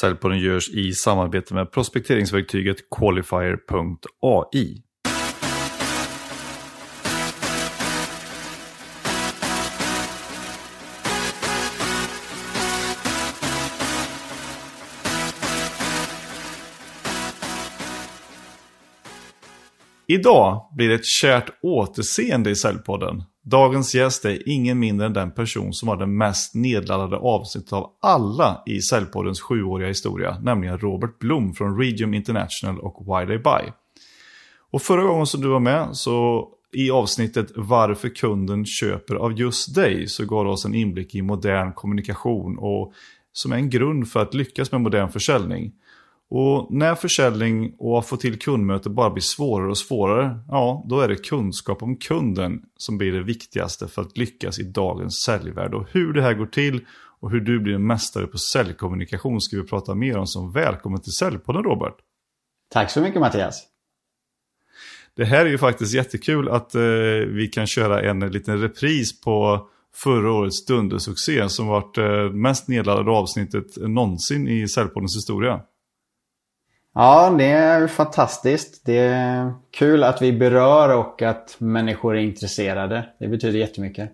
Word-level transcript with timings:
Säljpodden 0.00 0.38
görs 0.38 0.68
i 0.68 0.92
samarbete 0.92 1.54
med 1.54 1.72
prospekteringsverktyget 1.72 2.76
Qualifier.ai. 2.90 4.82
Idag 20.06 20.68
blir 20.76 20.88
det 20.88 20.94
ett 20.94 21.06
kärt 21.06 21.50
återseende 21.62 22.50
i 22.50 22.56
Säljpodden. 22.56 23.22
Dagens 23.50 23.94
gäst 23.94 24.24
är 24.24 24.48
ingen 24.48 24.78
mindre 24.78 25.06
än 25.06 25.12
den 25.12 25.30
person 25.30 25.72
som 25.72 25.88
har 25.88 25.96
den 25.96 26.16
mest 26.16 26.54
nedladdade 26.54 27.16
avsnittet 27.16 27.72
av 27.72 27.90
alla 28.02 28.62
i 28.66 28.80
Säljpoddens 28.80 29.40
sjuåriga 29.40 29.88
historia, 29.88 30.38
nämligen 30.42 30.78
Robert 30.78 31.18
Blom 31.18 31.54
från 31.54 31.78
Regium 31.78 32.14
International 32.14 32.80
och 32.80 33.06
Why 33.06 33.26
They 33.26 33.38
Buy. 33.38 33.72
Och 34.70 34.82
förra 34.82 35.02
gången 35.02 35.26
som 35.26 35.40
du 35.40 35.48
var 35.48 35.60
med 35.60 35.96
så 35.96 36.48
i 36.72 36.90
avsnittet 36.90 37.52
Varför 37.56 38.08
kunden 38.08 38.66
köper 38.66 39.14
av 39.14 39.38
just 39.38 39.74
dig 39.74 40.06
så 40.06 40.26
gav 40.26 40.44
du 40.44 40.50
oss 40.50 40.64
en 40.64 40.74
inblick 40.74 41.14
i 41.14 41.22
modern 41.22 41.72
kommunikation 41.72 42.58
och 42.58 42.92
som 43.32 43.52
är 43.52 43.56
en 43.56 43.70
grund 43.70 44.08
för 44.08 44.22
att 44.22 44.34
lyckas 44.34 44.72
med 44.72 44.80
modern 44.80 45.08
försäljning. 45.08 45.72
Och 46.30 46.74
när 46.74 46.94
försäljning 46.94 47.74
och 47.78 47.98
att 47.98 48.06
få 48.06 48.16
till 48.16 48.38
kundmöte 48.38 48.90
bara 48.90 49.10
blir 49.10 49.22
svårare 49.22 49.70
och 49.70 49.78
svårare, 49.78 50.38
ja, 50.48 50.84
då 50.88 51.00
är 51.00 51.08
det 51.08 51.16
kunskap 51.16 51.82
om 51.82 51.96
kunden 51.96 52.62
som 52.76 52.98
blir 52.98 53.12
det 53.12 53.22
viktigaste 53.22 53.88
för 53.88 54.02
att 54.02 54.16
lyckas 54.16 54.58
i 54.58 54.62
dagens 54.62 55.22
säljvärld. 55.22 55.74
Och 55.74 55.86
hur 55.90 56.12
det 56.12 56.22
här 56.22 56.34
går 56.34 56.46
till 56.46 56.86
och 57.20 57.30
hur 57.30 57.40
du 57.40 57.60
blir 57.60 57.74
en 57.74 57.86
mästare 57.86 58.26
på 58.26 58.38
säljkommunikation 58.38 59.40
ska 59.40 59.56
vi 59.56 59.62
prata 59.62 59.94
mer 59.94 60.16
om. 60.16 60.26
Så 60.26 60.46
välkommen 60.46 61.00
till 61.00 61.12
Säljpodden 61.12 61.62
Robert! 61.62 61.94
Tack 62.70 62.90
så 62.90 63.00
mycket 63.00 63.20
Mattias! 63.20 63.66
Det 65.16 65.24
här 65.24 65.46
är 65.46 65.50
ju 65.50 65.58
faktiskt 65.58 65.94
jättekul 65.94 66.48
att 66.48 66.74
eh, 66.74 66.82
vi 67.28 67.50
kan 67.52 67.66
köra 67.66 68.10
en 68.10 68.20
liten 68.20 68.60
repris 68.60 69.20
på 69.20 69.68
förra 69.94 70.32
årets 70.32 70.66
dundersuccé 70.66 71.48
som 71.48 71.66
varit 71.66 71.98
eh, 71.98 72.30
mest 72.32 72.68
nedladdade 72.68 73.10
avsnittet 73.10 73.76
någonsin 73.76 74.48
i 74.48 74.68
Säljpoddens 74.68 75.16
historia. 75.16 75.60
Ja, 76.98 77.34
det 77.38 77.44
är 77.44 77.86
fantastiskt. 77.86 78.82
Det 78.84 78.98
är 78.98 79.54
kul 79.70 80.04
att 80.04 80.22
vi 80.22 80.32
berör 80.32 80.96
och 80.96 81.22
att 81.22 81.56
människor 81.58 82.16
är 82.16 82.20
intresserade. 82.20 83.08
Det 83.18 83.28
betyder 83.28 83.58
jättemycket. 83.58 84.12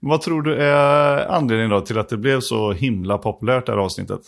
Vad 0.00 0.20
tror 0.20 0.42
du 0.42 0.54
är 0.54 1.26
anledningen 1.26 1.70
då 1.70 1.80
till 1.80 1.98
att 1.98 2.08
det 2.08 2.16
blev 2.16 2.40
så 2.40 2.72
himla 2.72 3.18
populärt 3.18 3.66
det 3.66 3.72
här 3.72 3.78
avsnittet? 3.78 4.20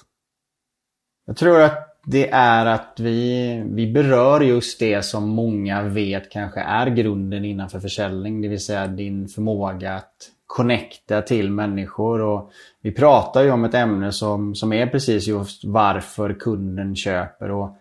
Jag 1.27 1.37
tror 1.37 1.61
att 1.61 2.01
det 2.07 2.31
är 2.31 2.67
att 2.67 3.01
vi, 3.01 3.63
vi 3.67 3.93
berör 3.93 4.41
just 4.41 4.81
det 4.81 5.03
som 5.03 5.29
många 5.29 5.83
vet 5.83 6.31
kanske 6.31 6.61
är 6.61 6.87
grunden 6.87 7.45
innanför 7.45 7.81
försäljning. 7.81 8.43
Det 8.43 8.49
vill 8.49 8.65
säga 8.65 8.87
din 8.87 9.29
förmåga 9.29 9.95
att 9.95 10.17
connecta 10.53 11.23
till 11.23 11.51
människor. 11.51 12.21
Och 12.21 12.51
vi 12.83 12.93
pratar 12.93 13.43
ju 13.43 13.51
om 13.51 13.65
ett 13.65 13.75
ämne 13.75 14.13
som, 14.13 14.55
som 14.55 14.73
är 14.73 14.87
precis 14.87 15.27
just 15.27 15.65
varför 15.65 16.35
kunden 16.35 16.97
köper. 16.97 17.51
Och 17.51 17.77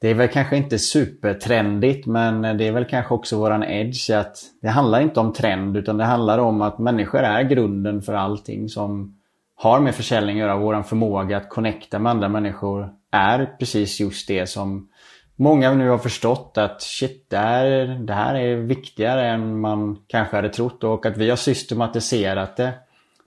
det 0.00 0.08
är 0.08 0.14
väl 0.14 0.28
kanske 0.28 0.56
inte 0.56 0.78
supertrendigt 0.78 2.06
men 2.06 2.42
det 2.58 2.64
är 2.64 2.72
väl 2.72 2.84
kanske 2.84 3.14
också 3.14 3.38
våran 3.38 3.64
edge 3.64 4.10
att 4.10 4.38
det 4.62 4.68
handlar 4.68 5.00
inte 5.00 5.20
om 5.20 5.32
trend 5.32 5.76
utan 5.76 5.96
det 5.96 6.04
handlar 6.04 6.38
om 6.38 6.62
att 6.62 6.78
människor 6.78 7.20
är 7.20 7.42
grunden 7.42 8.02
för 8.02 8.14
allting 8.14 8.68
som 8.68 9.18
har 9.56 9.80
med 9.80 9.94
försäljning 9.94 10.40
att 10.40 10.46
göra. 10.46 10.56
Våran 10.56 10.84
förmåga 10.84 11.36
att 11.36 11.48
connecta 11.48 11.98
med 11.98 12.10
andra 12.10 12.28
människor 12.28 12.90
är 13.10 13.56
precis 13.58 14.00
just 14.00 14.28
det 14.28 14.46
som 14.46 14.88
många 15.36 15.74
nu 15.74 15.88
har 15.88 15.98
förstått 15.98 16.58
att 16.58 16.82
shit, 16.82 17.26
det 17.30 17.36
här, 17.36 17.86
det 18.06 18.12
här 18.12 18.34
är 18.34 18.56
viktigare 18.56 19.28
än 19.28 19.60
man 19.60 19.98
kanske 20.06 20.36
hade 20.36 20.48
trott 20.48 20.84
och 20.84 21.06
att 21.06 21.16
vi 21.16 21.30
har 21.30 21.36
systematiserat 21.36 22.56
det 22.56 22.74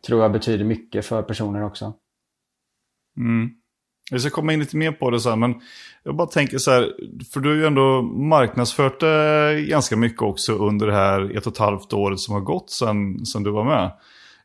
tror 0.08 0.22
jag 0.22 0.32
betyder 0.32 0.66
mycket 0.66 1.06
för 1.06 1.22
personer 1.22 1.64
också. 1.64 1.94
Mm. 3.18 3.50
Jag 4.12 4.22
ska 4.22 4.30
komma 4.30 4.54
in 4.54 4.60
lite 4.60 4.78
mer 4.78 4.92
på 4.92 5.10
det 5.10 5.20
sen, 5.20 5.40
men 5.40 5.62
jag 6.04 6.16
bara 6.16 6.28
tänker 6.28 6.58
så 6.58 6.72
här, 6.72 6.94
för 7.34 7.40
du 7.40 7.50
har 7.50 7.56
ju 7.56 7.66
ändå 7.66 8.02
marknadsfört 8.02 9.00
det 9.00 9.66
ganska 9.70 9.96
mycket 9.96 10.22
också 10.22 10.54
under 10.54 10.88
det 10.88 10.94
här 10.94 11.38
ett 11.38 11.48
och 11.48 11.54
ett 11.54 11.60
halvt 11.60 11.94
året 11.94 12.20
som 12.20 12.34
har 12.34 12.42
gått 12.42 12.70
sedan, 12.70 13.26
sedan 13.26 13.44
du 13.44 13.52
var 13.52 13.64
med. 13.64 13.92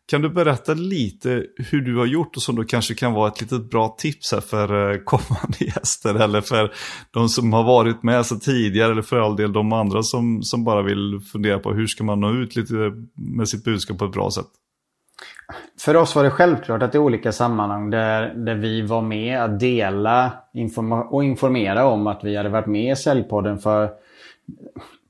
Kan 0.06 0.22
du 0.22 0.28
berätta 0.28 0.74
lite 0.74 1.44
hur 1.56 1.80
du 1.80 1.96
har 1.96 2.06
gjort 2.06 2.36
och 2.36 2.42
som 2.42 2.56
då 2.56 2.64
kanske 2.64 2.94
kan 2.94 3.12
vara 3.12 3.28
ett 3.28 3.40
litet 3.40 3.70
bra 3.70 3.96
tips 3.98 4.32
här 4.32 4.40
för 4.40 4.92
eh, 4.92 4.98
kommande 5.04 5.58
gäster 5.58 6.14
eller 6.14 6.40
för 6.40 6.72
de 7.10 7.28
som 7.28 7.52
har 7.52 7.64
varit 7.64 8.02
med 8.02 8.26
så 8.26 8.36
tidigare 8.36 8.92
eller 8.92 9.02
för 9.02 9.20
all 9.20 9.36
del 9.36 9.52
de 9.52 9.72
andra 9.72 10.02
som, 10.02 10.42
som 10.42 10.64
bara 10.64 10.82
vill 10.82 11.20
fundera 11.32 11.58
på 11.58 11.72
hur 11.72 11.86
ska 11.86 12.04
man 12.04 12.20
nå 12.20 12.32
ut 12.32 12.56
lite 12.56 12.74
med 13.14 13.48
sitt 13.48 13.64
budskap 13.64 13.98
på 13.98 14.04
ett 14.04 14.12
bra 14.12 14.30
sätt? 14.30 14.46
För 15.80 15.96
oss 15.96 16.16
var 16.16 16.24
det 16.24 16.30
självklart 16.30 16.82
att 16.82 16.94
i 16.94 16.98
olika 16.98 17.32
sammanhang 17.32 17.90
där, 17.90 18.34
där 18.34 18.54
vi 18.54 18.82
var 18.82 19.02
med 19.02 19.42
att 19.42 19.60
dela 19.60 20.32
informa 20.54 21.04
och 21.04 21.24
informera 21.24 21.86
om 21.86 22.06
att 22.06 22.24
vi 22.24 22.36
hade 22.36 22.48
varit 22.48 22.66
med 22.66 22.92
i 22.92 22.96
Säljpodden 22.96 23.58
för 23.58 23.90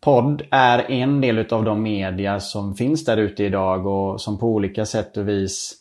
podd 0.04 0.42
är 0.50 0.90
en 0.90 1.20
del 1.20 1.52
av 1.52 1.64
de 1.64 1.82
media 1.82 2.40
som 2.40 2.74
finns 2.74 3.04
där 3.04 3.16
ute 3.16 3.44
idag 3.44 3.86
och 3.86 4.20
som 4.20 4.38
på 4.38 4.46
olika 4.46 4.86
sätt 4.86 5.16
och 5.16 5.28
vis 5.28 5.74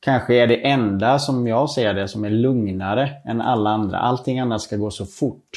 kanske 0.00 0.34
är 0.34 0.46
det 0.46 0.66
enda 0.66 1.18
som 1.18 1.46
jag 1.46 1.70
ser 1.70 1.94
det 1.94 2.08
som 2.08 2.24
är 2.24 2.30
lugnare 2.30 3.10
än 3.24 3.40
alla 3.40 3.70
andra. 3.70 3.98
Allting 3.98 4.40
annat 4.40 4.62
ska 4.62 4.76
gå 4.76 4.90
så 4.90 5.06
fort. 5.06 5.50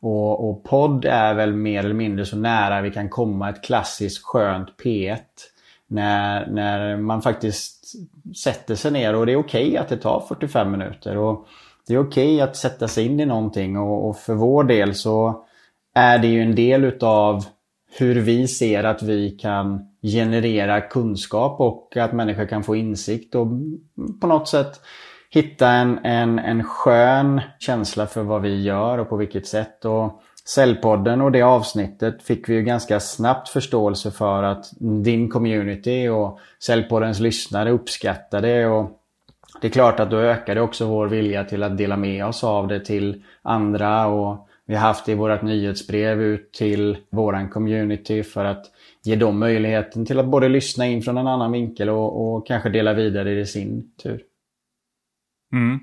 Och, 0.00 0.50
och 0.50 0.64
podd 0.64 1.04
är 1.04 1.34
väl 1.34 1.52
mer 1.52 1.84
eller 1.84 1.94
mindre 1.94 2.26
så 2.26 2.36
nära 2.36 2.80
vi 2.80 2.90
kan 2.90 3.08
komma 3.08 3.50
ett 3.50 3.64
klassiskt 3.64 4.24
skönt 4.24 4.68
P1. 4.84 5.16
När, 5.86 6.46
när 6.46 6.96
man 6.96 7.22
faktiskt 7.22 7.94
sätter 8.36 8.74
sig 8.74 8.90
ner 8.90 9.14
och 9.14 9.26
det 9.26 9.32
är 9.32 9.36
okej 9.36 9.66
okay 9.66 9.76
att 9.76 9.88
det 9.88 9.96
tar 9.96 10.20
45 10.28 10.70
minuter. 10.70 11.16
Och 11.16 11.46
Det 11.86 11.94
är 11.94 11.98
okej 11.98 12.34
okay 12.34 12.40
att 12.40 12.56
sätta 12.56 12.88
sig 12.88 13.06
in 13.06 13.20
i 13.20 13.26
någonting 13.26 13.76
och, 13.76 14.08
och 14.08 14.16
för 14.16 14.34
vår 14.34 14.64
del 14.64 14.94
så 14.94 15.44
är 15.94 16.18
det 16.18 16.28
ju 16.28 16.42
en 16.42 16.54
del 16.54 16.84
utav 16.84 17.44
hur 17.98 18.20
vi 18.20 18.48
ser 18.48 18.84
att 18.84 19.02
vi 19.02 19.30
kan 19.30 19.80
generera 20.02 20.80
kunskap 20.80 21.60
och 21.60 21.96
att 21.96 22.12
människor 22.12 22.46
kan 22.46 22.64
få 22.64 22.76
insikt 22.76 23.34
och 23.34 23.46
på 24.20 24.26
något 24.26 24.48
sätt 24.48 24.80
hitta 25.30 25.70
en, 25.70 25.98
en, 26.04 26.38
en 26.38 26.64
skön 26.64 27.40
känsla 27.58 28.06
för 28.06 28.22
vad 28.22 28.42
vi 28.42 28.62
gör 28.62 28.98
och 28.98 29.08
på 29.08 29.16
vilket 29.16 29.46
sätt. 29.46 29.84
Och 29.84 30.22
Cellpodden 30.44 31.20
och 31.20 31.32
det 31.32 31.42
avsnittet 31.42 32.22
fick 32.22 32.48
vi 32.48 32.54
ju 32.54 32.62
ganska 32.62 33.00
snabbt 33.00 33.48
förståelse 33.48 34.10
för 34.10 34.42
att 34.42 34.64
din 35.04 35.28
community 35.28 36.08
och 36.08 36.38
Cellpoddens 36.64 37.20
lyssnare 37.20 37.70
uppskattade 37.70 38.66
och 38.66 38.90
det 39.60 39.66
är 39.66 39.70
klart 39.70 40.00
att 40.00 40.10
då 40.10 40.16
ökade 40.16 40.60
också 40.60 40.86
vår 40.86 41.06
vilja 41.06 41.44
till 41.44 41.62
att 41.62 41.78
dela 41.78 41.96
med 41.96 42.26
oss 42.26 42.44
av 42.44 42.68
det 42.68 42.84
till 42.84 43.22
andra 43.42 44.06
och 44.06 44.47
vi 44.68 44.74
har 44.74 44.80
haft 44.82 45.06
det 45.06 45.12
i 45.12 45.14
vårt 45.14 45.42
nyhetsbrev 45.42 46.22
ut 46.22 46.52
till 46.52 46.96
våran 47.10 47.48
community 47.48 48.22
för 48.22 48.44
att 48.44 48.66
ge 49.04 49.16
dem 49.16 49.38
möjligheten 49.38 50.06
till 50.06 50.18
att 50.18 50.26
både 50.26 50.48
lyssna 50.48 50.86
in 50.86 51.02
från 51.02 51.18
en 51.18 51.26
annan 51.26 51.52
vinkel 51.52 51.88
och, 51.88 52.36
och 52.36 52.46
kanske 52.46 52.68
dela 52.68 52.94
vidare 52.94 53.40
i 53.40 53.46
sin 53.46 53.92
tur. 54.02 54.22
Mm. 55.52 55.80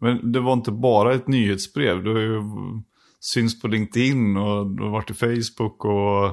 Men 0.00 0.32
det 0.32 0.40
var 0.40 0.52
inte 0.52 0.72
bara 0.72 1.14
ett 1.14 1.28
nyhetsbrev. 1.28 2.02
Du 2.02 2.12
har 2.12 2.20
ju 2.20 2.42
syns 3.20 3.62
på 3.62 3.68
LinkedIn 3.68 4.36
och 4.36 4.66
du 4.66 4.82
har 4.82 4.90
varit 4.90 5.10
i 5.10 5.14
Facebook 5.14 5.84
och 5.84 6.24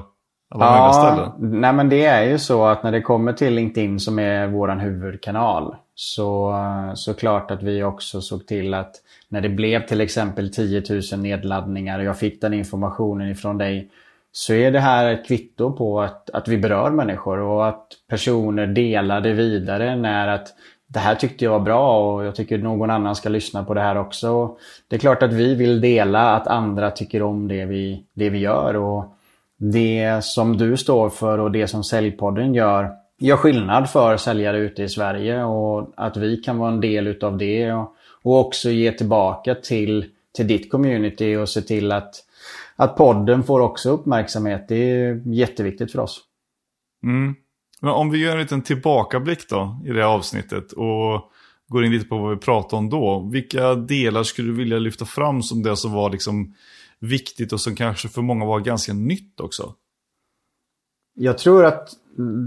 alla 0.50 0.64
ja, 0.66 0.70
möjliga 0.70 0.92
ställen. 0.92 1.60
Nej 1.60 1.72
men 1.72 1.88
det 1.88 2.04
är 2.04 2.30
ju 2.30 2.38
så 2.38 2.64
att 2.64 2.82
när 2.82 2.92
det 2.92 3.02
kommer 3.02 3.32
till 3.32 3.54
LinkedIn 3.54 4.00
som 4.00 4.18
är 4.18 4.48
våran 4.48 4.80
huvudkanal 4.80 5.76
så, 6.00 6.50
eh, 6.50 6.94
så 6.94 7.14
klart 7.14 7.50
att 7.50 7.62
vi 7.62 7.82
också 7.82 8.20
såg 8.20 8.46
till 8.46 8.74
att 8.74 8.96
när 9.28 9.40
det 9.40 9.48
blev 9.48 9.86
till 9.86 10.00
exempel 10.00 10.52
10 10.52 10.82
000 11.12 11.20
nedladdningar 11.20 11.98
och 11.98 12.04
jag 12.04 12.18
fick 12.18 12.40
den 12.40 12.54
informationen 12.54 13.30
ifrån 13.30 13.58
dig 13.58 13.90
så 14.32 14.52
är 14.52 14.70
det 14.70 14.80
här 14.80 15.12
ett 15.12 15.26
kvitto 15.26 15.72
på 15.72 16.00
att, 16.00 16.30
att 16.30 16.48
vi 16.48 16.58
berör 16.58 16.90
människor 16.90 17.38
och 17.38 17.68
att 17.68 17.86
personer 18.08 18.66
delar 18.66 19.20
det 19.20 19.32
vidare 19.32 19.96
när 19.96 20.28
att 20.28 20.48
det 20.86 20.98
här 20.98 21.14
tyckte 21.14 21.44
jag 21.44 21.52
var 21.52 21.60
bra 21.60 22.14
och 22.14 22.24
jag 22.24 22.34
tycker 22.34 22.58
någon 22.58 22.90
annan 22.90 23.16
ska 23.16 23.28
lyssna 23.28 23.64
på 23.64 23.74
det 23.74 23.80
här 23.80 23.96
också. 23.96 24.56
Det 24.88 24.96
är 24.96 25.00
klart 25.00 25.22
att 25.22 25.32
vi 25.32 25.54
vill 25.54 25.80
dela 25.80 26.36
att 26.36 26.46
andra 26.46 26.90
tycker 26.90 27.22
om 27.22 27.48
det 27.48 27.64
vi, 27.64 28.04
det 28.14 28.30
vi 28.30 28.38
gör 28.38 28.76
och 28.76 29.04
det 29.56 30.24
som 30.24 30.56
du 30.56 30.76
står 30.76 31.10
för 31.10 31.38
och 31.38 31.50
det 31.50 31.66
som 31.66 31.84
Säljpodden 31.84 32.54
gör 32.54 32.99
gör 33.20 33.36
skillnad 33.36 33.90
för 33.90 34.16
säljare 34.16 34.58
ute 34.58 34.82
i 34.82 34.88
Sverige 34.88 35.44
och 35.44 35.92
att 35.96 36.16
vi 36.16 36.36
kan 36.36 36.58
vara 36.58 36.72
en 36.72 36.80
del 36.80 37.06
utav 37.06 37.38
det 37.38 37.72
och, 37.72 37.94
och 38.22 38.40
också 38.40 38.70
ge 38.70 38.92
tillbaka 38.92 39.54
till, 39.54 40.04
till 40.36 40.46
ditt 40.46 40.70
community 40.70 41.36
och 41.36 41.48
se 41.48 41.62
till 41.62 41.92
att, 41.92 42.14
att 42.76 42.96
podden 42.96 43.42
får 43.42 43.60
också 43.60 43.90
uppmärksamhet. 43.90 44.68
Det 44.68 44.74
är 44.74 45.22
jätteviktigt 45.26 45.92
för 45.92 45.98
oss. 45.98 46.20
Mm. 47.02 47.34
Men 47.80 47.90
om 47.90 48.10
vi 48.10 48.18
gör 48.18 48.32
en 48.32 48.42
liten 48.42 48.62
tillbakablick 48.62 49.48
då 49.48 49.80
i 49.86 49.90
det 49.90 50.06
avsnittet 50.06 50.72
och 50.72 51.30
går 51.68 51.84
in 51.84 51.92
lite 51.92 52.06
på 52.06 52.18
vad 52.18 52.30
vi 52.30 52.36
pratade 52.36 52.76
om 52.76 52.90
då. 52.90 53.28
Vilka 53.32 53.74
delar 53.74 54.22
skulle 54.22 54.48
du 54.48 54.54
vilja 54.54 54.78
lyfta 54.78 55.04
fram 55.04 55.42
som 55.42 55.62
det 55.62 55.76
som 55.76 55.92
var 55.92 56.10
liksom 56.10 56.54
viktigt 56.98 57.52
och 57.52 57.60
som 57.60 57.76
kanske 57.76 58.08
för 58.08 58.22
många 58.22 58.44
var 58.44 58.60
ganska 58.60 58.92
nytt 58.92 59.40
också? 59.40 59.74
Jag 61.14 61.38
tror 61.38 61.64
att 61.64 61.88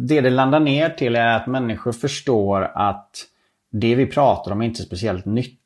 det 0.08 0.22
det 0.22 0.30
landar 0.30 0.60
ner 0.60 0.90
till 0.90 1.16
är 1.16 1.36
att 1.36 1.48
människor 1.48 1.92
förstår 1.92 2.72
att 2.76 3.26
det 3.72 3.96
vi 3.96 4.06
pratar 4.06 4.52
om 4.52 4.62
är 4.62 4.66
inte 4.66 4.84
speciellt 4.84 5.26
nytt. 5.26 5.60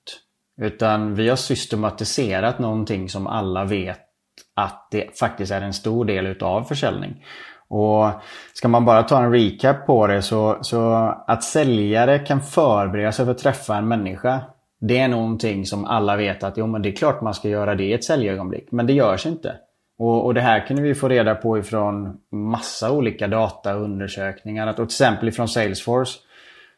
Utan 0.61 1.15
vi 1.15 1.29
har 1.29 1.35
systematiserat 1.35 2.59
någonting 2.59 3.09
som 3.09 3.27
alla 3.27 3.65
vet 3.65 3.99
att 4.55 4.87
det 4.91 5.19
faktiskt 5.19 5.51
är 5.51 5.61
en 5.61 5.73
stor 5.73 6.05
del 6.05 6.27
utav 6.27 6.63
försäljning. 6.63 7.25
Och 7.69 8.11
Ska 8.53 8.67
man 8.67 8.85
bara 8.85 9.03
ta 9.03 9.23
en 9.23 9.31
recap 9.31 9.85
på 9.85 10.07
det 10.07 10.21
så, 10.21 10.57
så 10.61 10.91
att 11.27 11.43
säljare 11.43 12.19
kan 12.19 12.41
förbereda 12.41 13.11
sig 13.11 13.25
för 13.25 13.31
att 13.31 13.37
träffa 13.37 13.75
en 13.75 13.87
människa. 13.87 14.41
Det 14.79 14.97
är 14.97 15.07
någonting 15.07 15.65
som 15.65 15.85
alla 15.85 16.15
vet 16.15 16.43
att 16.43 16.57
jo, 16.57 16.67
men 16.67 16.81
det 16.81 16.89
är 16.89 16.95
klart 16.95 17.21
man 17.21 17.33
ska 17.33 17.49
göra 17.49 17.75
det 17.75 17.83
i 17.83 17.93
ett 17.93 18.03
säljögonblick. 18.03 18.71
Men 18.71 18.87
det 18.87 18.93
görs 18.93 19.25
inte. 19.25 19.55
Och, 19.99 20.25
och 20.25 20.33
det 20.33 20.41
här 20.41 20.67
kunde 20.67 20.81
vi 20.81 20.95
få 20.95 21.07
reda 21.07 21.35
på 21.35 21.57
ifrån 21.57 22.17
massa 22.31 22.91
olika 22.91 23.27
data 23.27 23.75
och 23.75 23.83
undersökningar. 23.83 24.67
Att, 24.67 24.75
till 24.75 24.85
exempel 24.85 25.29
ifrån 25.29 25.47
Salesforce 25.47 26.19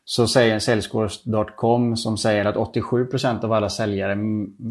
så 0.06 0.28
säger 0.28 0.60
Salesforce.com 0.60 1.98
som 1.98 2.18
säger 2.18 2.46
att 2.46 2.56
87% 2.56 3.46
av 3.46 3.54
alla 3.54 3.70
säljare 3.70 4.16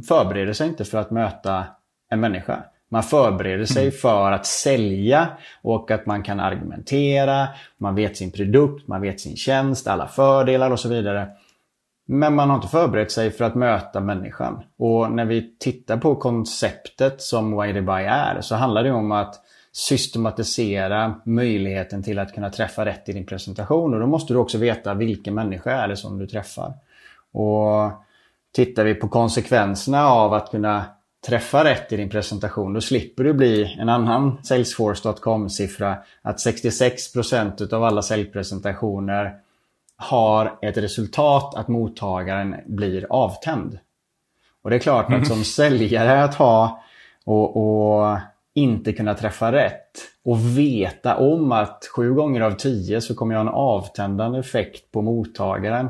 förbereder 0.08 0.52
sig 0.52 0.68
inte 0.68 0.84
för 0.84 0.98
att 0.98 1.10
möta 1.10 1.64
en 2.10 2.20
människa. 2.20 2.64
Man 2.90 3.02
förbereder 3.02 3.64
sig 3.64 3.82
mm. 3.82 3.92
för 3.92 4.32
att 4.32 4.46
sälja 4.46 5.28
och 5.62 5.90
att 5.90 6.06
man 6.06 6.22
kan 6.22 6.40
argumentera. 6.40 7.48
Man 7.78 7.94
vet 7.94 8.16
sin 8.16 8.32
produkt, 8.32 8.88
man 8.88 9.00
vet 9.00 9.20
sin 9.20 9.36
tjänst, 9.36 9.86
alla 9.86 10.08
fördelar 10.08 10.70
och 10.70 10.80
så 10.80 10.88
vidare. 10.88 11.28
Men 12.10 12.34
man 12.34 12.48
har 12.48 12.56
inte 12.56 12.68
förberett 12.68 13.12
sig 13.12 13.30
för 13.30 13.44
att 13.44 13.54
möta 13.54 14.00
människan. 14.00 14.62
Och 14.78 15.12
när 15.12 15.24
vi 15.24 15.56
tittar 15.58 15.96
på 15.96 16.16
konceptet 16.16 17.22
som 17.22 17.62
Why 17.62 17.72
Buy 17.72 18.04
är 18.04 18.40
så 18.40 18.54
handlar 18.54 18.84
det 18.84 18.92
om 18.92 19.12
att 19.12 19.34
systematisera 19.72 21.14
möjligheten 21.24 22.02
till 22.02 22.18
att 22.18 22.34
kunna 22.34 22.50
träffa 22.50 22.84
rätt 22.84 23.08
i 23.08 23.12
din 23.12 23.26
presentation. 23.26 23.94
Och 23.94 24.00
då 24.00 24.06
måste 24.06 24.32
du 24.32 24.38
också 24.38 24.58
veta 24.58 24.94
vilken 24.94 25.34
människa 25.34 25.70
är 25.70 25.88
det 25.88 25.96
som 25.96 26.18
du 26.18 26.26
träffar. 26.26 26.72
Och 27.32 27.92
Tittar 28.52 28.84
vi 28.84 28.94
på 28.94 29.08
konsekvenserna 29.08 30.06
av 30.06 30.34
att 30.34 30.50
kunna 30.50 30.84
träffa 31.26 31.64
rätt 31.64 31.92
i 31.92 31.96
din 31.96 32.10
presentation, 32.10 32.72
då 32.72 32.80
slipper 32.80 33.24
du 33.24 33.32
bli 33.32 33.76
en 33.78 33.88
annan 33.88 34.38
Salesforce.com-siffra 34.42 35.96
att 36.22 36.36
66% 36.36 37.72
av 37.72 37.84
alla 37.84 38.02
säljpresentationer 38.02 39.34
har 39.98 40.58
ett 40.62 40.76
resultat 40.76 41.54
att 41.54 41.68
mottagaren 41.68 42.56
blir 42.66 43.06
avtänd. 43.10 43.78
Och 44.62 44.70
det 44.70 44.76
är 44.76 44.80
klart 44.80 45.12
att 45.12 45.26
som 45.26 45.44
säljare 45.44 46.24
att 46.24 46.34
ha 46.34 46.82
och, 47.24 47.56
och 47.56 48.18
inte 48.54 48.92
kunna 48.92 49.14
träffa 49.14 49.52
rätt 49.52 49.90
och 50.24 50.58
veta 50.58 51.16
om 51.16 51.52
att 51.52 51.88
sju 51.94 52.14
gånger 52.14 52.40
av 52.40 52.50
tio 52.50 53.00
så 53.00 53.14
kommer 53.14 53.34
jag 53.34 53.44
ha 53.44 53.50
en 53.50 53.54
avtändande 53.54 54.38
effekt 54.38 54.92
på 54.92 55.02
mottagaren 55.02 55.88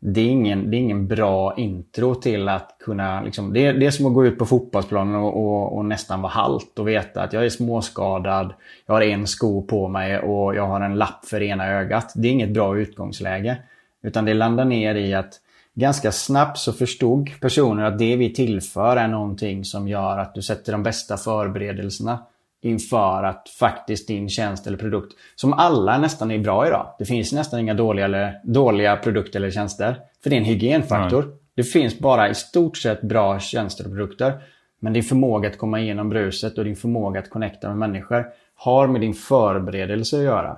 det 0.00 0.20
är, 0.20 0.28
ingen, 0.28 0.70
det 0.70 0.76
är 0.76 0.78
ingen 0.78 1.06
bra 1.06 1.54
intro 1.56 2.14
till 2.14 2.48
att 2.48 2.76
kunna... 2.80 3.22
Liksom, 3.22 3.52
det, 3.52 3.66
är, 3.66 3.72
det 3.74 3.86
är 3.86 3.90
som 3.90 4.06
att 4.06 4.14
gå 4.14 4.26
ut 4.26 4.38
på 4.38 4.46
fotbollsplanen 4.46 5.14
och, 5.14 5.36
och, 5.36 5.76
och, 5.76 5.84
nästan 5.84 6.22
vara 6.22 6.32
halt 6.32 6.78
och 6.78 6.88
veta 6.88 7.22
att 7.22 7.32
jag 7.32 7.44
är 7.44 7.48
småskadad, 7.48 8.54
jag 8.86 8.94
har 8.94 9.02
en 9.02 9.26
sko 9.26 9.62
på 9.62 9.88
mig 9.88 10.18
och 10.18 10.54
jag 10.54 10.66
har 10.66 10.80
en 10.80 10.94
lapp 10.94 11.24
för 11.24 11.42
ena 11.42 11.66
ögat. 11.66 12.12
Det 12.16 12.28
är 12.28 12.32
inget 12.32 12.54
bra 12.54 12.78
utgångsläge. 12.78 13.56
Utan 14.02 14.24
det 14.24 14.34
landar 14.34 14.64
ner 14.64 14.94
i 14.94 15.14
att 15.14 15.34
ganska 15.74 16.12
snabbt 16.12 16.58
så 16.58 16.72
förstod 16.72 17.40
personer 17.40 17.84
att 17.84 17.98
det 17.98 18.16
vi 18.16 18.34
tillför 18.34 18.96
är 18.96 19.08
någonting 19.08 19.64
som 19.64 19.88
gör 19.88 20.18
att 20.18 20.34
du 20.34 20.42
sätter 20.42 20.72
de 20.72 20.82
bästa 20.82 21.16
förberedelserna 21.16 22.18
inför 22.62 23.24
att 23.24 23.48
faktiskt 23.48 24.08
din 24.08 24.28
tjänst 24.28 24.66
eller 24.66 24.78
produkt, 24.78 25.12
som 25.36 25.52
alla 25.52 25.98
nästan 25.98 26.30
är 26.30 26.38
bra 26.38 26.66
idag. 26.66 26.94
Det 26.98 27.04
finns 27.04 27.32
nästan 27.32 27.60
inga 27.60 27.74
dåliga, 27.74 28.04
eller, 28.04 28.40
dåliga 28.44 28.96
produkter 28.96 29.40
eller 29.40 29.50
tjänster. 29.50 30.00
För 30.22 30.30
det 30.30 30.36
är 30.36 30.38
en 30.38 30.44
hygienfaktor. 30.44 31.22
Mm. 31.22 31.34
Det 31.54 31.62
finns 31.62 31.98
bara 31.98 32.28
i 32.28 32.34
stort 32.34 32.76
sett 32.76 33.02
bra 33.02 33.40
tjänster 33.40 33.84
och 33.84 33.90
produkter. 33.90 34.32
Men 34.80 34.92
din 34.92 35.02
förmåga 35.02 35.48
att 35.48 35.58
komma 35.58 35.80
igenom 35.80 36.08
bruset 36.08 36.58
och 36.58 36.64
din 36.64 36.76
förmåga 36.76 37.20
att 37.20 37.30
connecta 37.30 37.68
med 37.68 37.76
människor 37.76 38.26
har 38.54 38.86
med 38.86 39.00
din 39.00 39.14
förberedelse 39.14 40.16
att 40.16 40.22
göra. 40.22 40.56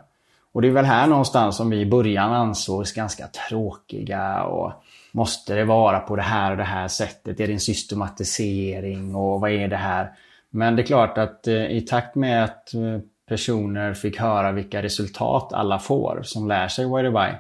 Och 0.53 0.63
det 0.63 0.69
är 0.69 0.73
väl 0.73 0.85
här 0.85 1.07
någonstans 1.07 1.57
som 1.57 1.71
vi 1.71 1.81
i 1.81 1.87
början 1.87 2.33
ansågs 2.33 2.93
ganska 2.93 3.27
tråkiga 3.27 4.43
och 4.43 4.73
måste 5.13 5.55
det 5.55 5.65
vara 5.65 6.01
på 6.01 6.17
det 6.17 6.23
här 6.23 6.51
och 6.51 6.57
det 6.57 6.63
här 6.63 6.89
sättet? 6.89 7.41
Är 7.41 7.47
det 7.47 7.53
en 7.53 7.61
systematisering 7.61 9.15
och 9.15 9.41
vad 9.41 9.51
är 9.51 9.69
det 9.69 9.77
här? 9.77 10.11
Men 10.51 10.77
det 10.77 10.83
är 10.83 10.87
klart 10.87 11.19
att 11.19 11.47
eh, 11.47 11.67
i 11.67 11.81
takt 11.81 12.15
med 12.15 12.45
att 12.45 12.75
eh, 12.75 12.99
personer 13.29 13.95
fick 13.95 14.19
höra 14.21 14.53
vilka 14.53 14.83
resultat 14.83 15.53
alla 15.53 15.79
får 15.79 16.21
som 16.23 16.49
lär 16.49 16.69
sig 16.69 16.85
Why 16.85 17.33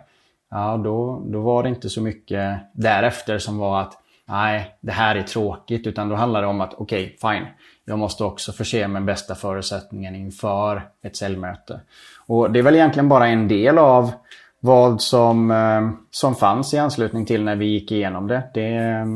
Ja, 0.50 0.76
då, 0.76 1.22
då 1.26 1.40
var 1.40 1.62
det 1.62 1.68
inte 1.68 1.88
så 1.88 2.02
mycket 2.02 2.58
därefter 2.72 3.38
som 3.38 3.58
var 3.58 3.80
att 3.80 3.98
nej, 4.24 4.76
det 4.80 4.92
här 4.92 5.16
är 5.16 5.22
tråkigt. 5.22 5.86
Utan 5.86 6.08
då 6.08 6.14
handlade 6.14 6.46
det 6.46 6.50
om 6.50 6.60
att 6.60 6.74
okej, 6.74 7.04
okay, 7.04 7.34
fine. 7.34 7.46
Jag 7.84 7.98
måste 7.98 8.24
också 8.24 8.52
förse 8.52 8.78
mig 8.78 8.88
med 8.88 9.04
bästa 9.04 9.34
förutsättningen 9.34 10.14
inför 10.14 10.82
ett 11.02 11.16
säljmöte. 11.16 11.80
Och 12.26 12.50
det 12.50 12.58
är 12.58 12.62
väl 12.62 12.74
egentligen 12.74 13.08
bara 13.08 13.26
en 13.26 13.48
del 13.48 13.78
av 13.78 14.12
vad 14.60 15.02
som, 15.02 15.50
eh, 15.50 15.90
som 16.10 16.34
fanns 16.34 16.74
i 16.74 16.78
anslutning 16.78 17.26
till 17.26 17.44
när 17.44 17.56
vi 17.56 17.66
gick 17.66 17.92
igenom 17.92 18.26
det. 18.26 18.42
det 18.54 19.06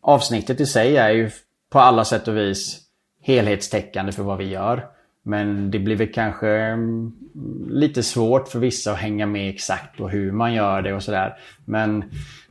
avsnittet 0.00 0.60
i 0.60 0.66
sig 0.66 0.96
är 0.96 1.10
ju 1.10 1.30
på 1.70 1.78
alla 1.78 2.04
sätt 2.04 2.28
och 2.28 2.36
vis 2.36 2.85
helhetstäckande 3.26 4.12
för 4.12 4.22
vad 4.22 4.38
vi 4.38 4.44
gör. 4.44 4.86
Men 5.22 5.70
det 5.70 5.78
blir 5.78 5.96
väl 5.96 6.12
kanske 6.12 6.48
mm, 6.48 7.12
lite 7.68 8.02
svårt 8.02 8.48
för 8.48 8.58
vissa 8.58 8.92
att 8.92 8.98
hänga 8.98 9.26
med 9.26 9.50
exakt 9.50 9.96
på 9.96 10.08
hur 10.08 10.32
man 10.32 10.54
gör 10.54 10.82
det 10.82 10.94
och 10.94 11.02
sådär. 11.02 11.34
Men 11.64 12.00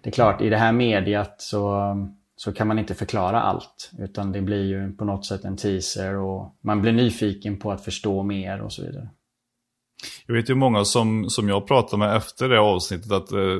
det 0.01 0.09
är 0.09 0.11
klart, 0.11 0.41
i 0.41 0.49
det 0.49 0.57
här 0.57 0.71
mediet 0.71 1.35
så, 1.37 1.95
så 2.35 2.53
kan 2.53 2.67
man 2.67 2.79
inte 2.79 2.95
förklara 2.95 3.41
allt. 3.41 3.91
Utan 3.99 4.31
det 4.31 4.41
blir 4.41 4.63
ju 4.63 4.91
på 4.91 5.05
något 5.05 5.25
sätt 5.25 5.45
en 5.45 5.57
teaser 5.57 6.15
och 6.15 6.55
man 6.61 6.81
blir 6.81 6.91
nyfiken 6.91 7.59
på 7.59 7.71
att 7.71 7.85
förstå 7.85 8.23
mer 8.23 8.61
och 8.61 8.73
så 8.73 8.81
vidare. 8.81 9.09
Jag 10.27 10.35
vet 10.35 10.49
ju 10.49 10.55
många 10.55 10.85
som, 10.85 11.29
som 11.29 11.49
jag 11.49 11.67
pratade 11.67 11.99
med 11.99 12.15
efter 12.15 12.49
det 12.49 12.59
avsnittet 12.59 13.11
att, 13.11 13.31
eh, 13.31 13.57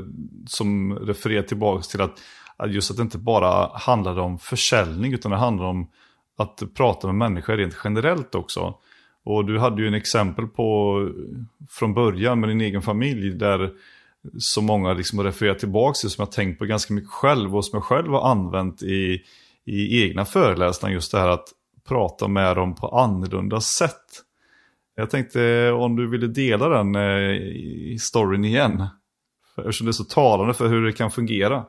som 0.48 1.00
refererar 1.00 1.44
tillbaka 1.44 1.84
till 1.84 2.02
att, 2.02 2.14
att 2.58 2.74
just 2.74 2.92
att 2.92 2.98
det 2.98 3.04
inte 3.04 3.18
bara 3.18 3.70
handlade 3.74 4.22
om 4.22 4.40
försäljning 4.40 5.14
utan 5.14 5.32
det 5.32 5.38
handlade 5.38 5.70
om 5.70 5.88
att 6.38 6.64
prata 6.74 7.08
med 7.08 7.16
människor 7.16 7.58
rent 7.58 7.78
generellt 7.84 8.36
också. 8.36 8.76
Och 9.24 9.46
du 9.46 9.60
hade 9.60 9.82
ju 9.82 9.88
en 9.88 9.94
exempel 9.94 10.48
på 10.48 11.00
från 11.70 11.94
början 11.94 12.40
med 12.40 12.50
din 12.50 12.62
egen 12.62 12.82
familj 12.82 13.30
där 13.30 13.72
så 14.38 14.62
många 14.62 14.94
liksom 14.94 15.20
har 15.20 15.26
refererat 15.26 15.60
tillbaka 15.60 15.94
till 15.94 16.10
som 16.10 16.22
jag 16.22 16.32
tänkt 16.32 16.60
på 16.60 16.66
ganska 16.66 16.94
mycket 16.94 17.10
själv 17.10 17.56
och 17.56 17.66
som 17.66 17.78
jag 17.78 17.84
själv 17.84 18.12
har 18.12 18.32
använt 18.32 18.84
i, 18.84 19.22
i 19.66 20.04
egna 20.04 20.26
föreläsningar 20.26 20.94
just 20.94 21.12
det 21.12 21.20
här 21.20 21.30
att 21.30 21.48
prata 21.88 22.28
med 22.28 22.56
dem 22.56 22.76
på 22.76 22.88
annorlunda 22.88 23.62
sätt. 23.62 24.22
Jag 24.96 25.10
tänkte 25.10 25.72
om 25.72 25.96
du 25.96 26.08
ville 26.08 26.28
dela 26.28 26.70
den 26.70 26.96
eh, 26.96 27.98
storyn 28.00 28.46
igen. 28.46 28.88
Eftersom 29.58 29.86
det 29.86 29.92
är 29.92 29.94
så 29.94 30.04
talande 30.04 30.54
för 30.54 30.68
hur 30.68 30.86
det 30.86 30.94
kan 30.94 31.12
fungera. 31.12 31.66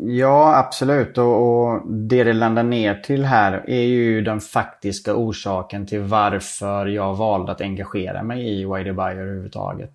Ja, 0.00 0.56
absolut. 0.56 1.18
Och, 1.18 1.64
och, 1.64 1.92
det 1.92 2.24
det 2.24 2.32
landar 2.32 2.62
ner 2.62 2.94
till 2.94 3.24
här 3.24 3.64
är 3.66 3.82
ju 3.82 4.22
den 4.22 4.40
faktiska 4.40 5.14
orsaken 5.14 5.86
till 5.86 6.00
varför 6.00 6.86
jag 6.86 7.14
valde 7.14 7.52
att 7.52 7.60
engagera 7.60 8.22
mig 8.22 8.48
i 8.48 8.64
Why 8.64 8.92
Buyer 8.92 9.16
överhuvudtaget. 9.16 9.92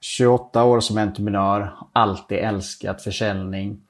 28 0.00 0.64
år 0.64 0.80
som 0.80 0.98
entreprenör, 0.98 1.72
alltid 1.92 2.38
älskat 2.38 3.02
försäljning, 3.02 3.80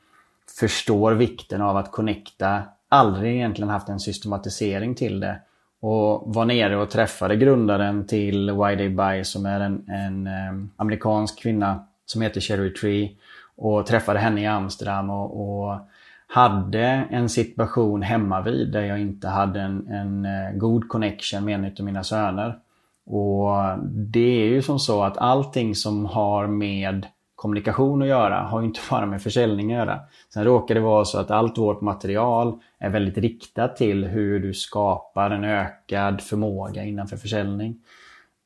förstår 0.60 1.12
vikten 1.12 1.62
av 1.62 1.76
att 1.76 1.92
connecta, 1.92 2.62
aldrig 2.88 3.34
egentligen 3.34 3.68
haft 3.68 3.88
en 3.88 4.00
systematisering 4.00 4.94
till 4.94 5.20
det. 5.20 5.40
Och 5.80 6.34
var 6.34 6.44
nere 6.44 6.76
och 6.76 6.90
träffade 6.90 7.36
grundaren 7.36 8.06
till 8.06 8.50
Why 8.50 8.76
They 8.76 8.88
Buy 8.88 9.24
som 9.24 9.46
är 9.46 9.60
en, 9.60 9.88
en 9.88 10.26
eh, 10.26 10.66
amerikansk 10.76 11.42
kvinna 11.42 11.86
som 12.06 12.22
heter 12.22 12.40
Cherry 12.40 12.72
Tree 12.72 13.10
och 13.56 13.86
träffade 13.86 14.18
henne 14.18 14.40
i 14.40 14.46
Amsterdam 14.46 15.10
och, 15.10 15.40
och 15.40 15.78
hade 16.26 16.84
en 17.10 17.28
situation 17.28 18.02
hemma 18.02 18.40
vid 18.40 18.72
där 18.72 18.82
jag 18.82 19.00
inte 19.00 19.28
hade 19.28 19.60
en, 19.60 19.88
en 19.88 20.24
eh, 20.24 20.52
god 20.54 20.88
connection 20.88 21.44
med 21.44 21.54
en 21.54 21.64
av 21.64 21.84
mina 21.84 22.04
söner. 22.04 22.58
Och 23.06 23.78
det 23.86 24.42
är 24.42 24.46
ju 24.46 24.62
som 24.62 24.78
så 24.78 25.02
att 25.02 25.18
allting 25.18 25.74
som 25.74 26.06
har 26.06 26.46
med 26.46 27.06
kommunikation 27.34 28.02
att 28.02 28.08
göra 28.08 28.40
har 28.40 28.60
ju 28.60 28.66
inte 28.66 28.80
bara 28.90 29.06
med 29.06 29.22
försäljning 29.22 29.72
att 29.72 29.78
göra. 29.78 30.00
Sen 30.34 30.44
råkar 30.44 30.74
det 30.74 30.80
vara 30.80 31.04
så 31.04 31.18
att 31.18 31.30
allt 31.30 31.58
vårt 31.58 31.80
material 31.80 32.58
är 32.78 32.90
väldigt 32.90 33.18
riktat 33.18 33.76
till 33.76 34.04
hur 34.04 34.40
du 34.40 34.54
skapar 34.54 35.30
en 35.30 35.44
ökad 35.44 36.20
förmåga 36.20 36.84
innanför 36.84 37.16
försäljning. 37.16 37.80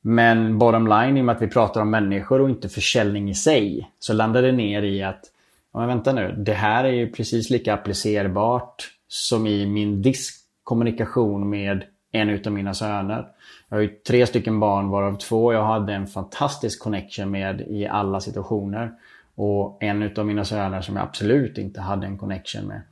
Men 0.01 0.59
bottom 0.59 0.87
line, 0.87 1.17
i 1.17 1.21
och 1.21 1.25
med 1.25 1.37
att 1.37 1.43
vi 1.43 1.49
pratar 1.49 1.81
om 1.81 1.91
människor 1.91 2.41
och 2.41 2.51
inte 2.51 2.69
försäljning 2.69 3.31
i 3.31 3.35
sig, 3.35 3.91
så 3.99 4.13
landar 4.13 4.43
det 4.43 4.53
ner 4.53 4.83
i 4.83 5.03
att 5.03 5.25
ja, 5.73 5.79
men 5.79 5.89
vänta 5.89 6.13
nu, 6.13 6.35
det 6.39 6.53
här 6.53 6.85
är 6.85 6.93
ju 6.93 7.11
precis 7.11 7.51
lika 7.51 7.75
applicerbart 7.75 8.91
som 9.09 9.47
i 9.47 9.67
min 9.67 10.03
diskkommunikation 10.03 11.51
med 11.51 11.85
en 12.13 12.29
utav 12.29 12.53
mina 12.53 12.75
söner. 12.75 13.27
Jag 13.69 13.77
har 13.77 13.83
ju 13.83 13.89
tre 13.89 14.27
stycken 14.27 14.61
barn 14.61 14.89
varav 14.89 15.19
två 15.19 15.53
jag 15.53 15.65
hade 15.65 15.93
en 15.93 16.07
fantastisk 16.07 16.83
connection 16.83 17.31
med 17.31 17.61
i 17.61 17.87
alla 17.87 18.21
situationer. 18.21 18.93
Och 19.35 19.83
en 19.83 20.03
utav 20.03 20.27
mina 20.27 20.45
söner 20.45 20.81
som 20.81 20.97
jag 20.97 21.03
absolut 21.03 21.59
inte 21.59 21.81
hade 21.81 22.07
en 22.07 22.19
connection 22.19 22.67
med. 22.67 22.83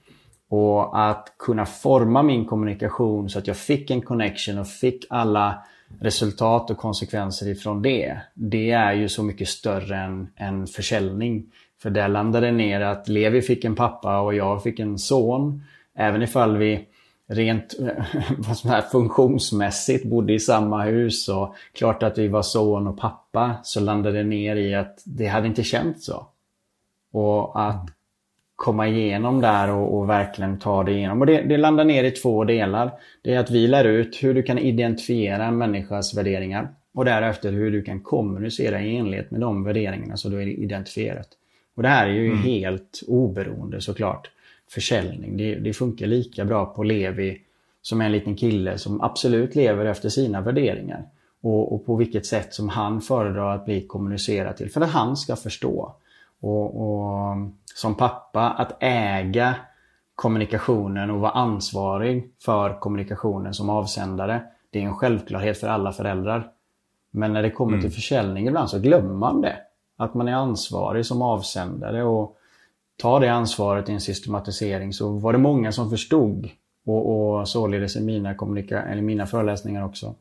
Och 0.48 1.08
att 1.08 1.34
kunna 1.38 1.66
forma 1.66 2.22
min 2.22 2.44
kommunikation 2.44 3.30
så 3.30 3.38
att 3.38 3.46
jag 3.46 3.56
fick 3.56 3.90
en 3.90 4.02
connection 4.02 4.58
och 4.58 4.68
fick 4.68 5.04
alla 5.10 5.62
resultat 6.00 6.70
och 6.70 6.78
konsekvenser 6.78 7.48
ifrån 7.48 7.82
det. 7.82 8.20
Det 8.34 8.70
är 8.70 8.92
ju 8.92 9.08
så 9.08 9.22
mycket 9.22 9.48
större 9.48 9.96
än, 9.96 10.28
än 10.36 10.66
försäljning. 10.66 11.46
För 11.82 11.90
där 11.90 12.08
landade 12.08 12.46
det 12.46 12.52
ner 12.52 12.80
att 12.80 13.08
Levi 13.08 13.42
fick 13.42 13.64
en 13.64 13.74
pappa 13.74 14.20
och 14.20 14.34
jag 14.34 14.62
fick 14.62 14.80
en 14.80 14.98
son. 14.98 15.62
Även 15.94 16.22
ifall 16.22 16.56
vi 16.56 16.88
rent 17.28 17.74
vad 18.38 18.56
som 18.56 18.70
här, 18.70 18.82
funktionsmässigt 18.82 20.04
bodde 20.04 20.32
i 20.32 20.40
samma 20.40 20.82
hus 20.82 21.28
och 21.28 21.54
klart 21.72 22.02
att 22.02 22.18
vi 22.18 22.28
var 22.28 22.42
son 22.42 22.86
och 22.86 22.98
pappa 22.98 23.56
så 23.62 23.80
landade 23.80 24.18
det 24.18 24.24
ner 24.24 24.56
i 24.56 24.74
att 24.74 25.02
det 25.04 25.26
hade 25.26 25.46
inte 25.46 25.64
känts 25.64 26.06
så. 26.06 26.26
Och 27.12 27.62
att 27.68 27.95
komma 28.56 28.88
igenom 28.88 29.40
där 29.40 29.70
och, 29.70 29.98
och, 29.98 30.08
verkligen 30.08 30.58
ta 30.58 30.84
det 30.84 30.92
igenom. 30.92 31.20
Och 31.20 31.26
det, 31.26 31.42
det, 31.42 31.56
landar 31.56 31.84
ner 31.84 32.04
i 32.04 32.10
två 32.10 32.44
delar. 32.44 32.90
Det 33.22 33.34
är 33.34 33.38
att 33.38 33.50
vi 33.50 33.66
lär 33.66 33.84
ut 33.84 34.22
hur 34.22 34.34
du 34.34 34.42
kan 34.42 34.58
identifiera 34.58 35.44
en 35.44 35.58
människas 35.58 36.14
värderingar 36.14 36.68
och 36.94 37.04
därefter 37.04 37.52
hur 37.52 37.70
du 37.70 37.82
kan 37.82 38.00
kommunicera 38.00 38.82
i 38.82 38.96
enlighet 38.96 39.30
med 39.30 39.40
de 39.40 39.64
värderingarna 39.64 40.16
som 40.16 40.30
du 40.30 40.36
har 40.36 40.42
identifierat. 40.42 41.28
Och 41.76 41.82
det 41.82 41.88
här 41.88 42.06
är 42.06 42.12
ju 42.12 42.26
mm. 42.26 42.38
helt 42.38 43.02
oberoende 43.08 43.80
såklart 43.80 44.30
försäljning. 44.70 45.36
Det, 45.36 45.54
det, 45.54 45.72
funkar 45.72 46.06
lika 46.06 46.44
bra 46.44 46.66
på 46.66 46.82
Levi 46.82 47.40
som 47.82 48.00
en 48.00 48.12
liten 48.12 48.36
kille 48.36 48.78
som 48.78 49.00
absolut 49.00 49.54
lever 49.54 49.84
efter 49.84 50.08
sina 50.08 50.40
värderingar. 50.40 51.04
Och, 51.42 51.74
och 51.74 51.86
på 51.86 51.96
vilket 51.96 52.26
sätt 52.26 52.54
som 52.54 52.68
han 52.68 53.00
föredrar 53.00 53.54
att 53.54 53.64
bli 53.64 53.86
kommunicerad 53.86 54.56
till 54.56 54.70
för 54.70 54.80
att 54.80 54.90
han 54.90 55.16
ska 55.16 55.36
förstå. 55.36 55.94
Och, 56.40 56.82
och 56.82 57.36
som 57.76 57.94
pappa 57.94 58.50
att 58.50 58.76
äga 58.80 59.56
kommunikationen 60.14 61.10
och 61.10 61.20
vara 61.20 61.30
ansvarig 61.30 62.30
för 62.44 62.80
kommunikationen 62.80 63.54
som 63.54 63.70
avsändare. 63.70 64.42
Det 64.70 64.78
är 64.78 64.82
en 64.82 64.94
självklarhet 64.94 65.58
för 65.58 65.68
alla 65.68 65.92
föräldrar. 65.92 66.50
Men 67.10 67.32
när 67.32 67.42
det 67.42 67.50
kommer 67.50 67.72
mm. 67.72 67.82
till 67.82 67.92
försäljning 67.92 68.46
ibland 68.46 68.70
så 68.70 68.78
glömmer 68.78 69.14
man 69.14 69.40
det. 69.40 69.56
Att 69.96 70.14
man 70.14 70.28
är 70.28 70.32
ansvarig 70.32 71.06
som 71.06 71.22
avsändare 71.22 72.04
och 72.04 72.36
tar 72.96 73.20
det 73.20 73.28
ansvaret 73.28 73.88
i 73.88 73.92
en 73.92 74.00
systematisering 74.00 74.92
så 74.92 75.12
var 75.12 75.32
det 75.32 75.38
många 75.38 75.72
som 75.72 75.90
förstod 75.90 76.50
och, 76.86 77.38
och 77.38 77.48
således 77.48 77.96
i 77.96 78.00
mina, 78.00 78.34
kommunika 78.34 78.82
eller 78.82 79.02
mina 79.02 79.26
föreläsningar 79.26 79.84
också 79.84 80.14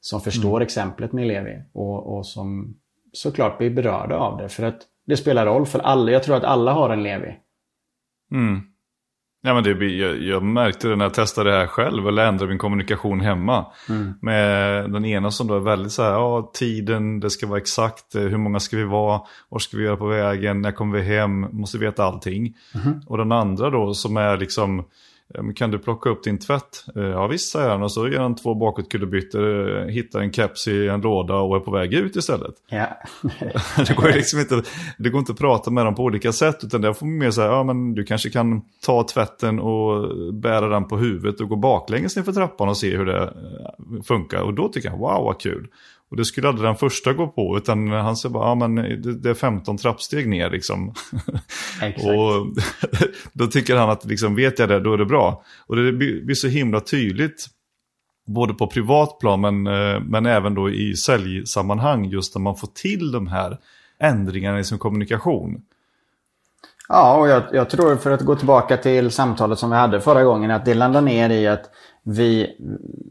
som 0.00 0.20
förstår 0.20 0.56
mm. 0.56 0.62
exemplet 0.62 1.12
med 1.12 1.26
Levi 1.26 1.62
och, 1.72 2.16
och 2.16 2.26
som 2.26 2.74
såklart 3.12 3.58
blir 3.58 3.70
berörda 3.70 4.16
av 4.16 4.38
det. 4.38 4.48
För 4.48 4.62
att 4.62 4.80
det 5.06 5.16
spelar 5.16 5.46
roll 5.46 5.66
för 5.66 5.78
alla. 5.78 6.10
Jag 6.10 6.22
tror 6.22 6.36
att 6.36 6.44
alla 6.44 6.72
har 6.72 6.90
en 6.90 7.02
Levi. 7.02 7.36
Mm. 8.32 8.60
Ja, 9.42 9.54
men 9.54 9.62
det, 9.62 9.86
jag, 9.86 10.22
jag 10.22 10.42
märkte 10.42 10.88
det 10.88 10.96
när 10.96 11.04
jag 11.04 11.14
testade 11.14 11.50
det 11.50 11.56
här 11.56 11.66
själv, 11.66 12.08
eller 12.08 12.26
ändrade 12.26 12.48
min 12.48 12.58
kommunikation 12.58 13.20
hemma. 13.20 13.66
Mm. 13.88 14.12
Med 14.22 14.90
den 14.90 15.04
ena 15.04 15.30
som 15.30 15.46
då 15.46 15.56
är 15.56 15.60
väldigt 15.60 15.92
så 15.92 16.02
här, 16.02 16.10
ja 16.10 16.50
tiden, 16.54 17.20
det 17.20 17.30
ska 17.30 17.46
vara 17.46 17.58
exakt, 17.58 18.14
eh, 18.14 18.22
hur 18.22 18.36
många 18.36 18.60
ska 18.60 18.76
vi 18.76 18.84
vara, 18.84 19.20
vad 19.48 19.62
ska 19.62 19.76
vi 19.76 19.84
göra 19.84 19.96
på 19.96 20.06
vägen, 20.06 20.62
när 20.62 20.72
kommer 20.72 20.98
vi 20.98 21.16
hem, 21.16 21.40
måste 21.40 21.78
veta 21.78 22.04
allting. 22.04 22.54
Mm. 22.74 23.00
Och 23.06 23.18
den 23.18 23.32
andra 23.32 23.70
då 23.70 23.94
som 23.94 24.16
är 24.16 24.36
liksom, 24.36 24.84
kan 25.56 25.70
du 25.70 25.78
plocka 25.78 26.10
upp 26.10 26.24
din 26.24 26.38
tvätt? 26.38 26.84
Eh, 26.96 27.02
ja 27.02 27.26
visst 27.26 27.52
säger 27.52 27.68
han 27.68 27.82
och 27.82 27.92
så 27.92 28.08
gör 28.08 28.20
han 28.20 28.34
två 28.34 28.54
bakåtkullerbyttor, 28.54 29.78
eh, 29.78 29.86
hittar 29.86 30.20
en 30.20 30.32
keps 30.32 30.68
i 30.68 30.88
en 30.88 31.00
låda 31.00 31.34
och 31.34 31.56
är 31.56 31.60
på 31.60 31.70
väg 31.70 31.94
ut 31.94 32.16
istället. 32.16 32.54
Ja. 32.68 32.86
det, 33.76 33.96
går 33.96 34.12
liksom 34.12 34.40
inte, 34.40 34.62
det 34.98 35.10
går 35.10 35.18
inte 35.18 35.32
att 35.32 35.38
prata 35.38 35.70
med 35.70 35.84
dem 35.84 35.94
på 35.94 36.02
olika 36.02 36.32
sätt 36.32 36.64
utan 36.64 36.80
där 36.80 36.92
får 36.92 37.06
man 37.06 37.18
mer 37.18 37.30
säga, 37.30 37.46
ja 37.46 37.64
men 37.64 37.94
du 37.94 38.04
kanske 38.04 38.30
kan 38.30 38.62
ta 38.86 39.06
tvätten 39.08 39.60
och 39.60 40.16
bära 40.34 40.68
den 40.68 40.88
på 40.88 40.96
huvudet 40.96 41.40
och 41.40 41.48
gå 41.48 41.56
baklänges 41.56 42.14
för 42.14 42.32
trappan 42.32 42.68
och 42.68 42.76
se 42.76 42.96
hur 42.96 43.06
det 43.06 43.22
eh, 43.22 44.02
funkar. 44.02 44.40
Och 44.40 44.54
då 44.54 44.68
tycker 44.68 44.88
jag, 44.88 44.98
wow 44.98 45.24
vad 45.24 45.40
kul. 45.40 45.68
Och 46.10 46.16
det 46.16 46.24
skulle 46.24 46.48
aldrig 46.48 46.68
den 46.68 46.76
första 46.76 47.12
gå 47.12 47.28
på, 47.28 47.56
utan 47.56 47.88
han 47.88 48.16
säger 48.16 48.32
bara, 48.32 48.48
ja 48.48 48.54
men 48.54 48.74
det, 49.22 49.30
är 49.30 49.34
15 49.34 49.76
trappsteg 49.78 50.28
ner 50.28 50.50
liksom. 50.50 50.88
och 51.82 52.46
då 53.32 53.46
tycker 53.46 53.76
han 53.76 53.90
att, 53.90 54.04
liksom, 54.04 54.34
vet 54.34 54.58
jag 54.58 54.68
det, 54.68 54.80
då 54.80 54.92
är 54.92 54.98
det 54.98 55.06
bra. 55.06 55.44
Och 55.66 55.76
det 55.76 55.92
blir 55.92 56.34
så 56.34 56.48
himla 56.48 56.80
tydligt, 56.80 57.46
både 58.26 58.54
på 58.54 58.66
privatplan 58.66 59.40
men, 59.40 59.66
eh, 59.66 60.00
men 60.00 60.26
även 60.26 60.54
då 60.54 60.70
i 60.70 60.96
säljsammanhang, 60.96 62.04
just 62.04 62.34
när 62.34 62.42
man 62.42 62.56
får 62.56 62.68
till 62.68 63.12
de 63.12 63.26
här 63.26 63.58
ändringarna 64.00 64.58
i 64.58 64.64
sin 64.64 64.78
kommunikation. 64.78 65.62
Ja, 66.88 67.18
och 67.18 67.28
jag, 67.28 67.42
jag, 67.52 67.70
tror 67.70 67.96
för 67.96 68.10
att 68.10 68.20
gå 68.20 68.36
tillbaka 68.36 68.76
till 68.76 69.10
samtalet 69.10 69.58
som 69.58 69.70
vi 69.70 69.76
hade 69.76 70.00
förra 70.00 70.24
gången, 70.24 70.50
att 70.50 70.64
det 70.64 70.74
landar 70.74 71.00
ner 71.00 71.30
i 71.30 71.46
att 71.46 71.70
vi, 72.02 72.56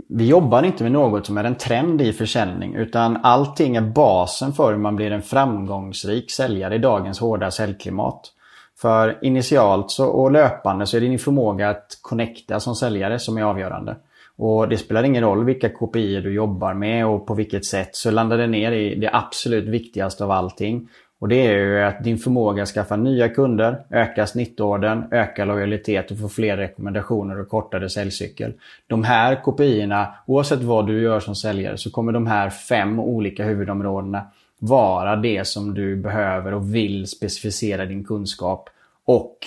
vi 0.10 0.27
jobbar 0.27 0.63
inte 0.63 0.84
med 0.84 0.91
något 0.91 1.25
som 1.25 1.38
är 1.38 1.44
en 1.44 1.55
trend 1.55 2.01
i 2.01 2.13
försäljning 2.13 2.75
utan 2.75 3.17
allting 3.24 3.75
är 3.75 3.82
basen 3.82 4.53
för 4.53 4.72
hur 4.72 4.79
man 4.79 4.96
blir 4.96 5.12
en 5.12 5.22
framgångsrik 5.22 6.32
säljare 6.32 6.75
i 6.75 6.79
dagens 6.79 7.20
hårda 7.20 7.51
säljklimat. 7.51 8.32
För 8.77 9.20
initialt 9.22 9.91
så, 9.91 10.08
och 10.08 10.32
löpande 10.32 10.86
så 10.86 10.98
är 10.98 11.01
det 11.01 11.08
din 11.08 11.20
förmåga 11.20 11.70
att 11.70 11.98
connecta 12.01 12.60
som 12.60 12.75
säljare 12.75 13.20
som 13.20 13.38
är 13.38 13.44
avgörande. 13.44 13.96
Och 14.38 14.70
det 14.70 14.77
spelar 14.77 15.03
ingen 15.03 15.24
roll 15.24 15.46
vilka 15.46 15.70
KPI 15.70 16.22
du 16.22 16.34
jobbar 16.34 16.74
med 16.74 17.08
och 17.08 17.27
på 17.27 17.34
vilket 17.34 17.65
sätt 17.65 17.96
så 17.96 18.12
landar 18.12 18.38
det 18.38 18.48
ner 18.48 18.72
i 18.72 18.96
det 18.96 19.10
absolut 19.13 19.67
viktigaste 19.67 20.24
av 20.24 20.32
allting. 20.32 20.89
Och 21.25 21.29
det 21.29 21.48
är 21.48 21.58
ju 21.58 21.82
att 21.82 22.03
din 22.03 22.17
förmåga 22.17 22.63
att 22.63 22.70
skaffa 22.70 22.96
nya 22.96 23.29
kunder, 23.29 23.86
öka 23.89 24.27
snittordern, 24.27 25.03
öka 25.12 25.46
lojalitet 25.46 26.12
och 26.12 26.20
få 26.20 26.29
fler 26.29 26.58
rekommendationer 26.58 27.39
och 27.39 27.50
kortare 27.50 27.89
säljcykel. 27.89 28.53
De 28.88 29.03
här 29.03 29.36
KPI-erna, 29.36 30.08
oavsett 30.25 30.62
vad 30.62 30.88
du 30.88 31.01
gör 31.01 31.20
som 31.20 31.36
säljare, 31.36 31.77
så 31.77 31.91
kommer 31.91 32.12
de 32.12 32.27
här 32.27 32.50
fem 32.50 33.00
olika 33.00 33.44
huvudområdena 33.44 34.24
vara 34.60 35.15
det 35.15 35.48
som 35.48 35.74
du 35.74 35.96
behöver 35.96 36.53
och 36.53 36.75
vill 36.75 37.08
specificera 37.08 37.86
din 37.86 38.03
kunskap 38.03 38.70
och 39.05 39.38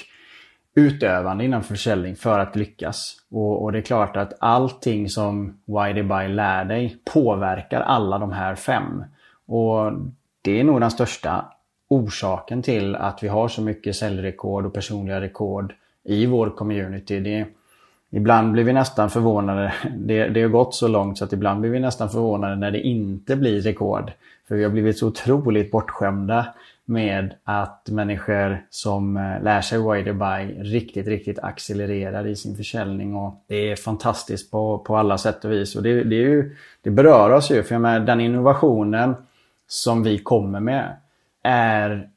utövande 0.75 1.45
inom 1.45 1.63
försäljning 1.63 2.17
för 2.17 2.39
att 2.39 2.57
lyckas. 2.57 3.17
Och, 3.31 3.63
och 3.63 3.73
det 3.73 3.79
är 3.79 3.83
klart 3.83 4.17
att 4.17 4.33
allting 4.41 5.09
som 5.09 5.61
Why 5.67 6.03
Buy 6.03 6.29
lär 6.29 6.65
dig 6.65 6.97
påverkar 7.13 7.81
alla 7.81 8.19
de 8.19 8.33
här 8.33 8.55
fem. 8.55 9.05
Och 9.47 9.93
det 10.43 10.61
är 10.61 10.65
nog 10.65 10.81
den 10.81 10.91
största 10.91 11.45
orsaken 11.89 12.63
till 12.63 12.97
att 12.97 13.23
vi 13.23 13.29
har 13.29 13.49
så 13.49 13.63
mycket 13.63 13.97
säljrekord 13.97 14.67
och 14.67 14.75
personliga 14.75 15.21
rekord 15.21 15.75
i 16.05 16.27
vår 16.27 16.51
community. 16.51 17.21
Det, 17.21 17.47
ibland 18.11 18.53
blir 18.53 18.65
vi 18.65 18.73
nästan 18.73 19.11
förvånade. 19.11 19.75
Det, 19.97 20.29
det 20.29 20.43
har 20.43 20.49
gått 20.49 20.75
så 20.75 20.89
långt 20.89 21.19
så 21.19 21.25
att 21.25 21.33
ibland 21.33 21.61
blir 21.61 21.71
vi 21.71 21.81
nästan 21.81 22.11
förvånade 22.11 22.57
när 22.57 22.71
det 22.71 22.81
inte 22.81 23.37
blir 23.37 23.61
rekord. 23.61 24.13
För 24.49 24.55
vi 24.55 24.65
har 24.65 24.71
blivit 24.71 24.99
så 24.99 25.07
otroligt 25.07 25.71
bortskämda 25.71 26.47
med 26.85 27.35
att 27.45 27.89
människor 27.91 28.67
som 28.71 29.17
eh, 29.17 29.43
lär 29.43 29.61
sig 29.61 29.79
wider 29.79 30.13
buy 30.13 30.63
riktigt, 30.63 31.07
riktigt 31.07 31.39
accelererar 31.39 32.27
i 32.27 32.37
sin 32.37 32.57
försäljning. 32.57 33.17
Och 33.17 33.45
det 33.47 33.71
är 33.71 33.77
fantastiskt 33.77 34.51
på, 34.51 34.79
på 34.79 34.97
alla 34.97 35.19
sätt 35.19 35.45
och 35.45 35.53
vis. 35.53 35.77
Och 35.77 35.83
det, 35.83 36.05
det, 36.05 36.17
är 36.17 36.21
ju, 36.21 36.57
det 36.83 36.91
berör 36.91 37.31
oss 37.31 37.51
ju, 37.51 37.63
för 37.63 37.75
jag 37.75 37.83
menar, 37.83 38.01
den 38.01 38.21
innovationen 38.21 39.15
som 39.67 40.03
vi 40.03 40.19
kommer 40.19 40.61
med 40.61 40.97
är... 41.43 42.09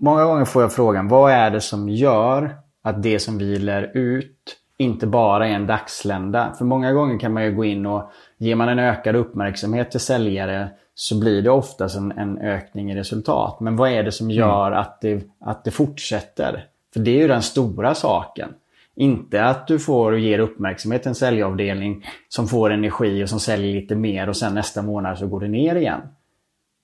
Många 0.00 0.24
gånger 0.24 0.44
får 0.44 0.62
jag 0.62 0.72
frågan, 0.72 1.08
vad 1.08 1.32
är 1.32 1.50
det 1.50 1.60
som 1.60 1.88
gör 1.88 2.56
att 2.82 3.02
det 3.02 3.18
som 3.18 3.38
vi 3.38 3.58
lär 3.58 3.90
ut 3.94 4.56
inte 4.76 5.06
bara 5.06 5.48
är 5.48 5.52
en 5.52 5.66
dagslända? 5.66 6.54
För 6.58 6.64
många 6.64 6.92
gånger 6.92 7.18
kan 7.18 7.32
man 7.32 7.44
ju 7.44 7.54
gå 7.54 7.64
in 7.64 7.86
och 7.86 8.10
ger 8.38 8.54
man 8.54 8.68
en 8.68 8.78
ökad 8.78 9.16
uppmärksamhet 9.16 9.90
till 9.90 10.00
säljare 10.00 10.68
så 10.94 11.20
blir 11.20 11.42
det 11.42 11.50
oftast 11.50 11.96
en, 11.96 12.12
en 12.12 12.38
ökning 12.38 12.90
i 12.90 12.96
resultat. 12.96 13.60
Men 13.60 13.76
vad 13.76 13.90
är 13.90 14.02
det 14.02 14.12
som 14.12 14.26
mm. 14.26 14.36
gör 14.36 14.66
mm. 14.66 14.78
att, 14.78 15.00
det, 15.00 15.24
att 15.40 15.64
det 15.64 15.70
fortsätter? 15.70 16.64
För 16.92 17.00
det 17.00 17.10
är 17.10 17.22
ju 17.22 17.28
den 17.28 17.42
stora 17.42 17.94
saken. 17.94 18.48
Inte 18.96 19.44
att 19.44 19.66
du 19.66 19.78
får 19.78 20.12
och 20.12 20.18
ger 20.18 20.38
uppmärksamhet 20.38 21.02
till 21.02 21.08
en 21.08 21.14
säljavdelning 21.14 22.06
som 22.28 22.48
får 22.48 22.70
energi 22.70 23.24
och 23.24 23.28
som 23.28 23.40
säljer 23.40 23.80
lite 23.80 23.94
mer 23.94 24.28
och 24.28 24.36
sen 24.36 24.54
nästa 24.54 24.82
månad 24.82 25.18
så 25.18 25.26
går 25.26 25.40
det 25.40 25.48
ner 25.48 25.74
igen. 25.76 26.00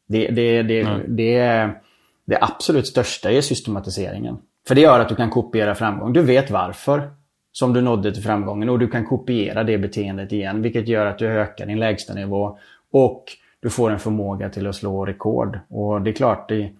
Det, 0.06 0.28
det, 0.28 0.62
det, 0.62 0.80
mm. 0.80 1.16
det, 1.16 1.36
är 1.36 1.80
det 2.24 2.38
absolut 2.40 2.86
största 2.86 3.30
är 3.30 3.40
systematiseringen. 3.40 4.36
För 4.68 4.74
det 4.74 4.80
gör 4.80 5.00
att 5.00 5.08
du 5.08 5.14
kan 5.14 5.30
kopiera 5.30 5.74
framgång. 5.74 6.12
Du 6.12 6.22
vet 6.22 6.50
varför 6.50 7.10
som 7.52 7.72
du 7.72 7.80
nådde 7.80 8.12
till 8.12 8.22
framgången 8.22 8.68
och 8.68 8.78
du 8.78 8.88
kan 8.88 9.06
kopiera 9.06 9.64
det 9.64 9.78
beteendet 9.78 10.32
igen. 10.32 10.62
Vilket 10.62 10.88
gör 10.88 11.06
att 11.06 11.18
du 11.18 11.26
ökar 11.26 11.66
din 11.66 11.78
lägsta 11.78 12.14
nivå 12.14 12.58
och 12.90 13.24
du 13.60 13.70
får 13.70 13.90
en 13.90 13.98
förmåga 13.98 14.48
till 14.48 14.66
att 14.66 14.76
slå 14.76 15.06
rekord. 15.06 15.58
Och 15.68 16.02
det 16.02 16.10
är 16.10 16.14
klart, 16.14 16.48
det, 16.48 16.70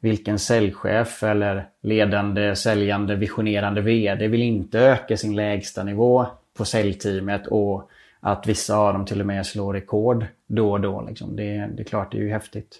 vilken 0.00 0.38
säljchef 0.38 1.22
eller 1.22 1.68
ledande, 1.82 2.56
säljande, 2.56 3.16
visionerande 3.16 3.80
VD 3.80 4.28
vill 4.28 4.42
inte 4.42 4.78
öka 4.78 5.16
sin 5.16 5.36
lägsta 5.36 5.82
nivå 5.84 6.26
på 6.56 6.64
säljteamet 6.64 7.46
och 7.46 7.90
att 8.26 8.46
vissa 8.46 8.76
av 8.76 8.92
dem 8.92 9.04
till 9.04 9.20
och 9.20 9.26
med 9.26 9.46
slår 9.46 9.72
rekord 9.74 10.26
då 10.48 10.72
och 10.72 10.80
då. 10.80 11.04
Liksom. 11.08 11.36
Det, 11.36 11.70
det 11.76 11.82
är 11.82 11.84
klart, 11.84 12.12
det 12.12 12.18
är 12.18 12.22
ju 12.22 12.30
häftigt. 12.30 12.76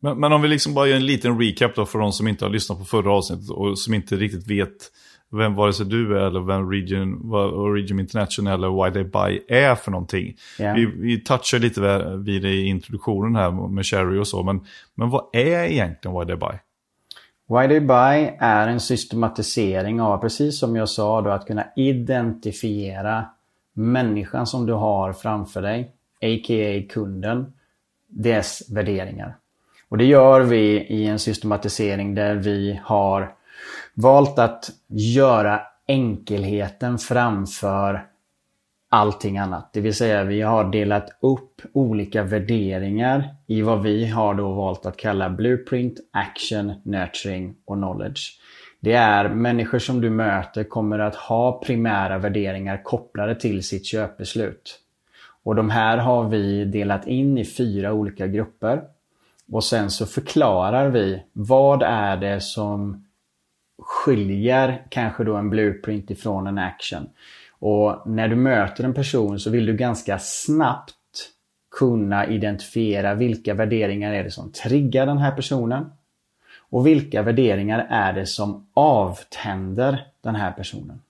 Men, 0.00 0.20
men, 0.20 0.32
om 0.32 0.42
vi 0.42 0.48
liksom 0.48 0.74
bara 0.74 0.86
gör 0.86 0.96
en 0.96 1.06
liten 1.06 1.40
recap 1.40 1.74
då 1.74 1.86
för 1.86 1.98
de 1.98 2.12
som 2.12 2.28
inte 2.28 2.44
har 2.44 2.50
lyssnat 2.50 2.78
på 2.78 2.84
förra 2.84 3.12
avsnittet 3.12 3.50
och 3.50 3.78
som 3.78 3.94
inte 3.94 4.16
riktigt 4.16 4.50
vet 4.50 4.90
vem 5.30 5.54
vare 5.54 5.72
sig 5.72 5.86
du 5.86 6.18
är 6.18 6.26
eller 6.26 6.40
vem 6.40 6.70
Region, 6.70 7.32
Region 7.74 8.00
International 8.00 8.52
eller 8.54 8.84
Why 8.84 8.92
They 8.92 9.04
Buy 9.04 9.40
är 9.48 9.74
för 9.74 9.90
någonting. 9.90 10.36
Yeah. 10.60 10.76
Vi, 10.76 10.86
vi 10.86 11.20
touchar 11.20 11.58
lite 11.58 11.80
vid 12.16 12.42
det 12.42 12.50
i 12.50 12.66
introduktionen 12.66 13.36
här 13.36 13.68
med 13.68 13.86
Cherry 13.86 14.18
och 14.18 14.28
så, 14.28 14.42
men, 14.42 14.66
men 14.94 15.10
vad 15.10 15.24
är 15.32 15.64
egentligen 15.64 16.18
Why 16.18 16.26
They 16.26 16.36
Buy? 16.36 16.58
Why 17.48 17.68
They 17.68 17.80
Buy 17.80 18.36
är 18.38 18.68
en 18.68 18.80
systematisering 18.80 20.00
av, 20.00 20.18
precis 20.18 20.58
som 20.58 20.76
jag 20.76 20.88
sa, 20.88 21.20
då, 21.20 21.30
att 21.30 21.46
kunna 21.46 21.64
identifiera 21.76 23.24
människan 23.72 24.46
som 24.46 24.66
du 24.66 24.72
har 24.72 25.12
framför 25.12 25.62
dig, 25.62 25.80
a.k.a. 26.20 26.92
kunden, 26.92 27.52
dess 28.08 28.70
värderingar. 28.70 29.36
Och 29.88 29.98
det 29.98 30.04
gör 30.04 30.40
vi 30.40 30.80
i 30.80 31.06
en 31.06 31.18
systematisering 31.18 32.14
där 32.14 32.34
vi 32.34 32.80
har 32.84 33.34
valt 33.94 34.38
att 34.38 34.70
göra 34.88 35.60
enkelheten 35.86 36.98
framför 36.98 38.06
allting 38.88 39.38
annat. 39.38 39.72
Det 39.72 39.80
vill 39.80 39.94
säga 39.94 40.24
vi 40.24 40.40
har 40.40 40.64
delat 40.64 41.08
upp 41.20 41.62
olika 41.72 42.22
värderingar 42.22 43.34
i 43.46 43.62
vad 43.62 43.82
vi 43.82 44.06
har 44.06 44.34
då 44.34 44.52
valt 44.52 44.86
att 44.86 44.96
kalla 44.96 45.30
Blueprint, 45.30 45.98
Action, 46.10 46.72
Nurturing 46.82 47.54
och 47.64 47.76
Knowledge. 47.76 48.38
Det 48.84 48.92
är 48.92 49.28
människor 49.28 49.78
som 49.78 50.00
du 50.00 50.10
möter 50.10 50.64
kommer 50.64 50.98
att 50.98 51.14
ha 51.14 51.60
primära 51.60 52.18
värderingar 52.18 52.82
kopplade 52.82 53.34
till 53.34 53.62
sitt 53.62 53.86
köpbeslut. 53.86 54.78
Och 55.42 55.54
de 55.54 55.70
här 55.70 55.98
har 55.98 56.28
vi 56.28 56.64
delat 56.64 57.06
in 57.06 57.38
i 57.38 57.44
fyra 57.44 57.92
olika 57.92 58.26
grupper. 58.26 58.82
Och 59.52 59.64
sen 59.64 59.90
så 59.90 60.06
förklarar 60.06 60.88
vi 60.88 61.22
vad 61.32 61.82
är 61.82 62.16
det 62.16 62.40
som 62.40 63.06
skiljer 63.82 64.86
kanske 64.88 65.24
då 65.24 65.36
en 65.36 65.50
blueprint 65.50 66.10
ifrån 66.10 66.46
en 66.46 66.58
action. 66.58 67.08
Och 67.58 68.02
när 68.06 68.28
du 68.28 68.36
möter 68.36 68.84
en 68.84 68.94
person 68.94 69.40
så 69.40 69.50
vill 69.50 69.66
du 69.66 69.76
ganska 69.76 70.18
snabbt 70.18 70.94
kunna 71.78 72.26
identifiera 72.26 73.14
vilka 73.14 73.54
värderingar 73.54 74.12
är 74.12 74.24
det 74.24 74.30
som 74.30 74.52
triggar 74.52 75.06
den 75.06 75.18
här 75.18 75.32
personen. 75.32 75.84
Och 76.72 76.86
vilka 76.86 77.22
värderingar 77.22 77.86
är 77.90 78.12
det 78.12 78.26
som 78.26 78.66
avtänder 78.74 80.06
den 80.20 80.34
här 80.34 80.52
personen. 80.52 81.00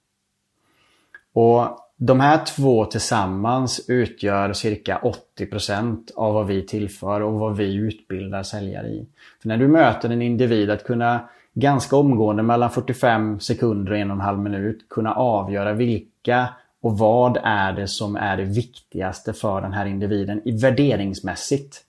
Och 1.32 1.78
de 1.96 2.20
här 2.20 2.44
två 2.44 2.84
tillsammans 2.84 3.84
utgör 3.88 4.52
cirka 4.52 5.00
80% 5.38 6.14
av 6.16 6.34
vad 6.34 6.46
vi 6.46 6.66
tillför 6.66 7.20
och 7.20 7.32
vad 7.32 7.56
vi 7.56 7.74
utbildar 7.74 8.42
säljare 8.42 8.88
i. 8.88 9.06
För 9.42 9.48
när 9.48 9.56
du 9.56 9.68
möter 9.68 10.10
en 10.10 10.22
individ 10.22 10.70
att 10.70 10.84
kunna 10.84 11.28
ganska 11.54 11.96
omgående 11.96 12.42
mellan 12.42 12.70
45 12.70 13.40
sekunder 13.40 13.92
och 13.92 13.98
en 13.98 14.10
och 14.10 14.16
en 14.16 14.20
halv 14.20 14.38
minut 14.38 14.88
kunna 14.88 15.14
avgöra 15.14 15.72
vilka 15.72 16.48
och 16.82 16.98
vad 16.98 17.38
är 17.42 17.72
det 17.72 17.88
som 17.88 18.16
är 18.16 18.36
det 18.36 18.44
viktigaste 18.44 19.32
för 19.32 19.60
den 19.60 19.72
här 19.72 19.86
individen 19.86 20.42
värderingsmässigt. 20.60 21.84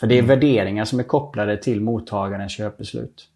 För 0.00 0.06
det 0.06 0.14
är 0.14 0.18
mm. 0.18 0.28
värderingar 0.28 0.84
som 0.84 0.98
är 0.98 1.04
kopplade 1.04 1.56
till 1.56 1.80
mottagarens 1.80 2.52
köpbeslut. 2.52 3.28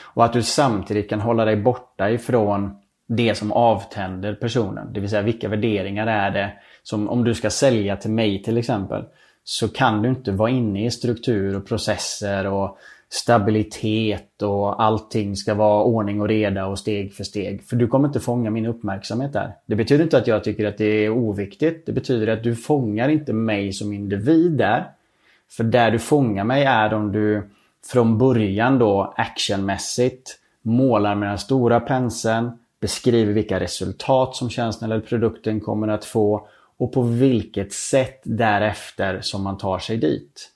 Och 0.00 0.24
att 0.24 0.32
du 0.32 0.42
samtidigt 0.42 1.10
kan 1.10 1.20
hålla 1.20 1.44
dig 1.44 1.56
borta 1.56 2.10
ifrån 2.10 2.76
det 3.08 3.34
som 3.34 3.52
avtänder 3.52 4.34
personen. 4.34 4.92
Det 4.92 5.00
vill 5.00 5.10
säga 5.10 5.22
vilka 5.22 5.48
värderingar 5.48 6.06
är 6.06 6.30
det 6.30 6.52
som 6.82 7.08
om 7.08 7.24
du 7.24 7.34
ska 7.34 7.50
sälja 7.50 7.96
till 7.96 8.10
mig 8.10 8.42
till 8.42 8.58
exempel 8.58 9.04
så 9.44 9.68
kan 9.68 10.02
du 10.02 10.08
inte 10.08 10.32
vara 10.32 10.50
inne 10.50 10.86
i 10.86 10.90
struktur 10.90 11.56
och 11.56 11.66
processer 11.66 12.46
och 12.46 12.78
stabilitet 13.08 14.42
och 14.42 14.82
allting 14.82 15.36
ska 15.36 15.54
vara 15.54 15.84
ordning 15.84 16.20
och 16.20 16.28
reda 16.28 16.66
och 16.66 16.78
steg 16.78 17.14
för 17.14 17.24
steg. 17.24 17.62
För 17.62 17.76
du 17.76 17.88
kommer 17.88 18.08
inte 18.08 18.20
fånga 18.20 18.50
min 18.50 18.66
uppmärksamhet 18.66 19.32
där. 19.32 19.54
Det 19.66 19.76
betyder 19.76 20.04
inte 20.04 20.18
att 20.18 20.26
jag 20.26 20.44
tycker 20.44 20.66
att 20.66 20.78
det 20.78 21.04
är 21.04 21.10
oviktigt. 21.10 21.86
Det 21.86 21.92
betyder 21.92 22.26
att 22.26 22.42
du 22.42 22.56
fångar 22.56 23.08
inte 23.08 23.32
mig 23.32 23.72
som 23.72 23.92
individ 23.92 24.52
där. 24.52 24.90
För 25.56 25.64
där 25.64 25.90
du 25.90 25.98
fångar 25.98 26.44
mig 26.44 26.64
är 26.64 26.94
om 26.94 27.12
du 27.12 27.50
från 27.86 28.18
början 28.18 28.78
då 28.78 29.14
actionmässigt 29.16 30.38
målar 30.62 31.14
med 31.14 31.28
den 31.28 31.38
stora 31.38 31.80
penseln, 31.80 32.50
beskriver 32.80 33.32
vilka 33.32 33.60
resultat 33.60 34.36
som 34.36 34.50
tjänsten 34.50 34.92
eller 34.92 35.02
produkten 35.02 35.60
kommer 35.60 35.88
att 35.88 36.04
få 36.04 36.48
och 36.76 36.92
på 36.92 37.02
vilket 37.02 37.72
sätt 37.72 38.20
därefter 38.24 39.20
som 39.20 39.42
man 39.42 39.58
tar 39.58 39.78
sig 39.78 39.96
dit. 39.96 40.50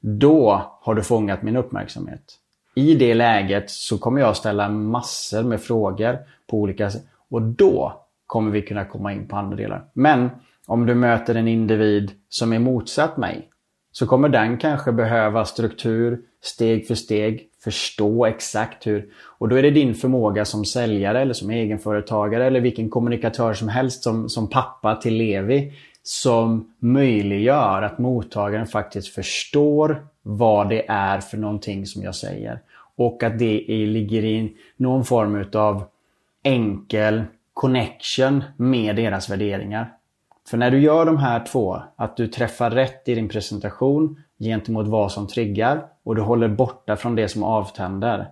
Då 0.00 0.62
har 0.80 0.94
du 0.94 1.02
fångat 1.02 1.42
min 1.42 1.56
uppmärksamhet. 1.56 2.38
I 2.74 2.94
det 2.94 3.14
läget 3.14 3.70
så 3.70 3.98
kommer 3.98 4.20
jag 4.20 4.36
ställa 4.36 4.68
massor 4.68 5.42
med 5.42 5.60
frågor 5.60 6.18
på 6.46 6.58
olika 6.58 6.90
sätt. 6.90 7.04
Och 7.30 7.42
då 7.42 8.00
kommer 8.26 8.50
vi 8.50 8.62
kunna 8.62 8.84
komma 8.84 9.12
in 9.12 9.28
på 9.28 9.36
andra 9.36 9.56
delar. 9.56 9.84
Men 9.92 10.30
om 10.66 10.86
du 10.86 10.94
möter 10.94 11.34
en 11.34 11.48
individ 11.48 12.10
som 12.28 12.52
är 12.52 12.58
motsatt 12.58 13.16
mig 13.16 13.50
så 13.94 14.06
kommer 14.06 14.28
den 14.28 14.58
kanske 14.58 14.92
behöva 14.92 15.44
struktur, 15.44 16.20
steg 16.42 16.86
för 16.86 16.94
steg, 16.94 17.48
förstå 17.64 18.26
exakt 18.26 18.86
hur. 18.86 19.08
Och 19.38 19.48
då 19.48 19.56
är 19.56 19.62
det 19.62 19.70
din 19.70 19.94
förmåga 19.94 20.44
som 20.44 20.64
säljare 20.64 21.20
eller 21.20 21.34
som 21.34 21.50
egenföretagare 21.50 22.46
eller 22.46 22.60
vilken 22.60 22.90
kommunikatör 22.90 23.54
som 23.54 23.68
helst 23.68 24.02
som, 24.02 24.28
som 24.28 24.50
pappa 24.50 24.96
till 24.96 25.14
Levi 25.14 25.72
som 26.02 26.74
möjliggör 26.78 27.82
att 27.82 27.98
mottagaren 27.98 28.66
faktiskt 28.66 29.14
förstår 29.14 30.06
vad 30.22 30.68
det 30.68 30.84
är 30.88 31.20
för 31.20 31.36
någonting 31.36 31.86
som 31.86 32.02
jag 32.02 32.14
säger. 32.14 32.60
Och 32.96 33.22
att 33.22 33.38
det 33.38 33.64
ligger 33.68 34.24
i 34.24 34.56
någon 34.76 35.04
form 35.04 35.44
av 35.52 35.84
enkel 36.42 37.22
connection 37.52 38.44
med 38.56 38.96
deras 38.96 39.30
värderingar. 39.30 39.93
För 40.48 40.56
när 40.56 40.70
du 40.70 40.80
gör 40.80 41.06
de 41.06 41.18
här 41.18 41.46
två, 41.46 41.82
att 41.96 42.16
du 42.16 42.26
träffar 42.26 42.70
rätt 42.70 43.08
i 43.08 43.14
din 43.14 43.28
presentation 43.28 44.22
gentemot 44.38 44.88
vad 44.88 45.12
som 45.12 45.26
triggar 45.26 45.86
och 46.04 46.16
du 46.16 46.22
håller 46.22 46.48
borta 46.48 46.96
från 46.96 47.14
det 47.14 47.28
som 47.28 47.42
avtänder. 47.42 48.28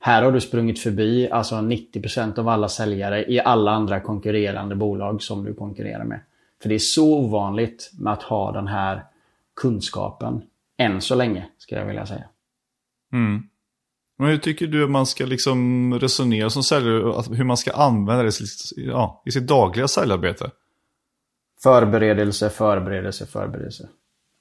Här 0.00 0.22
har 0.22 0.32
du 0.32 0.40
sprungit 0.40 0.78
förbi 0.78 1.30
alltså 1.30 1.54
90% 1.54 2.38
av 2.38 2.48
alla 2.48 2.68
säljare 2.68 3.32
i 3.32 3.40
alla 3.40 3.70
andra 3.70 4.00
konkurrerande 4.00 4.74
bolag 4.74 5.22
som 5.22 5.44
du 5.44 5.54
konkurrerar 5.54 6.04
med. 6.04 6.20
För 6.62 6.68
det 6.68 6.74
är 6.74 6.78
så 6.78 7.18
ovanligt 7.18 7.90
med 7.98 8.12
att 8.12 8.22
ha 8.22 8.52
den 8.52 8.66
här 8.66 9.04
kunskapen. 9.60 10.42
Än 10.78 11.00
så 11.00 11.14
länge, 11.14 11.48
skulle 11.58 11.80
jag 11.80 11.86
vilja 11.86 12.06
säga. 12.06 12.24
Mm. 13.12 13.42
Men 14.18 14.28
hur 14.28 14.38
tycker 14.38 14.66
du 14.66 14.84
att 14.84 14.90
man 14.90 15.06
ska 15.06 15.26
liksom 15.26 15.94
resonera 15.98 16.50
som 16.50 16.62
säljare, 16.62 17.34
hur 17.36 17.44
man 17.44 17.56
ska 17.56 17.72
använda 17.72 18.22
det 18.22 18.32
ja, 18.76 19.22
i 19.26 19.30
sitt 19.30 19.46
dagliga 19.46 19.88
säljarbete? 19.88 20.50
Förberedelse, 21.62 22.50
förberedelse, 22.50 23.26
förberedelse. 23.26 23.88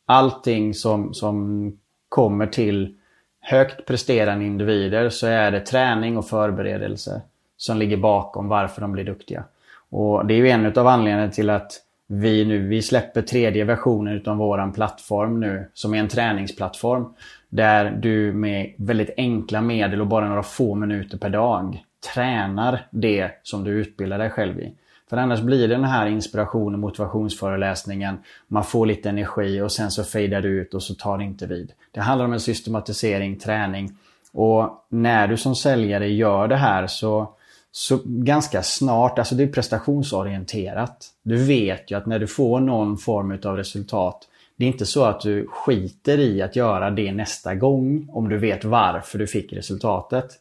Allting 0.05 0.73
som, 0.73 1.13
som 1.13 1.71
kommer 2.09 2.47
till 2.47 2.95
högt 3.39 3.85
presterande 3.85 4.45
individer 4.45 5.09
så 5.09 5.27
är 5.27 5.51
det 5.51 5.59
träning 5.59 6.17
och 6.17 6.27
förberedelse 6.27 7.21
som 7.57 7.77
ligger 7.77 7.97
bakom 7.97 8.47
varför 8.47 8.81
de 8.81 8.91
blir 8.91 9.03
duktiga. 9.03 9.43
Och 9.89 10.25
Det 10.25 10.33
är 10.33 10.37
ju 10.37 10.49
en 10.49 10.65
av 10.65 10.87
anledningarna 10.87 11.31
till 11.31 11.49
att 11.49 11.81
vi 12.07 12.45
nu 12.45 12.67
vi 12.67 12.81
släpper 12.81 13.21
tredje 13.21 13.63
versionen 13.63 14.21
av 14.25 14.37
våran 14.37 14.73
plattform 14.73 15.39
nu 15.39 15.69
som 15.73 15.93
är 15.93 15.99
en 15.99 16.07
träningsplattform. 16.07 17.13
Där 17.49 17.91
du 17.91 18.33
med 18.33 18.73
väldigt 18.77 19.13
enkla 19.17 19.61
medel 19.61 20.01
och 20.01 20.07
bara 20.07 20.27
några 20.29 20.43
få 20.43 20.75
minuter 20.75 21.17
per 21.17 21.29
dag 21.29 21.83
tränar 22.13 22.87
det 22.91 23.31
som 23.43 23.63
du 23.63 23.71
utbildar 23.71 24.17
dig 24.17 24.29
själv 24.29 24.59
i. 24.59 24.73
För 25.15 25.21
annars 25.21 25.41
blir 25.41 25.67
det 25.67 25.75
den 25.75 25.83
här 25.83 26.07
inspiration 26.07 26.73
och 26.73 26.79
motivationsföreläsningen. 26.79 28.17
Man 28.47 28.63
får 28.63 28.85
lite 28.85 29.09
energi 29.09 29.61
och 29.61 29.71
sen 29.71 29.91
så 29.91 30.03
fejdar 30.03 30.41
det 30.41 30.47
ut 30.47 30.73
och 30.73 30.83
så 30.83 30.95
tar 30.95 31.17
det 31.17 31.23
inte 31.23 31.47
vid. 31.47 31.71
Det 31.91 31.99
handlar 31.99 32.25
om 32.25 32.33
en 32.33 32.39
systematisering, 32.39 33.39
träning. 33.39 33.97
Och 34.33 34.85
när 34.89 35.27
du 35.27 35.37
som 35.37 35.55
säljare 35.55 36.09
gör 36.09 36.47
det 36.47 36.55
här 36.55 36.87
så 36.87 37.33
så 37.71 37.99
ganska 38.05 38.63
snart, 38.63 39.19
alltså 39.19 39.35
det 39.35 39.43
är 39.43 39.47
prestationsorienterat. 39.47 41.07
Du 41.23 41.35
vet 41.35 41.91
ju 41.91 41.97
att 41.97 42.05
när 42.05 42.19
du 42.19 42.27
får 42.27 42.59
någon 42.59 42.97
form 42.97 43.39
av 43.43 43.57
resultat, 43.57 44.27
det 44.55 44.65
är 44.65 44.69
inte 44.69 44.85
så 44.85 45.03
att 45.03 45.21
du 45.21 45.47
skiter 45.47 46.19
i 46.19 46.41
att 46.41 46.55
göra 46.55 46.91
det 46.91 47.11
nästa 47.11 47.55
gång 47.55 48.09
om 48.11 48.29
du 48.29 48.37
vet 48.37 48.65
varför 48.65 49.19
du 49.19 49.27
fick 49.27 49.53
resultatet. 49.53 50.31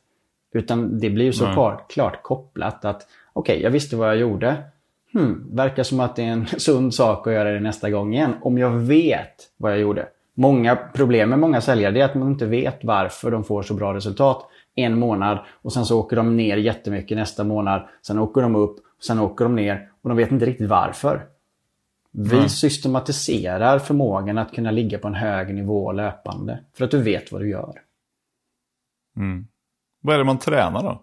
Utan 0.52 1.00
det 1.00 1.10
blir 1.10 1.24
ju 1.24 1.32
så 1.32 1.52
klart, 1.52 1.90
klart 1.90 2.22
kopplat 2.22 2.84
att 2.84 3.06
okej, 3.34 3.54
okay, 3.54 3.62
jag 3.62 3.70
visste 3.70 3.96
vad 3.96 4.08
jag 4.08 4.16
gjorde. 4.16 4.56
Hmm, 5.12 5.56
verkar 5.56 5.82
som 5.82 6.00
att 6.00 6.16
det 6.16 6.22
är 6.22 6.26
en 6.26 6.46
sund 6.58 6.94
sak 6.94 7.26
att 7.26 7.32
göra 7.32 7.52
det 7.52 7.60
nästa 7.60 7.90
gång 7.90 8.14
igen. 8.14 8.34
Om 8.42 8.58
jag 8.58 8.70
vet 8.70 9.34
vad 9.56 9.72
jag 9.72 9.78
gjorde. 9.78 10.08
Många 10.34 10.76
problem 10.76 11.30
med 11.30 11.38
många 11.38 11.60
säljare 11.60 12.00
är 12.00 12.04
att 12.04 12.14
man 12.14 12.28
inte 12.28 12.46
vet 12.46 12.84
varför 12.84 13.30
de 13.30 13.44
får 13.44 13.62
så 13.62 13.74
bra 13.74 13.94
resultat 13.94 14.48
en 14.74 14.98
månad 14.98 15.38
och 15.62 15.72
sen 15.72 15.84
så 15.84 16.00
åker 16.00 16.16
de 16.16 16.36
ner 16.36 16.56
jättemycket 16.56 17.16
nästa 17.16 17.44
månad. 17.44 17.88
Sen 18.02 18.18
åker 18.18 18.42
de 18.42 18.56
upp, 18.56 18.76
sen 19.02 19.18
åker 19.18 19.44
de 19.44 19.56
ner 19.56 19.90
och 20.02 20.08
de 20.08 20.16
vet 20.16 20.32
inte 20.32 20.46
riktigt 20.46 20.68
varför. 20.68 21.26
Vi 22.10 22.36
mm. 22.36 22.48
systematiserar 22.48 23.78
förmågan 23.78 24.38
att 24.38 24.52
kunna 24.52 24.70
ligga 24.70 24.98
på 24.98 25.08
en 25.08 25.14
hög 25.14 25.54
nivå 25.54 25.92
löpande 25.92 26.60
för 26.76 26.84
att 26.84 26.90
du 26.90 27.02
vet 27.02 27.32
vad 27.32 27.40
du 27.40 27.48
gör. 27.48 27.80
Mm. 29.16 29.46
Vad 30.00 30.14
är 30.14 30.18
det 30.18 30.24
man 30.24 30.38
tränar 30.38 30.82
då? 30.82 31.02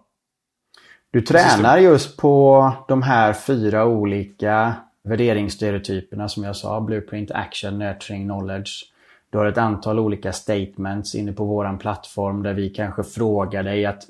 Du 1.12 1.20
tränar 1.20 1.78
just 1.78 2.16
på 2.16 2.72
de 2.88 3.02
här 3.02 3.32
fyra 3.32 3.86
olika 3.86 4.74
värderingsstereotyperna 5.02 6.28
som 6.28 6.44
jag 6.44 6.56
sa. 6.56 6.80
Blueprint, 6.80 7.30
Action, 7.30 7.78
Nurturing, 7.78 8.24
Knowledge. 8.24 8.70
Du 9.30 9.38
har 9.38 9.46
ett 9.46 9.58
antal 9.58 9.98
olika 9.98 10.32
statements 10.32 11.14
inne 11.14 11.32
på 11.32 11.44
våran 11.44 11.78
plattform 11.78 12.42
där 12.42 12.54
vi 12.54 12.70
kanske 12.70 13.04
frågar 13.04 13.62
dig 13.62 13.86
att 13.86 14.02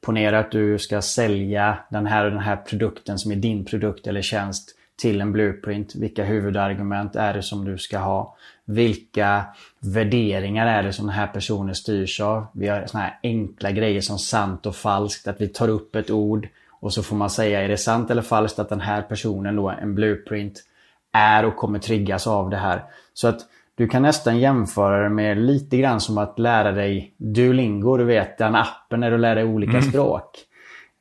ponera 0.00 0.38
att 0.38 0.50
du 0.50 0.78
ska 0.78 1.02
sälja 1.02 1.78
den 1.90 2.06
här 2.06 2.24
och 2.24 2.30
den 2.30 2.40
här 2.40 2.56
produkten 2.56 3.18
som 3.18 3.32
är 3.32 3.36
din 3.36 3.64
produkt 3.64 4.06
eller 4.06 4.22
tjänst 4.22 4.76
till 5.00 5.20
en 5.20 5.32
blueprint. 5.32 5.94
Vilka 5.94 6.24
huvudargument 6.24 7.16
är 7.16 7.34
det 7.34 7.42
som 7.42 7.64
du 7.64 7.78
ska 7.78 7.98
ha? 7.98 8.36
Vilka 8.64 9.44
värderingar 9.80 10.66
är 10.66 10.82
det 10.82 10.92
som 10.92 11.06
den 11.06 11.14
här 11.14 11.26
personen 11.26 11.74
styrs 11.74 12.20
av? 12.20 12.46
Vi 12.52 12.68
har 12.68 12.86
såna 12.86 13.04
här 13.04 13.18
enkla 13.22 13.70
grejer 13.70 14.00
som 14.00 14.18
sant 14.18 14.66
och 14.66 14.76
falskt. 14.76 15.28
Att 15.28 15.40
vi 15.40 15.48
tar 15.48 15.68
upp 15.68 15.96
ett 15.96 16.10
ord 16.10 16.48
och 16.80 16.92
så 16.92 17.02
får 17.02 17.16
man 17.16 17.30
säga 17.30 17.62
är 17.62 17.68
det 17.68 17.76
sant 17.76 18.10
eller 18.10 18.22
falskt 18.22 18.58
att 18.58 18.68
den 18.68 18.80
här 18.80 19.02
personen 19.02 19.56
då, 19.56 19.70
en 19.70 19.94
blueprint, 19.94 20.64
är 21.12 21.44
och 21.44 21.56
kommer 21.56 21.78
triggas 21.78 22.26
av 22.26 22.50
det 22.50 22.56
här. 22.56 22.84
Så 23.14 23.28
att 23.28 23.40
du 23.74 23.88
kan 23.88 24.02
nästan 24.02 24.38
jämföra 24.38 25.02
det 25.02 25.08
med 25.08 25.38
lite 25.38 25.76
grann 25.76 26.00
som 26.00 26.18
att 26.18 26.38
lära 26.38 26.72
dig 26.72 27.14
Duolingo, 27.16 27.96
du 27.96 28.04
vet 28.04 28.38
den 28.38 28.54
appen 28.54 29.00
när 29.00 29.10
du 29.10 29.18
lär 29.18 29.34
dig 29.34 29.44
olika 29.44 29.78
mm. 29.78 29.82
språk. 29.82 30.30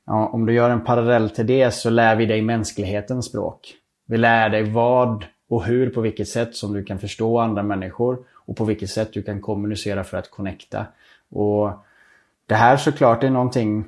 Ja, 0.05 0.29
om 0.33 0.45
du 0.45 0.53
gör 0.53 0.69
en 0.69 0.83
parallell 0.83 1.29
till 1.29 1.47
det 1.47 1.71
så 1.71 1.89
lär 1.89 2.15
vi 2.15 2.25
dig 2.25 2.41
mänsklighetens 2.41 3.25
språk. 3.25 3.73
Vi 4.09 4.17
lär 4.17 4.49
dig 4.49 4.63
vad 4.63 5.25
och 5.49 5.63
hur, 5.63 5.89
på 5.89 6.01
vilket 6.01 6.27
sätt 6.27 6.55
som 6.55 6.73
du 6.73 6.83
kan 6.83 6.99
förstå 6.99 7.39
andra 7.39 7.63
människor 7.63 8.17
och 8.33 8.57
på 8.57 8.65
vilket 8.65 8.89
sätt 8.89 9.13
du 9.13 9.23
kan 9.23 9.41
kommunicera 9.41 10.03
för 10.03 10.17
att 10.17 10.31
connecta. 10.31 10.85
Och 11.29 11.71
Det 12.45 12.55
här 12.55 12.77
såklart 12.77 13.23
är 13.23 13.29
någonting, 13.29 13.85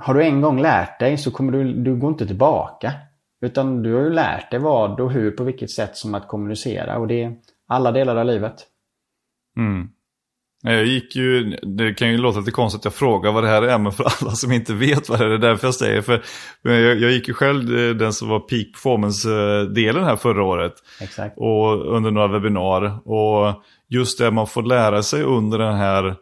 har 0.00 0.14
du 0.14 0.22
en 0.24 0.40
gång 0.40 0.60
lärt 0.60 1.00
dig 1.00 1.18
så 1.18 1.30
kommer 1.30 1.52
du, 1.52 1.72
du 1.72 1.96
går 1.96 2.10
inte 2.10 2.26
tillbaka. 2.26 2.92
Utan 3.40 3.82
du 3.82 3.94
har 3.94 4.02
ju 4.02 4.10
lärt 4.10 4.50
dig 4.50 4.60
vad 4.60 5.00
och 5.00 5.12
hur, 5.12 5.30
på 5.30 5.44
vilket 5.44 5.70
sätt 5.70 5.96
som 5.96 6.14
att 6.14 6.28
kommunicera 6.28 6.98
och 6.98 7.06
det 7.06 7.22
är 7.22 7.36
alla 7.66 7.92
delar 7.92 8.16
av 8.16 8.26
livet. 8.26 8.66
Mm. 9.56 9.90
Jag 10.64 10.86
gick 10.86 11.16
ju, 11.16 11.56
det 11.62 11.94
kan 11.94 12.10
ju 12.10 12.18
låta 12.18 12.38
lite 12.38 12.50
konstigt 12.50 12.80
att 12.80 12.84
jag 12.84 12.94
frågar 12.94 13.32
vad 13.32 13.44
det 13.44 13.48
här 13.48 13.62
är, 13.62 13.78
men 13.78 13.92
för 13.92 14.04
alla 14.04 14.30
som 14.30 14.52
inte 14.52 14.74
vet 14.74 15.08
vad 15.08 15.18
det 15.18 15.24
är, 15.24 15.28
det 15.28 15.34
är 15.34 15.38
därför 15.38 15.66
jag 15.66 15.74
säger. 15.74 16.02
För 16.02 16.22
jag, 16.62 17.00
jag 17.00 17.12
gick 17.12 17.28
ju 17.28 17.34
själv 17.34 17.78
eh, 17.78 17.94
den 17.94 18.12
som 18.12 18.28
var 18.28 18.40
peak 18.40 18.72
performance-delen 18.72 20.04
här 20.04 20.16
förra 20.16 20.44
året. 20.44 20.74
Exakt. 21.00 21.38
Och 21.38 21.96
under 21.96 22.10
några 22.10 22.28
webbinar. 22.28 23.08
Och 23.08 23.62
just 23.88 24.18
det 24.18 24.30
man 24.30 24.46
får 24.46 24.62
lära 24.62 25.02
sig 25.02 25.22
under 25.22 25.58
den 25.58 25.74
här, 25.74 26.16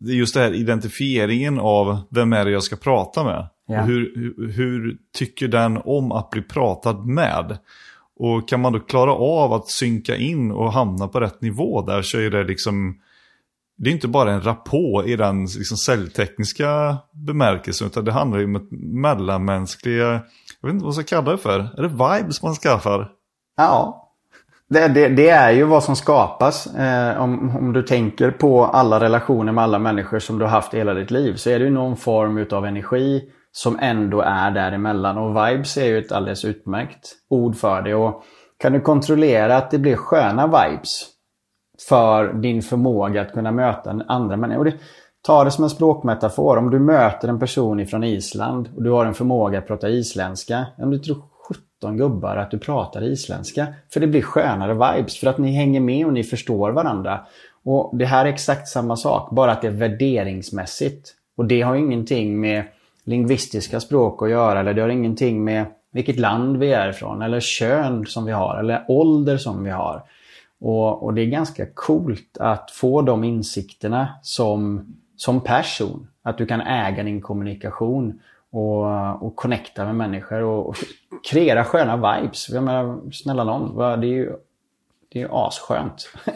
just 0.00 0.34
det 0.34 0.40
här 0.40 0.54
identifieringen 0.54 1.58
av 1.58 1.98
vem 2.10 2.32
är 2.32 2.44
det 2.44 2.50
jag 2.50 2.62
ska 2.62 2.76
prata 2.76 3.24
med. 3.24 3.46
Ja. 3.66 3.80
Och 3.80 3.86
hur, 3.86 4.12
hur, 4.16 4.52
hur 4.52 4.96
tycker 5.18 5.48
den 5.48 5.80
om 5.84 6.12
att 6.12 6.30
bli 6.30 6.42
pratad 6.42 7.06
med? 7.06 7.58
Och 8.16 8.48
kan 8.48 8.60
man 8.60 8.72
då 8.72 8.80
klara 8.80 9.12
av 9.12 9.52
att 9.52 9.68
synka 9.68 10.16
in 10.16 10.50
och 10.50 10.72
hamna 10.72 11.08
på 11.08 11.20
rätt 11.20 11.40
nivå 11.40 11.82
där 11.82 12.02
så 12.02 12.18
är 12.18 12.30
det 12.30 12.44
liksom 12.44 12.98
det 13.76 13.90
är 13.90 13.92
inte 13.94 14.08
bara 14.08 14.32
en 14.32 14.42
rapport 14.42 15.06
i 15.06 15.16
den 15.16 15.44
liksom, 15.44 15.76
säljtekniska 15.76 16.96
bemärkelsen 17.12 17.86
utan 17.86 18.04
det 18.04 18.12
handlar 18.12 18.38
ju 18.38 18.44
om 18.44 18.56
ett 18.56 18.70
mellanmänskliga, 19.02 20.12
jag 20.60 20.68
vet 20.68 20.72
inte 20.72 20.84
vad 20.84 20.84
man 20.84 20.92
ska 20.92 21.02
kalla 21.02 21.30
det 21.30 21.38
för, 21.38 21.58
är 21.58 21.82
det 21.82 21.88
vibes 21.88 22.42
man 22.42 22.54
skaffar? 22.54 23.10
Ja, 23.56 24.02
det, 24.72 24.88
det, 24.88 25.08
det 25.08 25.28
är 25.28 25.50
ju 25.50 25.64
vad 25.64 25.84
som 25.84 25.96
skapas. 25.96 26.66
Eh, 26.66 27.22
om, 27.22 27.56
om 27.56 27.72
du 27.72 27.82
tänker 27.82 28.30
på 28.30 28.64
alla 28.64 29.00
relationer 29.00 29.52
med 29.52 29.64
alla 29.64 29.78
människor 29.78 30.18
som 30.18 30.38
du 30.38 30.44
har 30.44 30.50
haft 30.50 30.74
i 30.74 30.78
hela 30.78 30.94
ditt 30.94 31.10
liv 31.10 31.34
så 31.34 31.50
är 31.50 31.58
det 31.58 31.64
ju 31.64 31.70
någon 31.70 31.96
form 31.96 32.46
av 32.50 32.66
energi 32.66 33.22
som 33.52 33.78
ändå 33.80 34.20
är 34.20 34.50
däremellan. 34.50 35.18
Och 35.18 35.30
vibes 35.30 35.76
är 35.76 35.86
ju 35.86 35.98
ett 35.98 36.12
alldeles 36.12 36.44
utmärkt 36.44 37.14
ord 37.30 37.56
för 37.56 37.82
det. 37.82 37.94
Och 37.94 38.22
kan 38.58 38.72
du 38.72 38.80
kontrollera 38.80 39.56
att 39.56 39.70
det 39.70 39.78
blir 39.78 39.96
sköna 39.96 40.46
vibes 40.46 41.06
för 41.88 42.32
din 42.32 42.62
förmåga 42.62 43.22
att 43.22 43.32
kunna 43.32 43.52
möta 43.52 44.00
andra 44.08 44.36
människor. 44.36 44.72
Ta 45.26 45.44
det 45.44 45.50
som 45.50 45.64
en 45.64 45.70
språkmetafor. 45.70 46.56
Om 46.56 46.70
du 46.70 46.78
möter 46.78 47.28
en 47.28 47.38
person 47.38 47.80
ifrån 47.80 48.04
Island 48.04 48.68
och 48.76 48.82
du 48.82 48.90
har 48.90 49.06
en 49.06 49.14
förmåga 49.14 49.58
att 49.58 49.66
prata 49.66 49.88
isländska. 49.88 50.66
Om 50.76 50.90
du 50.90 50.98
tror 50.98 51.22
17 51.48 51.96
gubbar 51.96 52.36
att 52.36 52.50
du 52.50 52.58
pratar 52.58 53.02
isländska. 53.02 53.66
För 53.92 54.00
det 54.00 54.06
blir 54.06 54.22
skönare 54.22 54.74
vibes. 54.74 55.18
För 55.18 55.26
att 55.26 55.38
ni 55.38 55.52
hänger 55.52 55.80
med 55.80 56.06
och 56.06 56.12
ni 56.12 56.24
förstår 56.24 56.70
varandra. 56.70 57.20
Och 57.64 57.96
Det 57.96 58.04
här 58.04 58.24
är 58.24 58.28
exakt 58.28 58.68
samma 58.68 58.96
sak. 58.96 59.30
Bara 59.30 59.52
att 59.52 59.62
det 59.62 59.68
är 59.68 59.72
värderingsmässigt. 59.72 61.14
Och 61.36 61.44
det 61.44 61.62
har 61.62 61.74
ingenting 61.74 62.40
med 62.40 62.64
lingvistiska 63.04 63.80
språk 63.80 64.22
att 64.22 64.30
göra. 64.30 64.60
Eller 64.60 64.74
det 64.74 64.82
har 64.82 64.88
ingenting 64.88 65.44
med 65.44 65.66
vilket 65.92 66.18
land 66.18 66.56
vi 66.56 66.72
är 66.72 66.88
ifrån. 66.88 67.22
Eller 67.22 67.40
kön 67.40 68.06
som 68.06 68.24
vi 68.24 68.32
har. 68.32 68.58
Eller 68.58 68.84
ålder 68.88 69.36
som 69.36 69.64
vi 69.64 69.70
har. 69.70 70.02
Och, 70.62 71.02
och, 71.02 71.14
det 71.14 71.22
är 71.22 71.26
ganska 71.26 71.66
coolt 71.74 72.38
att 72.40 72.70
få 72.70 73.02
de 73.02 73.24
insikterna 73.24 74.08
som, 74.22 74.86
som 75.16 75.40
person. 75.40 76.08
Att 76.22 76.38
du 76.38 76.46
kan 76.46 76.60
äga 76.60 77.02
din 77.02 77.20
kommunikation 77.20 78.20
och, 78.50 79.22
och 79.22 79.36
connecta 79.36 79.84
med 79.84 79.94
människor 79.94 80.42
och, 80.42 80.68
och 80.68 80.76
kreera 81.30 81.64
sköna 81.64 81.96
vibes. 81.96 82.48
Jag 82.48 82.62
menar, 82.64 83.10
snälla 83.12 83.44
någon, 83.44 84.00
det 84.00 84.06
är 84.06 84.10
ju 84.10 84.32
det 85.12 85.22
är 85.22 85.46
asskönt. 85.46 86.08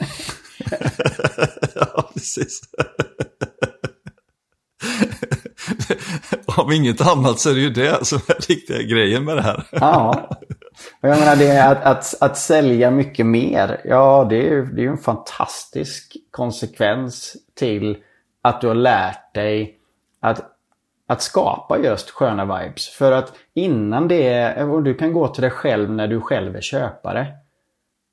ja, 1.74 2.10
precis. 2.14 2.60
Om 6.56 6.72
inget 6.72 7.00
annat 7.00 7.40
så 7.40 7.50
är 7.50 7.54
det 7.54 7.60
ju 7.60 7.70
det 7.70 8.06
som 8.06 8.18
är 8.28 8.48
riktiga 8.48 8.82
grejen 8.82 9.24
med 9.24 9.36
det 9.36 9.42
här. 9.42 9.66
ja, 9.70 10.30
jag 11.06 11.18
menar 11.18 11.36
det 11.36 11.64
att, 11.64 11.84
att, 11.84 12.14
att 12.22 12.38
sälja 12.38 12.90
mycket 12.90 13.26
mer. 13.26 13.80
Ja, 13.84 14.26
det 14.30 14.36
är 14.36 14.50
ju 14.50 14.64
det 14.64 14.84
är 14.84 14.88
en 14.88 14.98
fantastisk 14.98 16.16
konsekvens 16.30 17.36
till 17.54 17.96
att 18.42 18.60
du 18.60 18.68
har 18.68 18.74
lärt 18.74 19.34
dig 19.34 19.78
att, 20.20 20.44
att 21.06 21.22
skapa 21.22 21.78
just 21.78 22.10
sköna 22.10 22.44
vibes. 22.44 22.88
För 22.88 23.12
att 23.12 23.32
innan 23.54 24.08
det, 24.08 24.54
och 24.64 24.82
du 24.82 24.94
kan 24.94 25.12
gå 25.12 25.28
till 25.28 25.42
dig 25.42 25.50
själv 25.50 25.90
när 25.90 26.08
du 26.08 26.20
själv 26.20 26.56
är 26.56 26.60
köpare. 26.60 27.26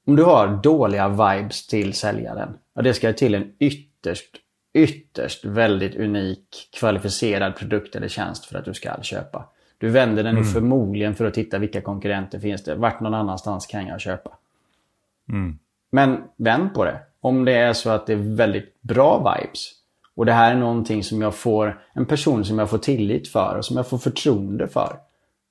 Om 0.08 0.16
du 0.16 0.24
har 0.24 0.48
dåliga 0.48 1.10
vibes 1.10 1.68
till 1.68 1.94
säljaren, 1.94 2.58
ja 2.76 2.82
det 2.82 2.94
ska 2.94 3.14
till 3.14 3.36
en 3.36 3.52
ytterst, 3.60 4.36
ytterst 4.74 5.46
väldigt 5.46 5.96
unik 5.96 6.70
kvalificerad 6.80 7.56
produkt 7.56 7.96
eller 7.96 8.08
tjänst 8.08 8.46
för 8.46 8.58
att 8.58 8.66
du 8.66 8.74
ska 8.74 9.02
köpa. 9.02 9.50
Du 9.84 9.90
vänder 9.90 10.24
den 10.24 10.36
mm. 10.36 10.44
förmodligen 10.44 11.16
för 11.16 11.26
att 11.26 11.34
titta 11.34 11.58
vilka 11.58 11.82
konkurrenter 11.82 12.40
finns 12.40 12.64
det. 12.64 12.76
Vart 12.76 13.00
någon 13.00 13.14
annanstans 13.14 13.66
kan 13.66 13.88
jag 13.88 14.02
köpa? 14.02 14.32
Mm. 15.30 15.60
Men 15.92 16.24
vänd 16.38 16.74
på 16.74 16.86
det. 16.86 17.00
Om 17.22 17.46
det 17.46 17.54
är 17.54 17.74
så 17.74 17.90
att 17.90 18.08
det 18.08 18.14
är 18.14 18.36
väldigt 18.36 18.82
bra 18.82 19.18
vibes 19.18 19.72
och 20.16 20.26
det 20.26 20.32
här 20.32 20.52
är 20.52 20.60
någonting 20.60 21.04
som 21.04 21.22
jag 21.22 21.36
får, 21.36 21.82
en 21.94 22.06
person 22.06 22.46
som 22.46 22.60
jag 22.60 22.70
får 22.70 22.78
tillit 22.78 23.28
för 23.28 23.56
och 23.58 23.66
som 23.66 23.78
jag 23.78 23.88
får 23.88 23.98
förtroende 23.98 24.68
för. 24.68 24.98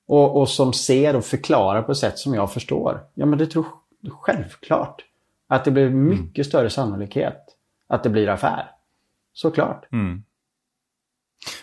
Och, 0.07 0.41
och 0.41 0.49
som 0.49 0.73
ser 0.73 1.15
och 1.15 1.25
förklarar 1.25 1.81
på 1.81 1.91
ett 1.91 1.97
sätt 1.97 2.17
som 2.19 2.33
jag 2.33 2.53
förstår. 2.53 2.99
Ja 3.13 3.25
men 3.25 3.39
det 3.39 3.45
tror 3.45 3.65
självklart. 4.09 5.01
Att 5.47 5.65
det 5.65 5.71
blir 5.71 5.87
mm. 5.87 6.09
mycket 6.09 6.37
mm. 6.37 6.45
större 6.45 6.69
sannolikhet 6.69 7.39
att 7.87 8.03
det 8.03 8.09
blir 8.09 8.29
affär. 8.29 8.71
Såklart. 9.33 9.85
Mm. 9.91 10.23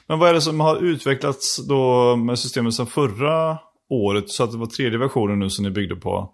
Men 0.07 0.19
vad 0.19 0.29
är 0.29 0.35
det 0.35 0.41
som 0.41 0.61
har 0.61 0.77
utvecklats 0.77 1.67
då 1.69 2.17
med 2.17 2.39
systemet 2.39 2.75
sedan 2.75 2.87
förra 2.87 3.59
året? 3.91 4.31
Så 4.31 4.45
att 4.45 4.53
det 4.53 4.59
var 4.59 4.67
tredje 4.67 4.99
versionen 4.99 5.39
nu 5.39 5.51
som 5.51 5.65
ni 5.65 5.71
byggde 5.71 5.97
på. 5.97 6.31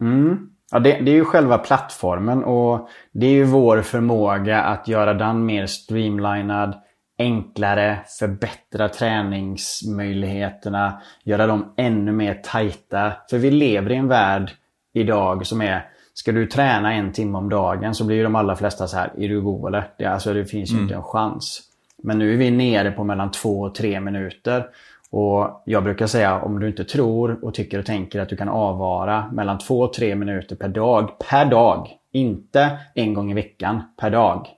Mm. 0.00 0.38
Ja, 0.70 0.78
det, 0.78 1.00
det, 1.00 1.10
är 1.10 1.14
ju 1.14 1.24
själva 1.24 1.58
plattformen 1.58 2.44
och 2.44 2.88
det 3.12 3.26
är 3.26 3.30
ju 3.30 3.44
vår 3.44 3.82
förmåga 3.82 4.62
att 4.62 4.88
göra 4.88 5.14
den 5.14 5.46
mer 5.46 5.66
streamlinad, 5.66 6.74
enklare, 7.18 7.98
förbättra 8.18 8.88
träningsmöjligheterna, 8.88 11.00
göra 11.24 11.46
dem 11.46 11.74
ännu 11.76 12.12
mer 12.12 12.34
tajta. 12.34 13.12
För 13.30 13.38
vi 13.38 13.50
lever 13.50 13.92
i 13.92 13.96
en 13.96 14.08
värld 14.08 14.50
idag 14.94 15.46
som 15.46 15.60
är 15.60 15.90
Ska 16.18 16.32
du 16.32 16.46
träna 16.46 16.92
en 16.92 17.12
timme 17.12 17.38
om 17.38 17.48
dagen 17.48 17.94
så 17.94 18.04
blir 18.04 18.16
ju 18.16 18.22
de 18.22 18.36
allra 18.36 18.56
flesta 18.56 18.86
så 18.86 18.96
här, 18.96 19.12
är 19.16 19.28
du 19.28 19.40
god 19.40 19.68
eller? 19.68 19.90
Det, 19.98 20.04
alltså, 20.04 20.34
det 20.34 20.44
finns 20.44 20.70
ju 20.70 20.74
mm. 20.74 20.82
inte 20.82 20.94
en 20.94 21.02
chans. 21.02 21.62
Men 22.06 22.18
nu 22.18 22.32
är 22.32 22.36
vi 22.36 22.50
nere 22.50 22.90
på 22.90 23.04
mellan 23.04 23.30
två 23.30 23.60
och 23.60 23.74
tre 23.74 24.00
minuter. 24.00 24.66
Och 25.10 25.62
jag 25.64 25.84
brukar 25.84 26.06
säga 26.06 26.40
om 26.40 26.60
du 26.60 26.68
inte 26.68 26.84
tror 26.84 27.44
och 27.44 27.54
tycker 27.54 27.78
och 27.78 27.86
tänker 27.86 28.20
att 28.20 28.28
du 28.28 28.36
kan 28.36 28.48
avvara 28.48 29.30
mellan 29.32 29.58
två 29.58 29.80
och 29.80 29.92
tre 29.92 30.14
minuter 30.14 30.56
per 30.56 30.68
dag, 30.68 31.18
per 31.30 31.44
dag, 31.44 31.88
inte 32.12 32.78
en 32.94 33.14
gång 33.14 33.30
i 33.30 33.34
veckan 33.34 33.82
per 33.96 34.10
dag, 34.10 34.48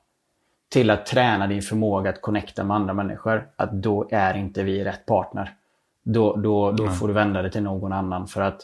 till 0.69 0.91
att 0.91 1.07
träna 1.07 1.47
din 1.47 1.63
förmåga 1.63 2.11
att 2.11 2.23
connecta 2.23 2.65
med 2.65 2.77
andra 2.77 2.95
människor, 2.95 3.49
att 3.57 3.73
då 3.73 4.09
är 4.11 4.35
inte 4.37 4.63
vi 4.63 4.85
rätt 4.85 5.07
partner. 5.07 5.53
Då, 6.03 6.37
då, 6.37 6.73
då 6.73 6.89
får 6.89 7.09
du 7.09 7.15
vända 7.15 7.43
dig 7.43 7.51
till 7.51 7.63
någon 7.63 7.93
annan. 7.93 8.27
För 8.27 8.41
att 8.41 8.61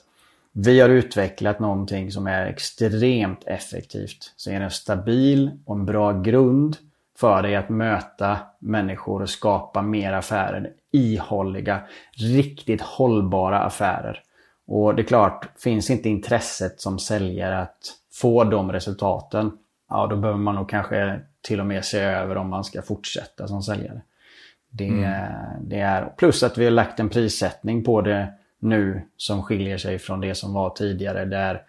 vi 0.53 0.81
har 0.81 0.89
utvecklat 0.89 1.61
någonting 1.61 2.11
som 2.11 2.27
är 2.27 2.47
extremt 2.47 3.45
effektivt. 3.47 4.33
Som 4.37 4.53
är 4.53 4.61
en 4.61 4.71
stabil 4.71 5.51
och 5.67 5.77
en 5.77 5.87
bra 5.87 6.13
grund 6.13 6.77
för 7.19 7.43
dig 7.43 7.57
att 7.57 7.69
möta 7.69 8.39
människor 8.59 9.23
och 9.23 9.31
skapa 9.31 9.83
mer 9.83 10.13
affärer. 10.13 10.73
Ihålliga, 10.93 11.81
riktigt 12.13 12.81
hållbara 12.81 13.59
affärer. 13.59 14.23
Och 14.67 14.95
det 14.95 15.03
är 15.03 15.07
klart, 15.07 15.49
finns 15.59 15.91
inte 15.91 16.09
intresset 16.09 16.81
som 16.81 16.99
säljare 16.99 17.59
att 17.59 17.79
få 18.13 18.45
de 18.45 18.73
resultaten, 18.73 19.53
ja 19.91 20.07
då 20.07 20.17
behöver 20.17 20.39
man 20.39 20.55
nog 20.55 20.69
kanske 20.69 21.21
till 21.43 21.61
och 21.61 21.67
med 21.67 21.85
se 21.85 21.99
över 21.99 22.37
om 22.37 22.49
man 22.49 22.65
ska 22.65 22.83
fortsätta 22.83 23.49
som 23.49 23.63
säljare. 23.63 24.01
Det, 24.71 24.89
mm. 24.89 25.31
det 25.61 25.81
är, 25.81 26.13
plus 26.17 26.43
att 26.43 26.59
vi 26.59 26.65
har 26.65 26.71
lagt 26.71 27.01
en 27.01 27.09
prissättning 27.09 27.85
på 27.85 28.01
det 28.01 28.33
nu 28.59 29.03
som 29.17 29.43
skiljer 29.43 29.79
sig 29.79 29.99
från 29.99 30.21
det 30.21 30.35
som 30.35 30.53
var 30.53 30.71
tidigare. 30.71 31.25
Där, 31.25 31.63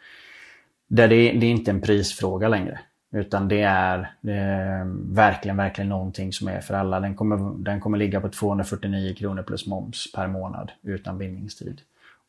där 0.88 1.08
det, 1.08 1.32
det 1.32 1.46
är 1.46 1.52
inte 1.52 1.72
en 1.72 1.82
prisfråga 1.82 2.48
längre. 2.48 2.80
Utan 3.16 3.48
det 3.48 3.62
är, 3.62 4.12
är, 4.22 4.84
verkligen, 5.16 5.58
verkligen 5.58 5.90
någonting 5.90 6.34
som 6.34 6.48
är 6.48 6.62
för 6.62 6.74
alla. 6.74 7.00
Den 7.00 7.16
kommer, 7.16 7.64
den 7.64 7.80
kommer 7.80 7.98
ligga 7.98 8.22
på 8.22 8.30
249 8.30 9.16
kronor 9.16 9.44
plus 9.44 9.68
moms 9.68 10.12
per 10.16 10.28
månad 10.28 10.72
utan 10.82 11.18
bindningstid. 11.18 11.82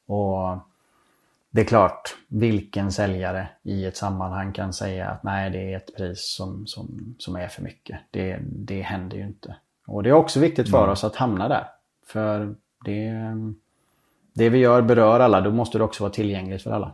Och 0.07 0.59
det 1.51 1.61
är 1.61 1.64
klart, 1.64 2.16
vilken 2.29 2.92
säljare 2.92 3.49
i 3.62 3.85
ett 3.85 3.96
sammanhang 3.96 4.53
kan 4.53 4.72
säga 4.72 5.09
att 5.09 5.22
nej, 5.22 5.51
det 5.51 5.72
är 5.72 5.77
ett 5.77 5.96
pris 5.96 6.35
som, 6.37 6.66
som, 6.66 7.14
som 7.18 7.37
är 7.37 7.49
för 7.49 7.62
mycket. 7.62 7.99
Det, 8.11 8.38
det 8.42 8.83
händer 8.83 9.16
ju 9.16 9.22
inte. 9.22 9.57
Och 9.87 10.03
det 10.03 10.09
är 10.09 10.14
också 10.14 10.40
viktigt 10.40 10.70
för 10.70 10.79
mm. 10.79 10.90
oss 10.90 11.05
att 11.05 11.16
hamna 11.16 11.49
där. 11.49 11.66
För 12.07 12.55
det, 12.85 13.12
det 14.33 14.49
vi 14.49 14.59
gör 14.59 14.83
berör 14.83 15.20
alla, 15.20 15.40
då 15.40 15.51
måste 15.51 15.79
det 15.79 15.85
också 15.85 16.03
vara 16.03 16.12
tillgängligt 16.12 16.62
för 16.62 16.70
alla. 16.70 16.92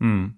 Mm. 0.00 0.34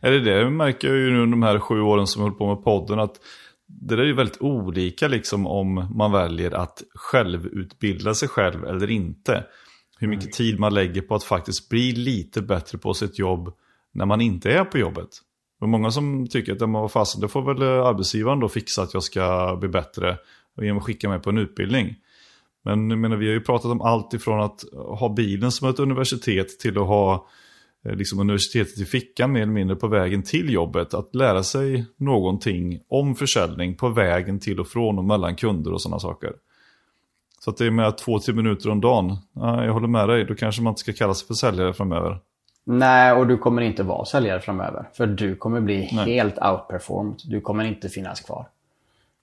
Är 0.00 0.10
det 0.10 0.20
det 0.20 0.44
vi 0.44 0.50
märker 0.50 0.94
ju 0.94 1.10
nu 1.10 1.26
de 1.26 1.42
här 1.42 1.58
sju 1.58 1.80
åren 1.80 2.06
som 2.06 2.22
vi 2.22 2.24
håller 2.24 2.36
på 2.36 2.54
med 2.54 2.64
podden, 2.64 2.98
att 2.98 3.20
det 3.66 3.94
är 3.94 4.04
ju 4.04 4.14
väldigt 4.14 4.40
olika 4.40 5.08
liksom 5.08 5.46
om 5.46 5.88
man 5.94 6.12
väljer 6.12 6.50
att 6.50 6.82
självutbilda 6.94 8.14
sig 8.14 8.28
själv 8.28 8.64
eller 8.64 8.90
inte. 8.90 9.44
Hur 9.98 10.08
mycket 10.08 10.24
mm. 10.24 10.32
tid 10.32 10.60
man 10.60 10.74
lägger 10.74 11.02
på 11.02 11.14
att 11.14 11.24
faktiskt 11.24 11.68
bli 11.68 11.92
lite 11.92 12.42
bättre 12.42 12.78
på 12.78 12.94
sitt 12.94 13.18
jobb 13.18 13.52
när 13.92 14.06
man 14.06 14.20
inte 14.20 14.52
är 14.52 14.64
på 14.64 14.78
jobbet. 14.78 15.08
Det 15.60 15.64
är 15.64 15.68
många 15.68 15.90
som 15.90 16.26
tycker 16.26 16.84
att 16.84 16.92
fasen, 16.92 17.20
det 17.20 17.28
får 17.28 17.42
väl 17.42 17.62
arbetsgivaren 17.62 18.40
då 18.40 18.48
fixa 18.48 18.82
att 18.82 18.94
jag 18.94 19.02
ska 19.02 19.56
bli 19.60 19.68
bättre 19.68 20.18
genom 20.60 20.78
att 20.78 20.84
skicka 20.84 21.08
mig 21.08 21.20
på 21.20 21.30
en 21.30 21.38
utbildning. 21.38 21.96
Men 22.64 22.90
jag 22.90 22.98
menar, 22.98 23.16
vi 23.16 23.26
har 23.26 23.32
ju 23.32 23.40
pratat 23.40 23.70
om 23.70 23.80
allt 23.80 24.14
ifrån 24.14 24.40
att 24.40 24.64
ha 24.72 25.14
bilen 25.14 25.52
som 25.52 25.68
ett 25.68 25.78
universitet 25.78 26.58
till 26.58 26.78
att 26.78 26.86
ha 26.86 27.14
eh, 27.14 27.20
liksom 27.84 28.20
universitetet 28.20 28.78
i 28.78 28.84
fickan 28.84 29.32
mer 29.32 29.42
eller 29.42 29.52
mindre 29.52 29.76
på 29.76 29.88
vägen 29.88 30.22
till 30.22 30.52
jobbet. 30.52 30.94
Att 30.94 31.14
lära 31.14 31.42
sig 31.42 31.84
någonting 31.96 32.80
om 32.88 33.14
försäljning 33.14 33.76
på 33.76 33.88
vägen 33.88 34.40
till 34.40 34.60
och 34.60 34.68
från 34.68 34.98
och 34.98 35.04
mellan 35.04 35.36
kunder 35.36 35.72
och 35.72 35.82
sådana 35.82 36.00
saker. 36.00 36.32
Så 37.40 37.50
att 37.50 37.56
det 37.56 37.66
är 37.66 37.70
med 37.70 37.98
två, 37.98 38.18
tre 38.18 38.34
minuter 38.34 38.70
om 38.70 38.80
dagen. 38.80 39.16
Ja, 39.32 39.64
jag 39.64 39.72
håller 39.72 39.88
med 39.88 40.08
dig, 40.08 40.24
då 40.24 40.34
kanske 40.34 40.62
man 40.62 40.70
inte 40.70 40.80
ska 40.80 40.92
kalla 40.92 41.14
sig 41.14 41.26
för 41.26 41.34
säljare 41.34 41.72
framöver. 41.72 42.18
Nej, 42.64 43.12
och 43.12 43.26
du 43.26 43.38
kommer 43.38 43.62
inte 43.62 43.82
vara 43.82 44.04
säljare 44.04 44.40
framöver. 44.40 44.88
För 44.92 45.06
du 45.06 45.36
kommer 45.36 45.60
bli 45.60 45.90
Nej. 45.92 46.04
helt 46.04 46.38
outperformed. 46.38 47.20
Du 47.24 47.40
kommer 47.40 47.64
inte 47.64 47.88
finnas 47.88 48.20
kvar. 48.20 48.46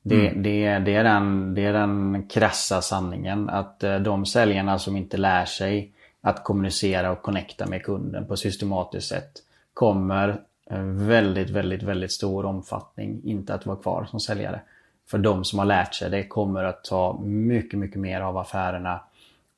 Det, 0.04 0.28
mm. 0.28 0.43
det, 0.43 0.80
det, 0.80 0.96
är 0.96 1.04
den, 1.04 1.54
det 1.54 1.65
är 1.65 1.74
den 1.74 2.28
krassa 2.30 2.82
sanningen. 2.82 3.50
Att 3.50 3.84
eh, 3.84 3.96
de 3.96 4.26
säljarna 4.26 4.80
som 4.80 4.98
inte 4.98 5.17
lär 5.17 5.46
sig 5.46 5.91
att 6.28 6.44
kommunicera 6.44 7.12
och 7.12 7.22
connecta 7.22 7.66
med 7.66 7.84
kunden 7.84 8.26
på 8.26 8.34
ett 8.34 8.40
systematiskt 8.40 9.08
sätt 9.08 9.32
kommer 9.74 10.42
eh, 10.70 10.82
väldigt, 10.84 11.50
väldigt, 11.50 11.84
väldigt 11.84 12.12
stor 12.12 12.46
omfattning 12.46 13.22
inte 13.24 13.54
att 13.54 13.66
vara 13.66 13.78
kvar 13.78 14.06
som 14.06 14.20
säljare. 14.20 14.62
För 15.10 15.18
de 15.18 15.44
som 15.44 15.60
har 15.60 15.66
lärt 15.66 15.94
sig 15.94 16.10
det 16.10 16.24
kommer 16.24 16.63
att 16.63 16.84
ta 16.84 17.20
mycket, 17.24 17.80
mycket 17.80 18.00
mer 18.00 18.22
av 18.22 18.38
affärerna. 18.38 19.00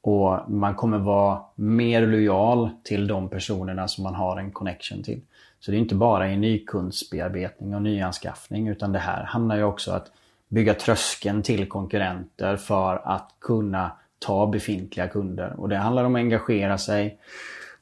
Och 0.02 0.52
man 0.52 0.76
kommer 0.76 0.98
vara 0.98 1.42
mer 1.56 2.08
lojal 2.08 2.70
till 2.84 3.08
de 3.08 3.30
personerna 3.30 3.88
som 3.88 4.04
man 4.04 4.16
har 4.16 4.38
en 4.38 4.52
connection 4.52 5.04
till. 5.04 5.22
Så 5.60 5.72
det 5.72 5.78
är 5.78 5.80
inte 5.80 5.96
bara 5.96 6.32
i 6.32 6.38
nykundsbearbetning 6.38 7.76
och 7.76 7.82
nyanskaffning 7.82 8.68
utan 8.68 8.92
det 8.92 9.00
här 9.00 9.24
handlar 9.24 9.58
ju 9.58 9.64
också 9.64 9.92
om 9.92 9.98
att 9.98 10.12
bygga 10.48 10.74
tröskeln 10.74 11.44
till 11.44 11.70
konkurrenter 11.70 12.58
för 12.58 13.02
att 13.06 13.36
kunna 13.40 13.92
ta 14.20 14.48
befintliga 14.48 15.08
kunder. 15.08 15.54
Och 15.58 15.70
det 15.70 15.78
handlar 15.78 16.04
om 16.04 16.16
att 16.16 16.20
engagera 16.20 16.78
sig 16.78 17.18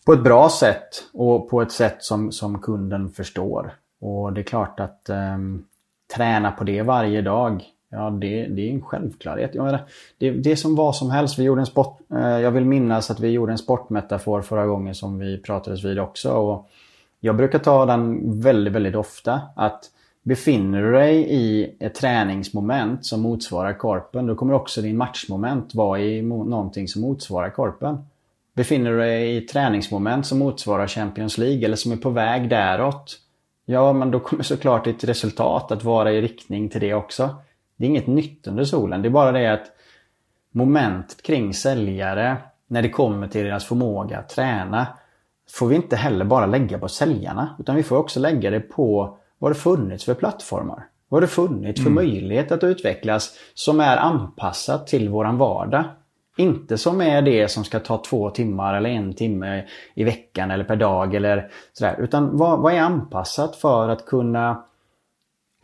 på 0.06 0.14
ett 0.14 0.24
bra 0.24 0.50
sätt 0.50 1.04
och 1.14 1.50
på 1.50 1.62
ett 1.62 1.72
sätt 1.72 1.96
som, 2.00 2.32
som 2.32 2.62
kunden 2.62 3.10
förstår. 3.10 3.74
Och 4.00 4.34
det 4.34 4.42
är 4.42 4.44
klart 4.44 4.80
att 4.80 5.10
eh, 5.10 5.38
träna 6.16 6.52
på 6.52 6.64
det 6.64 6.82
varje 6.82 7.22
dag, 7.22 7.64
ja 7.90 8.10
det, 8.10 8.46
det 8.46 8.70
är 8.70 8.74
en 8.74 8.82
självklarhet. 8.82 9.56
Jag 9.56 9.66
menar, 9.66 9.80
det, 10.18 10.32
det 10.32 10.52
är 10.52 10.56
som 10.56 10.76
vad 10.76 10.96
som 10.96 11.12
helst. 11.12 11.40
Vi 11.40 11.44
gjorde 11.44 11.62
en 11.62 11.66
sport, 11.66 12.00
eh, 12.14 12.40
jag 12.40 12.52
vill 12.52 12.66
minnas 12.66 13.12
att 13.12 13.20
vi 13.20 13.30
gjorde 13.30 13.52
en 13.52 13.58
sportmetafor 13.58 14.42
förra 14.42 14.66
gången 14.66 14.96
som 14.96 15.20
vi 15.20 15.38
pratades 15.38 15.84
vid 15.84 16.00
också. 16.00 16.32
Och 16.32 16.70
jag 17.20 17.36
brukar 17.36 17.60
ta 17.60 17.86
den 17.86 18.42
väldigt, 18.42 18.74
väldigt 18.74 18.96
ofta. 18.96 19.42
att 19.56 19.90
Befinner 20.28 20.82
du 20.82 20.92
dig 20.92 21.28
i 21.30 21.76
ett 21.80 21.96
träningsmoment 21.96 23.06
som 23.06 23.22
motsvarar 23.22 23.74
korpen, 23.74 24.28
då 24.28 24.36
kommer 24.36 24.54
också 24.54 24.82
din 24.82 24.98
matchmoment 24.98 25.76
vara 25.76 26.00
i 26.00 26.22
någonting 26.22 26.88
som 26.88 27.02
motsvarar 27.02 27.50
korpen. 27.50 27.98
Befinner 28.54 28.92
du 28.92 28.98
dig 28.98 29.34
i 29.34 29.38
ett 29.38 29.48
träningsmoment 29.48 30.26
som 30.26 30.40
motsvarar 30.40 30.88
Champions 30.88 31.38
League 31.38 31.66
eller 31.66 31.76
som 31.76 31.92
är 31.92 31.98
på 31.98 32.10
väg 32.10 32.50
däråt, 32.50 33.20
ja 33.66 33.94
men 33.94 34.12
då 34.12 34.20
kommer 34.20 34.44
såklart 34.44 34.84
ditt 34.84 35.04
resultat 35.04 35.72
att 35.72 35.84
vara 35.84 36.12
i 36.12 36.22
riktning 36.22 36.70
till 36.70 36.82
det 36.82 36.94
också. 36.94 37.36
Det 37.76 37.86
är 37.86 37.90
inget 37.90 38.08
nytt 38.08 38.48
under 38.48 38.64
solen, 38.64 39.02
det 39.02 39.08
är 39.08 39.12
bara 39.12 39.32
det 39.32 39.54
att 39.54 39.72
momentet 40.52 41.22
kring 41.22 41.54
säljare 41.54 42.38
när 42.68 42.82
det 42.82 42.90
kommer 42.90 43.28
till 43.28 43.44
deras 43.44 43.66
förmåga 43.66 44.18
att 44.20 44.30
träna 44.30 44.88
får 45.50 45.68
vi 45.68 45.76
inte 45.76 45.96
heller 45.96 46.26
bara 46.26 46.46
lägga 46.46 46.80
på 46.80 46.88
säljarna 46.88 47.56
utan 47.60 47.76
vi 47.76 47.84
får 47.84 47.98
också 47.98 48.20
lägga 48.20 48.50
det 48.50 48.60
på 48.60 49.18
vad 49.40 49.50
har 49.50 49.54
det 49.54 49.60
funnits 49.60 50.06
för 50.06 50.14
plattformar? 50.14 50.88
Vad 51.10 51.18
har 51.18 51.22
det 51.22 51.34
funnits 51.34 51.82
för 51.82 51.90
mm. 51.90 51.96
möjlighet 51.96 52.52
att 52.52 52.64
utvecklas 52.64 53.34
som 53.54 53.80
är 53.80 53.98
anpassat 53.98 54.88
till 54.88 55.10
våran 55.10 55.38
vardag? 55.38 55.84
Inte 56.38 56.78
som 56.78 57.02
är 57.02 57.22
det 57.22 57.52
som 57.52 57.64
ska 57.64 57.80
ta 57.80 57.98
två 57.98 58.30
timmar 58.30 58.74
eller 58.74 58.90
en 58.90 59.14
timme 59.14 59.66
i 59.96 60.04
veckan 60.04 60.52
eller 60.52 60.64
per 60.64 60.76
dag 60.76 61.16
eller 61.16 61.52
sådär. 61.74 61.96
Utan 62.00 62.38
vad, 62.38 62.60
vad 62.60 62.74
är 62.74 62.80
anpassat 62.80 63.56
för 63.56 63.90
att 63.90 64.06
kunna 64.06 64.64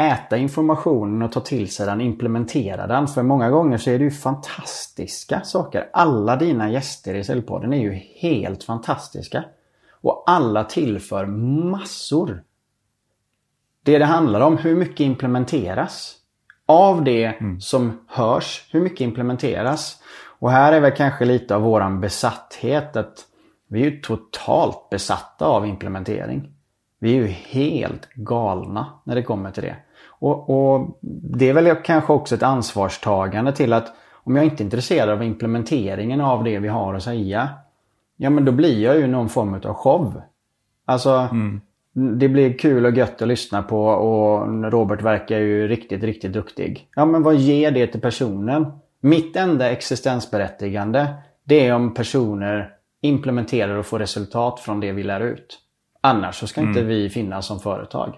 äta 0.02 0.38
informationen 0.38 1.22
och 1.22 1.32
ta 1.32 1.40
till 1.40 1.70
sig 1.70 1.86
den, 1.86 2.02
implementera 2.02 2.88
den. 2.88 3.08
För 3.08 3.24
många 3.24 3.50
gånger 3.50 3.78
så 3.78 3.90
är 3.90 3.98
det 3.98 4.04
ju 4.04 4.12
fantastiska 4.12 5.42
saker. 5.42 5.90
Alla 5.94 6.36
dina 6.36 6.72
gäster 6.72 7.14
i 7.14 7.24
Säljpodden 7.24 7.74
är 7.74 7.82
ju 7.82 7.92
helt 8.16 8.64
fantastiska. 8.64 9.44
Och 10.02 10.24
alla 10.26 10.64
tillför 10.64 11.26
massor 11.72 12.44
det 13.84 13.98
det 13.98 14.06
handlar 14.06 14.42
om, 14.42 14.58
hur 14.58 14.76
mycket 14.76 15.00
implementeras? 15.00 16.16
Av 16.66 17.04
det 17.04 17.26
mm. 17.26 17.62
som 17.62 18.00
hörs, 18.08 18.68
hur 18.72 18.82
mycket 18.82 19.02
implementeras? 19.02 19.98
Och 20.40 20.52
här 20.52 20.74
är 20.74 20.80
väl 20.80 20.92
kanske 20.92 21.26
lite 21.26 21.56
av 21.56 21.62
våran 21.62 22.02
besatthet 22.02 22.96
att 22.96 23.26
vi 23.70 23.82
är 23.82 23.92
ju 23.92 24.02
totalt 24.02 24.90
besatta 24.90 25.46
av 25.46 25.68
implementering. 25.68 26.52
Vi 27.00 27.12
är 27.12 27.16
ju 27.16 27.28
helt 27.28 28.10
galna 28.14 28.88
när 29.04 29.16
det 29.16 29.24
kommer 29.24 29.52
till 29.52 29.64
det. 29.64 29.76
Och, 30.08 30.50
och, 30.50 31.00
Det 31.40 31.50
är 31.50 31.54
väl 31.54 31.76
kanske 31.76 32.14
också 32.14 32.36
ett 32.36 32.44
ansvarstagande 32.44 33.52
till 33.52 33.74
att 33.74 33.94
om 34.14 34.36
jag 34.36 34.46
inte 34.46 34.64
är 34.64 34.66
intresserad 34.66 35.10
av 35.10 35.24
implementeringen 35.24 36.22
av 36.22 36.44
det 36.44 36.60
vi 36.60 36.68
har 36.68 36.94
att 36.94 37.04
säga. 37.04 37.50
Ja 38.18 38.30
men 38.30 38.46
då 38.46 38.52
blir 38.52 38.84
jag 38.84 38.98
ju 38.98 39.08
någon 39.08 39.30
form 39.30 39.54
av 39.54 39.74
show. 39.74 40.22
Alltså 40.86 41.10
mm 41.12 41.62
det 41.94 42.30
blir 42.30 42.58
kul 42.58 42.86
och 42.86 42.98
gött 42.98 43.22
att 43.22 43.28
lyssna 43.28 43.64
på 43.64 43.86
och 43.86 44.72
Robert 44.72 45.02
verkar 45.02 45.40
ju 45.40 45.68
riktigt, 45.68 46.04
riktigt 46.04 46.34
duktig. 46.34 46.88
Ja, 46.96 47.06
men 47.06 47.24
vad 47.24 47.36
ger 47.36 47.72
det 47.72 47.88
till 47.88 48.02
personen? 48.02 48.66
Mitt 49.02 49.36
enda 49.36 49.72
existensberättigande 49.72 51.08
det 51.44 51.68
är 51.68 51.76
om 51.76 51.94
personer 51.94 52.70
implementerar 53.02 53.78
och 53.78 53.86
får 53.86 54.00
resultat 54.00 54.60
från 54.60 54.80
det 54.80 54.92
vi 54.92 55.04
lär 55.04 55.22
ut. 55.22 55.60
Annars 56.02 56.36
så 56.36 56.48
ska 56.48 56.62
mm. 56.62 56.72
inte 56.72 56.84
vi 56.84 57.10
finnas 57.10 57.48
som 57.48 57.60
företag. 57.60 58.16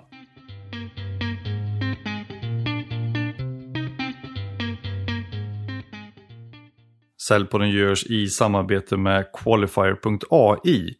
Säljpodden 7.27 7.69
görs 7.69 8.05
i 8.05 8.27
samarbete 8.27 8.97
med 8.97 9.25
Qualifier.ai 9.33 10.95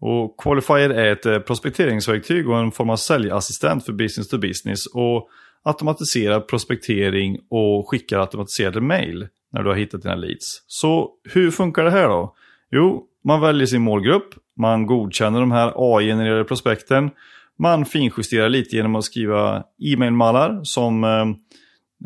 och 0.00 0.36
Qualifier 0.42 0.90
är 0.90 1.12
ett 1.12 1.26
eh, 1.26 1.38
prospekteringsverktyg 1.38 2.48
och 2.48 2.58
en 2.58 2.72
form 2.72 2.90
av 2.90 2.96
säljassistent 2.96 3.84
för 3.84 3.92
business 3.92 4.28
to 4.28 4.38
business 4.38 4.86
och 4.86 5.28
automatiserar 5.62 6.40
prospektering 6.40 7.38
och 7.50 7.90
skickar 7.90 8.18
automatiserade 8.18 8.80
mail 8.80 9.28
när 9.52 9.62
du 9.62 9.68
har 9.68 9.76
hittat 9.76 10.02
dina 10.02 10.14
leads. 10.14 10.64
Så 10.66 11.10
hur 11.34 11.50
funkar 11.50 11.84
det 11.84 11.90
här 11.90 12.08
då? 12.08 12.34
Jo, 12.70 13.04
man 13.24 13.40
väljer 13.40 13.66
sin 13.66 13.82
målgrupp, 13.82 14.34
man 14.60 14.86
godkänner 14.86 15.40
de 15.40 15.52
här 15.52 15.72
AI-genererade 15.76 16.44
prospekten, 16.44 17.10
man 17.58 17.84
finjusterar 17.84 18.48
lite 18.48 18.76
genom 18.76 18.96
att 18.96 19.04
skriva 19.04 19.64
e-mailmallar 19.92 20.60
som 20.62 21.04
eh, 21.04 21.26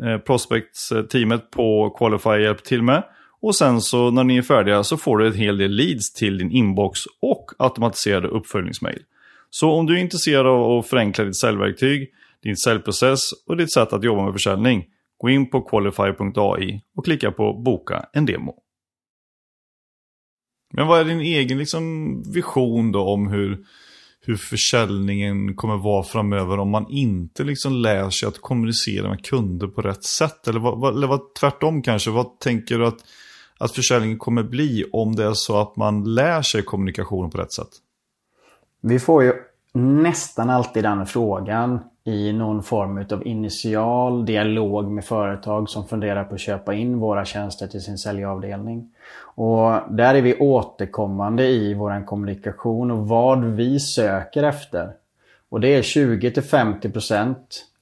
eh 0.07 0.17
prospects-teamet 0.17 1.51
på 1.51 1.95
Qualifier 1.97 2.39
hjälper 2.39 2.63
till 2.63 2.81
med. 2.81 3.03
Och 3.43 3.55
sen 3.55 3.81
så 3.81 4.11
när 4.11 4.23
ni 4.23 4.37
är 4.37 4.41
färdiga 4.41 4.83
så 4.83 4.97
får 4.97 5.17
du 5.17 5.27
en 5.27 5.33
hel 5.33 5.57
del 5.57 5.71
leads 5.71 6.13
till 6.13 6.37
din 6.37 6.51
inbox 6.51 6.99
och 7.21 7.51
automatiserade 7.59 8.27
uppföljningsmail. 8.27 8.99
Så 9.49 9.71
om 9.71 9.85
du 9.85 9.97
är 9.97 10.01
intresserad 10.01 10.47
av 10.47 10.79
att 10.79 10.87
förenkla 10.87 11.23
ditt 11.23 11.39
säljverktyg, 11.39 12.09
din 12.43 12.57
säljprocess 12.57 13.19
och 13.47 13.57
ditt 13.57 13.73
sätt 13.73 13.93
att 13.93 14.03
jobba 14.03 14.23
med 14.23 14.33
försäljning, 14.33 14.85
gå 15.17 15.29
in 15.29 15.49
på 15.49 15.61
qualify.ai 15.61 16.81
och 16.95 17.05
klicka 17.05 17.31
på 17.31 17.53
boka 17.53 18.05
en 18.13 18.25
demo. 18.25 18.55
Men 20.73 20.87
vad 20.87 20.99
är 20.99 21.05
din 21.05 21.21
egen 21.21 21.57
liksom, 21.57 22.23
vision 22.33 22.91
då 22.91 23.01
om 23.01 23.27
hur, 23.27 23.65
hur 24.21 24.35
försäljningen 24.35 25.55
kommer 25.55 25.77
vara 25.77 26.03
framöver 26.03 26.59
om 26.59 26.69
man 26.69 26.85
inte 26.89 27.43
liksom 27.43 27.73
lär 27.73 28.09
sig 28.09 28.27
att 28.27 28.41
kommunicera 28.41 29.09
med 29.09 29.25
kunder 29.25 29.67
på 29.67 29.81
rätt 29.81 30.03
sätt? 30.03 30.47
Eller, 30.47 30.59
vad, 30.59 30.97
eller 30.97 31.07
vad, 31.07 31.35
tvärtom 31.39 31.81
kanske, 31.81 32.09
vad 32.09 32.39
tänker 32.39 32.79
du 32.79 32.85
att 32.85 32.99
att 33.63 33.71
försäljningen 33.71 34.17
kommer 34.17 34.43
bli 34.43 34.85
om 34.93 35.15
det 35.15 35.23
är 35.23 35.33
så 35.33 35.61
att 35.61 35.75
man 35.75 36.13
lär 36.15 36.41
sig 36.41 36.63
kommunikation 36.63 37.29
på 37.29 37.37
rätt 37.37 37.53
sätt? 37.53 37.69
Vi 38.81 38.99
får 38.99 39.23
ju 39.23 39.33
nästan 39.73 40.49
alltid 40.49 40.83
den 40.83 41.05
frågan 41.05 41.79
i 42.03 42.33
någon 42.33 42.63
form 42.63 43.05
av 43.11 43.27
initial 43.27 44.25
dialog 44.25 44.91
med 44.91 45.05
företag 45.05 45.69
som 45.69 45.87
funderar 45.87 46.23
på 46.23 46.33
att 46.33 46.39
köpa 46.39 46.73
in 46.73 46.99
våra 46.99 47.25
tjänster 47.25 47.67
till 47.67 47.81
sin 47.81 47.97
säljavdelning. 47.97 48.93
Och 49.35 49.71
där 49.89 50.15
är 50.15 50.21
vi 50.21 50.37
återkommande 50.37 51.47
i 51.47 51.73
vår 51.73 52.05
kommunikation 52.05 52.91
och 52.91 53.07
vad 53.07 53.45
vi 53.45 53.79
söker 53.79 54.43
efter. 54.43 54.91
Och 55.49 55.61
det 55.61 55.75
är 55.75 55.81
20-50% 55.81 57.35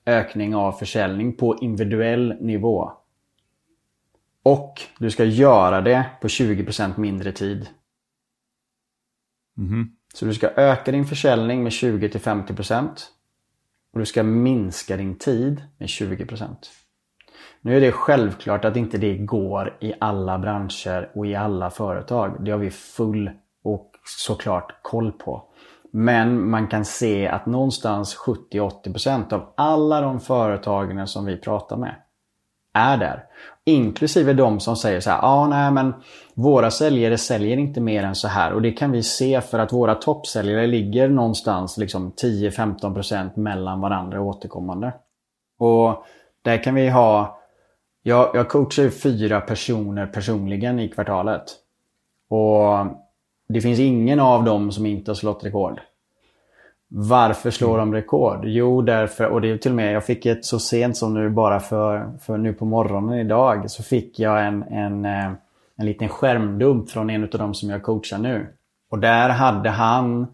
ökning 0.06 0.56
av 0.56 0.72
försäljning 0.72 1.34
på 1.34 1.58
individuell 1.62 2.36
nivå. 2.40 2.92
Och 4.44 4.82
du 5.00 5.12
ska 5.12 5.24
göra 5.24 5.82
det 5.82 6.06
på 6.22 6.28
20% 6.28 7.00
mindre 7.00 7.32
tid. 7.32 7.70
Mm. 9.58 9.90
Så 10.14 10.26
du 10.26 10.34
ska 10.34 10.50
öka 10.50 10.92
din 10.92 11.06
försäljning 11.06 11.64
med 11.64 11.72
20-50% 11.72 12.90
och 13.94 14.00
du 14.00 14.06
ska 14.06 14.24
minska 14.24 14.98
din 14.98 15.18
tid 15.18 15.64
med 15.78 15.88
20%. 15.88 16.56
Nu 17.62 17.78
är 17.78 17.82
det 17.82 17.92
självklart 17.92 18.66
att 18.66 18.76
inte 18.76 18.98
det 18.98 19.18
går 19.18 19.78
i 19.82 19.94
alla 20.00 20.40
branscher 20.40 21.12
och 21.16 21.28
i 21.28 21.36
alla 21.36 21.70
företag. 21.70 22.46
Det 22.46 22.52
har 22.52 22.58
vi 22.58 22.72
full 22.72 23.32
och 23.64 23.92
såklart 24.04 24.80
koll 24.82 25.12
på. 25.12 25.44
Men 25.94 26.50
man 26.50 26.68
kan 26.68 26.86
se 26.86 27.28
att 27.28 27.46
någonstans 27.46 28.18
70-80% 28.18 29.34
av 29.34 29.54
alla 29.58 30.02
de 30.02 30.20
företagen 30.20 31.08
som 31.08 31.26
vi 31.26 31.38
pratar 31.38 31.78
med 31.78 31.96
är 32.74 32.98
där. 32.98 33.24
Inklusive 33.66 34.34
de 34.34 34.60
som 34.60 34.76
säger 34.76 35.00
så 35.00 35.10
här, 35.10 35.18
ja 35.18 35.28
ah, 35.28 35.48
nej 35.48 35.72
men 35.72 35.94
våra 36.34 36.72
säljare 36.72 37.18
säljer 37.18 37.58
inte 37.58 37.82
mer 37.82 38.04
än 38.04 38.16
så 38.16 38.28
här 38.28 38.54
och 38.54 38.62
det 38.62 38.72
kan 38.72 38.92
vi 38.92 39.04
se 39.04 39.42
för 39.42 39.60
att 39.60 39.74
våra 39.74 39.96
toppsäljare 39.96 40.68
ligger 40.68 41.10
någonstans 41.10 41.78
liksom 41.78 42.12
10-15% 42.12 43.38
mellan 43.40 43.82
varandra 43.82 44.22
återkommande. 44.22 44.94
Och 45.60 46.06
där 46.42 46.64
kan 46.64 46.76
vi 46.76 46.90
ha, 46.90 47.40
jag, 48.04 48.32
jag 48.34 48.50
coachar 48.50 48.90
fyra 48.90 49.42
personer 49.42 50.08
personligen 50.08 50.80
i 50.80 50.90
kvartalet. 50.90 51.44
Och 52.30 52.88
det 53.50 53.62
finns 53.62 53.80
ingen 53.80 54.20
av 54.20 54.44
dem 54.44 54.72
som 54.72 54.86
inte 54.86 55.12
har 55.12 55.16
slått 55.16 55.44
rekord. 55.44 55.82
Varför 56.94 57.52
slår 57.52 57.78
de 57.78 57.94
rekord? 57.94 58.40
Jo, 58.44 58.82
därför, 58.82 59.26
och 59.26 59.42
det 59.42 59.52
är 59.52 59.58
till 59.58 59.72
och 59.72 59.76
med, 59.76 59.94
jag 59.94 60.06
fick 60.06 60.26
ett 60.26 60.46
så 60.46 60.60
sent 60.60 60.98
som 60.98 61.14
nu 61.14 61.30
bara 61.30 61.60
för, 61.60 62.12
för 62.22 62.38
nu 62.38 62.54
på 62.54 62.66
morgonen 62.66 63.20
idag, 63.20 63.72
så 63.72 63.84
fick 63.84 64.20
jag 64.20 64.46
en, 64.46 64.64
en, 64.64 65.06
eh, 65.06 65.32
en 65.76 65.86
liten 65.86 66.10
skärmdump 66.10 66.90
från 66.90 67.10
en 67.10 67.24
av 67.24 67.30
dem 67.30 67.54
som 67.54 67.70
jag 67.70 67.84
coachar 67.84 68.18
nu. 68.18 68.48
Och 68.90 69.00
där 69.00 69.30
hade 69.30 69.70
han 69.70 70.28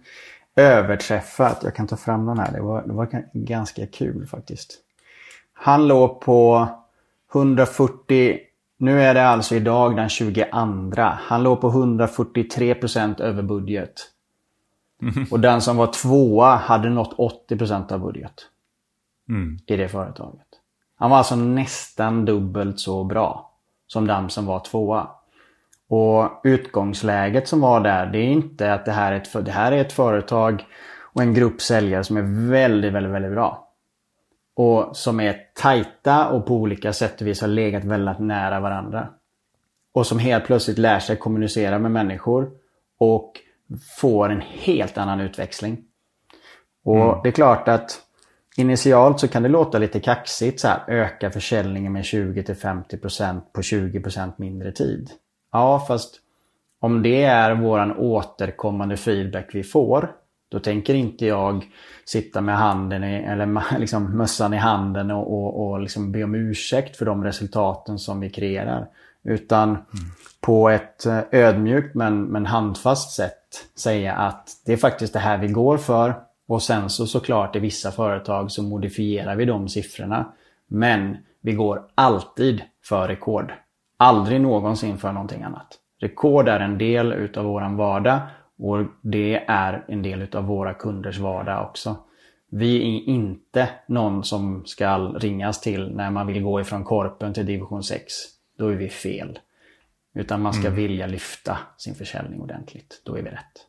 överträffat, 0.56 1.62
jag 1.64 1.76
kan 1.76 1.88
ta 1.88 1.98
fram 1.98 2.26
den 2.26 2.40
här, 2.40 2.52
det 2.52 2.62
var, 2.62 2.82
det 2.86 2.94
var 2.94 3.24
ganska 3.34 3.88
kul 3.88 4.28
faktiskt. 4.28 4.74
Han 5.54 5.88
låg 5.88 6.22
på 6.22 6.68
140, 7.34 8.38
nu 8.78 9.02
är 9.02 9.14
det 9.14 9.28
alltså 9.28 9.56
idag 9.56 9.96
den 9.96 10.10
22. 10.10 10.46
Han 11.02 11.44
låg 11.44 11.62
på 11.62 11.72
143% 11.72 13.22
över 13.22 13.44
budget. 13.44 14.12
Mm. 15.02 15.26
Och 15.32 15.40
den 15.40 15.62
som 15.62 15.78
var 15.78 15.88
tvåa 15.88 16.56
hade 16.56 16.90
nått 16.90 17.18
80% 17.50 17.94
av 17.94 18.00
budget. 18.00 18.34
Mm. 19.30 19.60
I 19.66 19.76
det 19.76 19.88
företaget. 19.88 20.48
Han 20.96 21.10
var 21.10 21.18
alltså 21.18 21.36
nästan 21.36 22.26
dubbelt 22.26 22.80
så 22.80 23.04
bra 23.04 23.52
som 23.88 24.08
den 24.08 24.30
som 24.30 24.46
var 24.46 24.60
tvåa. 24.60 25.08
Och 25.90 26.42
utgångsläget 26.44 27.48
som 27.48 27.62
var 27.62 27.82
där, 27.82 28.06
det 28.06 28.20
är 28.20 28.30
inte 28.30 28.74
att 28.74 28.86
det 28.86 28.92
här 28.92 29.12
är 29.12 29.18
ett, 29.18 29.46
det 29.46 29.52
här 29.52 29.72
är 29.72 29.82
ett 29.82 29.94
företag 29.94 30.66
och 31.00 31.22
en 31.22 31.34
grupp 31.34 31.62
säljare 31.62 32.04
som 32.04 32.18
är 32.18 32.50
väldigt, 32.50 32.94
väldigt, 32.94 33.14
väldigt 33.14 33.32
bra. 33.32 33.68
Och 34.56 34.98
som 34.98 35.20
är 35.20 35.38
tajta 35.56 36.28
och 36.30 36.46
på 36.46 36.56
olika 36.56 36.94
sätt 36.94 37.22
och 37.22 37.28
vis 37.28 37.42
har 37.42 37.48
legat 37.48 37.84
väldigt 37.84 38.20
nära 38.20 38.60
varandra. 38.60 39.08
Och 39.94 40.08
som 40.08 40.20
helt 40.20 40.46
plötsligt 40.46 40.78
lär 40.78 41.00
sig 41.00 41.16
kommunicera 41.16 41.80
med 41.80 41.92
människor. 41.92 42.52
Och 42.98 43.34
får 44.00 44.30
en 44.30 44.42
helt 44.42 44.98
annan 44.98 45.20
utväxling. 45.20 45.78
Och 46.86 47.04
mm. 47.04 47.20
det 47.24 47.30
är 47.30 47.34
klart 47.34 47.68
att 47.68 48.02
initialt 48.58 49.20
så 49.20 49.28
kan 49.28 49.44
det 49.44 49.50
låta 49.50 49.78
lite 49.78 50.00
kaxigt 50.00 50.60
så 50.60 50.68
här, 50.68 50.84
öka 50.88 51.32
försäljningen 51.32 51.94
med 51.94 52.04
20-50% 52.04 53.42
på 53.54 53.62
20% 53.62 54.32
mindre 54.38 54.72
tid. 54.72 55.10
Ja, 55.52 55.86
fast 55.88 56.16
om 56.80 57.04
det 57.04 57.24
är 57.24 57.56
våran 57.56 57.98
återkommande 57.98 58.98
feedback 58.98 59.50
vi 59.54 59.64
får, 59.64 60.12
då 60.50 60.60
tänker 60.60 60.94
inte 60.94 61.26
jag 61.26 61.66
sitta 62.06 62.42
med 62.42 62.58
handen 62.58 63.04
i, 63.04 63.16
eller 63.16 63.64
liksom 63.80 64.18
mössan 64.18 64.54
i 64.54 64.58
handen 64.58 65.12
och, 65.12 65.34
och, 65.34 65.68
och 65.68 65.82
liksom 65.82 66.12
be 66.12 66.24
om 66.24 66.36
ursäkt 66.36 66.98
för 66.98 67.06
de 67.06 67.24
resultaten 67.24 68.00
som 68.00 68.20
vi 68.20 68.30
kreerar. 68.30 68.88
Utan 69.24 69.70
mm. 69.70 69.86
på 70.42 70.70
ett 70.70 71.06
eh, 71.06 71.20
ödmjukt 71.32 71.96
men, 71.96 72.24
men 72.24 72.46
handfast 72.46 73.16
sätt 73.16 73.68
säga 73.76 74.14
att 74.14 74.50
det 74.66 74.74
är 74.74 74.78
faktiskt 74.78 75.14
det 75.14 75.20
här 75.20 75.38
vi 75.38 75.48
går 75.48 75.78
för. 75.78 76.16
Och 76.48 76.64
sen 76.64 76.90
så 76.90 77.08
såklart 77.08 77.56
i 77.56 77.60
vissa 77.60 77.92
företag 77.92 78.52
så 78.52 78.64
modifierar 78.64 79.36
vi 79.36 79.46
de 79.46 79.70
siffrorna. 79.70 80.34
Men 80.68 81.18
vi 81.42 81.54
går 81.54 81.84
alltid 81.96 82.62
för 82.84 83.08
rekord. 83.08 83.54
Aldrig 83.98 84.42
någonsin 84.42 84.98
för 84.98 85.12
någonting 85.12 85.44
annat. 85.44 85.68
Rekord 86.00 86.48
är 86.48 86.60
en 86.60 86.78
del 86.78 87.14
utav 87.14 87.46
våran 87.46 87.78
vardag 87.78 88.20
och 88.60 88.86
det 89.02 89.44
är 89.48 89.86
en 89.88 90.02
del 90.02 90.22
utav 90.22 90.44
våra 90.44 90.74
kunders 90.74 91.20
vardag 91.20 91.66
också. 91.70 91.96
Vi 92.52 92.78
är 92.78 93.10
inte 93.10 93.70
någon 93.88 94.24
som 94.24 94.66
ska 94.66 94.98
ringas 94.98 95.62
till 95.62 95.96
när 95.96 96.12
man 96.12 96.28
vill 96.28 96.44
gå 96.44 96.62
ifrån 96.62 96.84
korpen 96.84 97.34
till 97.34 97.46
division 97.46 97.84
6. 97.84 98.04
Då 98.58 98.68
är 98.68 98.76
vi 98.76 98.90
fel. 98.90 99.40
Utan 100.16 100.42
man 100.42 100.54
ska 100.54 100.68
mm. 100.68 100.76
vilja 100.76 101.08
lyfta 101.08 101.58
sin 101.78 101.96
försäljning 101.96 102.42
ordentligt. 102.42 103.02
Då 103.06 103.16
är 103.18 103.22
vi 103.22 103.30
rätt. 103.30 103.68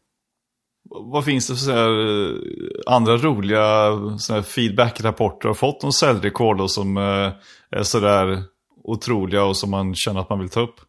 Vad 0.91 1.25
finns 1.25 1.49
det 1.49 1.55
för 1.55 1.61
så 1.61 1.73
här, 1.73 1.91
eh, 1.91 2.95
andra 2.95 3.17
roliga 3.17 3.93
feedback-rapporter 4.43 5.49
har 5.49 5.55
fått 5.55 5.85
om 5.85 5.93
säljrekord 5.93 6.71
som 6.71 6.97
eh, 6.97 7.33
är 7.71 7.83
sådär 7.83 8.43
otroliga 8.85 9.45
och 9.45 9.57
som 9.57 9.71
man 9.71 9.95
känner 9.95 10.21
att 10.21 10.31
man 10.31 10.39
vill 10.39 10.49
ta 10.49 10.61
upp? 10.61 10.81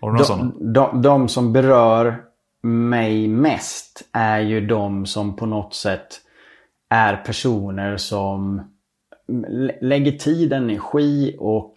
Har 0.00 0.08
du 0.08 0.12
några 0.12 0.24
sådana? 0.24 0.52
De, 0.60 1.02
de 1.02 1.28
som 1.28 1.52
berör 1.52 2.22
mig 2.62 3.28
mest 3.28 4.08
är 4.12 4.40
ju 4.40 4.66
de 4.66 5.06
som 5.06 5.36
på 5.36 5.46
något 5.46 5.74
sätt 5.74 6.20
är 6.90 7.16
personer 7.16 7.96
som 7.96 8.62
lägger 9.80 10.12
tid, 10.12 10.52
energi 10.52 11.36
och 11.38 11.72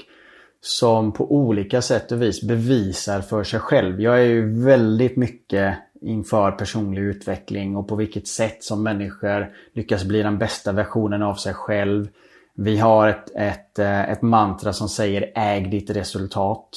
som 0.65 1.11
på 1.11 1.31
olika 1.35 1.81
sätt 1.81 2.11
och 2.11 2.21
vis 2.21 2.41
bevisar 2.41 3.21
för 3.21 3.43
sig 3.43 3.59
själv. 3.59 4.01
Jag 4.01 4.21
är 4.21 4.25
ju 4.25 4.63
väldigt 4.63 5.17
mycket 5.17 5.77
inför 6.01 6.51
personlig 6.51 7.01
utveckling 7.01 7.75
och 7.75 7.87
på 7.87 7.95
vilket 7.95 8.27
sätt 8.27 8.63
som 8.63 8.83
människor 8.83 9.51
lyckas 9.73 10.03
bli 10.03 10.23
den 10.23 10.37
bästa 10.37 10.71
versionen 10.71 11.23
av 11.23 11.35
sig 11.35 11.53
själv. 11.53 12.07
Vi 12.53 12.77
har 12.77 13.07
ett, 13.07 13.35
ett, 13.35 13.79
eh, 13.79 14.09
ett 14.09 14.21
mantra 14.21 14.73
som 14.73 14.89
säger 14.89 15.31
äg 15.35 15.61
ditt 15.61 15.89
resultat. 15.89 16.69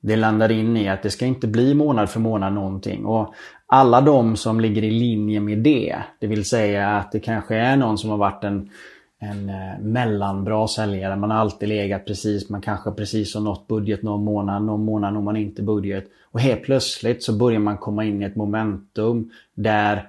Det 0.00 0.16
landar 0.16 0.52
in 0.52 0.76
i 0.76 0.88
att 0.88 1.02
det 1.02 1.10
ska 1.10 1.26
inte 1.26 1.46
bli 1.46 1.74
månad 1.74 2.10
för 2.10 2.20
månad 2.20 2.52
någonting. 2.52 3.06
Och 3.06 3.34
alla 3.66 4.00
de 4.00 4.36
som 4.36 4.60
ligger 4.60 4.84
i 4.84 4.90
linje 4.90 5.40
med 5.40 5.58
det, 5.58 5.96
det 6.18 6.26
vill 6.26 6.44
säga 6.44 6.88
att 6.88 7.12
det 7.12 7.20
kanske 7.20 7.56
är 7.56 7.76
någon 7.76 7.98
som 7.98 8.10
har 8.10 8.16
varit 8.16 8.44
en, 8.44 8.70
en 9.18 9.48
eh, 9.48 9.78
mellanbra 9.80 10.68
säljare. 10.68 11.16
Man 11.16 11.30
har 11.30 11.38
alltid 11.38 11.68
legat 11.68 12.06
precis, 12.06 12.48
man 12.48 12.60
kanske 12.60 12.90
precis 12.90 13.34
har 13.34 13.40
nått 13.40 13.66
budget 13.66 14.02
någon 14.02 14.24
månad, 14.24 14.64
någon 14.64 14.84
månad 14.84 15.14
når 15.14 15.20
man 15.20 15.36
inte 15.36 15.62
budget. 15.62 16.04
Och 16.30 16.40
helt 16.40 16.62
plötsligt 16.62 17.22
så 17.22 17.32
börjar 17.32 17.58
man 17.58 17.78
komma 17.78 18.04
in 18.04 18.22
i 18.22 18.24
ett 18.24 18.36
momentum 18.36 19.30
där 19.54 20.06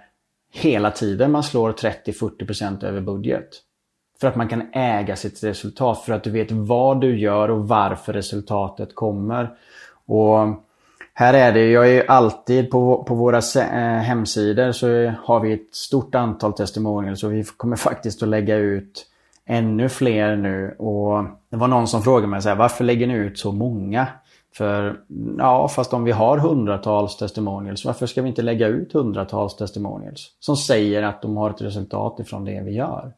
hela 0.54 0.92
tiden 0.92 1.32
man 1.32 1.44
slår 1.44 1.72
30-40% 1.72 2.86
över 2.86 3.02
budget. 3.02 3.50
För 4.20 4.28
att 4.28 4.36
man 4.36 4.48
kan 4.48 4.64
äga 4.74 5.16
sitt 5.16 5.44
resultat, 5.44 6.00
för 6.00 6.14
att 6.14 6.24
du 6.24 6.32
vet 6.32 6.52
vad 6.52 7.02
du 7.02 7.20
gör 7.20 7.52
och 7.52 7.68
varför 7.68 8.14
resultatet 8.14 8.96
kommer. 8.96 9.50
Och 10.06 10.40
här 11.20 11.34
är 11.34 11.54
det, 11.54 11.70
jag 11.70 11.90
är 11.90 12.12
alltid 12.12 12.72
på, 12.72 13.04
på 13.04 13.16
våra 13.16 13.38
eh, 13.38 14.02
hemsidor 14.02 14.72
så 14.72 15.14
har 15.24 15.40
vi 15.40 15.54
ett 15.54 15.76
stort 15.76 16.16
antal 16.16 16.54
testimonials 16.54 17.24
och 17.24 17.34
vi 17.34 17.44
kommer 17.44 17.76
faktiskt 17.76 18.24
att 18.24 18.30
lägga 18.30 18.56
ut 18.56 19.06
ännu 19.46 19.90
fler 19.90 20.36
nu. 20.36 20.76
Och 20.78 21.24
det 21.50 21.58
var 21.58 21.68
någon 21.68 21.88
som 21.88 22.02
frågade 22.02 22.28
mig 22.28 22.42
så 22.42 22.50
här, 22.50 22.56
varför 22.56 22.84
lägger 22.84 23.08
ni 23.08 23.14
ut 23.14 23.40
så 23.40 23.52
många? 23.52 24.08
För 24.56 25.00
ja, 25.38 25.68
fast 25.68 25.94
om 25.94 26.04
vi 26.04 26.12
har 26.12 26.38
hundratals 26.38 27.18
testimonials, 27.18 27.86
varför 27.86 28.06
ska 28.06 28.22
vi 28.22 28.30
inte 28.30 28.42
lägga 28.42 28.68
ut 28.68 28.94
hundratals 28.94 29.56
testimonials? 29.56 30.32
Som 30.40 30.58
säger 30.58 31.04
att 31.04 31.22
de 31.22 31.38
har 31.38 31.50
ett 31.50 31.62
resultat 31.62 32.20
ifrån 32.20 32.46
det 32.46 32.62
vi 32.66 32.72
gör. 32.72 33.12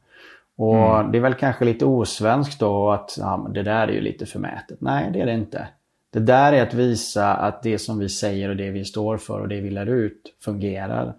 Och 0.58 1.00
mm. 1.00 1.12
det 1.12 1.18
är 1.18 1.22
väl 1.22 1.34
kanske 1.34 1.66
lite 1.66 1.86
osvenskt 1.86 2.60
då 2.60 2.92
att 2.92 3.18
ja, 3.20 3.48
det 3.54 3.64
där 3.64 3.88
är 3.88 3.92
ju 3.92 4.02
lite 4.02 4.26
förmätet. 4.26 4.82
Nej, 4.82 5.10
det 5.14 5.22
är 5.22 5.26
det 5.26 5.34
inte. 5.34 5.68
Det 6.14 6.20
där 6.20 6.54
är 6.54 6.62
att 6.62 6.74
visa 6.74 7.34
att 7.34 7.64
det 7.64 7.80
som 7.80 8.00
vi 8.00 8.10
säger 8.10 8.50
och 8.50 8.56
det 8.56 8.70
vi 8.70 8.86
står 8.86 9.18
för 9.18 9.40
och 9.40 9.48
det 9.48 9.62
vi 9.62 9.70
lär 9.70 9.86
ut 9.86 10.36
fungerar. 10.44 11.14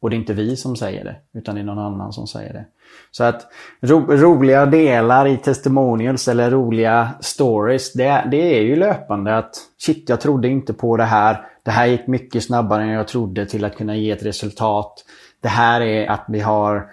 Och 0.00 0.10
det 0.10 0.16
är 0.16 0.18
inte 0.18 0.32
vi 0.32 0.56
som 0.56 0.76
säger 0.76 1.04
det, 1.04 1.38
utan 1.38 1.54
det 1.54 1.60
är 1.60 1.64
någon 1.64 1.78
annan 1.78 2.12
som 2.12 2.26
säger 2.26 2.52
det. 2.52 2.64
Så 3.10 3.24
att 3.24 3.46
ro, 3.80 4.06
roliga 4.16 4.66
delar 4.66 5.26
i 5.26 5.36
testimonials 5.36 6.28
eller 6.28 6.50
roliga 6.50 7.10
stories, 7.20 7.92
det, 7.92 8.24
det 8.30 8.58
är 8.58 8.62
ju 8.62 8.76
löpande 8.76 9.38
att 9.38 9.54
shit, 9.78 10.08
jag 10.08 10.20
trodde 10.20 10.48
inte 10.48 10.72
på 10.72 10.96
det 10.96 11.04
här. 11.04 11.46
Det 11.62 11.70
här 11.70 11.86
gick 11.86 12.06
mycket 12.06 12.44
snabbare 12.44 12.82
än 12.82 12.88
jag 12.88 13.08
trodde 13.08 13.46
till 13.46 13.64
att 13.64 13.76
kunna 13.76 13.96
ge 13.96 14.10
ett 14.10 14.24
resultat. 14.24 15.04
Det 15.40 15.48
här 15.48 15.80
är 15.80 16.06
att 16.10 16.24
vi 16.28 16.40
har 16.40 16.90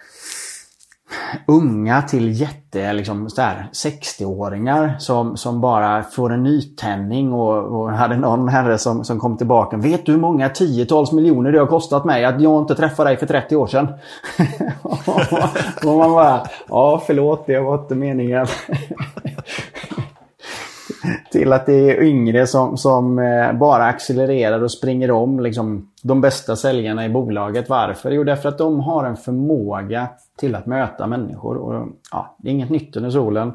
unga 1.48 2.02
till 2.02 2.42
jätte, 2.42 2.94
liksom 2.94 3.28
60-åringar 3.28 4.96
som, 5.00 5.38
som 5.38 5.62
bara 5.62 6.04
får 6.04 6.34
en 6.34 6.44
nytändning 6.44 7.34
och, 7.34 7.82
och 7.82 7.92
hade 7.92 8.18
någon 8.18 8.50
herre 8.50 8.78
som, 8.78 9.06
som 9.06 9.20
kom 9.20 9.38
tillbaka. 9.38 9.78
Vet 9.78 10.06
du 10.06 10.12
hur 10.12 10.20
många 10.20 10.50
tiotals 10.50 11.12
miljoner 11.12 11.52
det 11.52 11.60
har 11.60 11.68
kostat 11.68 12.06
mig 12.06 12.26
att 12.26 12.42
jag 12.42 12.62
inte 12.62 12.76
träffade 12.76 13.10
dig 13.10 13.18
för 13.18 13.26
30 13.26 13.56
år 13.56 13.68
sedan? 13.68 13.88
och 15.86 15.98
man 15.98 16.12
bara, 16.12 16.42
ja 16.70 17.04
förlåt 17.08 17.48
det 17.48 17.60
var 17.60 17.82
inte 17.82 17.96
meningen. 17.96 18.48
till 21.32 21.54
att 21.54 21.66
det 21.66 21.74
är 21.74 22.04
yngre 22.04 22.48
som, 22.48 22.78
som 22.78 23.20
eh, 23.20 23.54
bara 23.54 23.86
accelererar 23.86 24.64
och 24.64 24.72
springer 24.72 25.12
om 25.12 25.40
liksom, 25.40 25.90
de 26.02 26.22
bästa 26.22 26.56
säljarna 26.56 27.06
i 27.06 27.10
bolaget. 27.10 27.70
Varför? 27.70 28.12
Jo, 28.12 28.24
därför 28.24 28.50
att 28.50 28.58
de 28.58 28.80
har 28.80 29.06
en 29.06 29.18
förmåga 29.18 30.08
till 30.40 30.56
att 30.56 30.66
möta 30.66 31.08
människor. 31.08 31.58
Och, 31.58 31.88
ja, 32.12 32.38
det 32.40 32.50
är 32.50 32.54
inget 32.54 32.70
nytt 32.70 32.96
under 32.96 33.10
solen. 33.10 33.52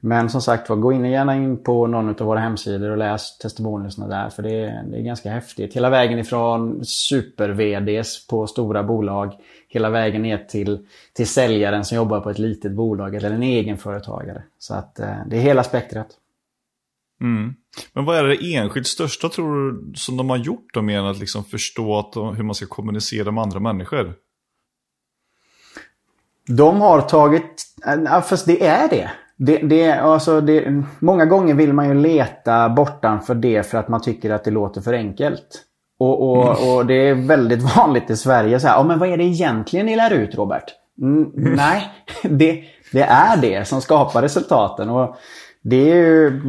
Men 0.00 0.30
som 0.30 0.40
sagt 0.40 0.68
var, 0.68 0.76
gå 0.76 0.92
in 0.92 1.04
gärna 1.04 1.36
in 1.36 1.62
på 1.62 1.86
någon 1.86 2.08
av 2.08 2.26
våra 2.26 2.40
hemsidor 2.40 2.90
och 2.90 2.96
läs 2.96 3.38
testimonierna 3.38 4.08
där. 4.08 4.30
För 4.30 4.42
det 4.42 4.60
är, 4.60 4.82
det 4.90 4.96
är 4.96 5.02
ganska 5.02 5.30
häftigt. 5.30 5.74
Hela 5.74 5.90
vägen 5.90 6.18
ifrån 6.18 6.84
super-VDs 6.84 8.26
på 8.26 8.46
stora 8.46 8.82
bolag. 8.82 9.32
Hela 9.68 9.90
vägen 9.90 10.22
ner 10.22 10.38
till, 10.38 10.86
till 11.12 11.26
säljaren 11.26 11.84
som 11.84 11.96
jobbar 11.96 12.20
på 12.20 12.30
ett 12.30 12.38
litet 12.38 12.72
bolag 12.72 13.14
eller 13.14 13.30
en 13.30 13.42
egenföretagare. 13.42 14.42
Så 14.58 14.74
att 14.74 15.00
eh, 15.00 15.16
det 15.26 15.36
är 15.36 15.40
hela 15.40 15.64
spektrat. 15.64 16.08
Mm. 17.20 17.54
Men 17.92 18.04
vad 18.04 18.16
är 18.16 18.24
det 18.24 18.54
enskilt 18.54 18.86
största 18.86 19.28
tror 19.28 19.72
du 19.72 19.92
som 19.94 20.16
de 20.16 20.30
har 20.30 20.36
gjort 20.36 20.74
då 20.74 20.82
mer 20.82 20.98
än 20.98 21.06
att 21.06 21.18
liksom 21.18 21.44
förstå 21.44 21.98
att 21.98 22.12
de, 22.12 22.36
hur 22.36 22.44
man 22.44 22.54
ska 22.54 22.66
kommunicera 22.66 23.30
med 23.30 23.42
andra 23.42 23.60
människor? 23.60 24.14
De 26.48 26.80
har 26.80 27.00
tagit, 27.00 27.64
fast 28.24 28.46
det 28.46 28.66
är 28.66 28.88
det. 28.88 29.10
Det, 29.36 29.58
det, 29.58 29.92
alltså 29.92 30.40
det, 30.40 30.82
många 30.98 31.24
gånger 31.24 31.54
vill 31.54 31.72
man 31.72 31.88
ju 31.88 31.94
leta 31.94 32.68
bortanför 32.68 33.34
det 33.34 33.62
för 33.62 33.78
att 33.78 33.88
man 33.88 34.02
tycker 34.02 34.30
att 34.30 34.44
det 34.44 34.50
låter 34.50 34.80
för 34.80 34.92
enkelt. 34.92 35.64
Och, 35.98 36.30
och, 36.30 36.58
mm. 36.58 36.74
och 36.74 36.86
det 36.86 37.08
är 37.08 37.14
väldigt 37.14 37.62
vanligt 37.76 38.10
i 38.10 38.16
Sverige 38.16 38.60
så 38.60 38.66
här, 38.66 38.74
ja, 38.76 38.82
men 38.82 38.98
vad 38.98 39.08
är 39.08 39.16
det 39.16 39.24
egentligen 39.24 39.86
ni 39.86 39.96
lär 39.96 40.12
ut 40.12 40.34
Robert? 40.34 40.64
Mm, 41.00 41.32
nej, 41.34 41.82
det, 42.22 42.64
det 42.92 43.02
är 43.02 43.36
det 43.36 43.68
som 43.68 43.80
skapar 43.80 44.22
resultaten. 44.22 44.88
Och 44.88 45.16
det 45.62 45.90
är 45.90 45.94
ju, 45.94 46.42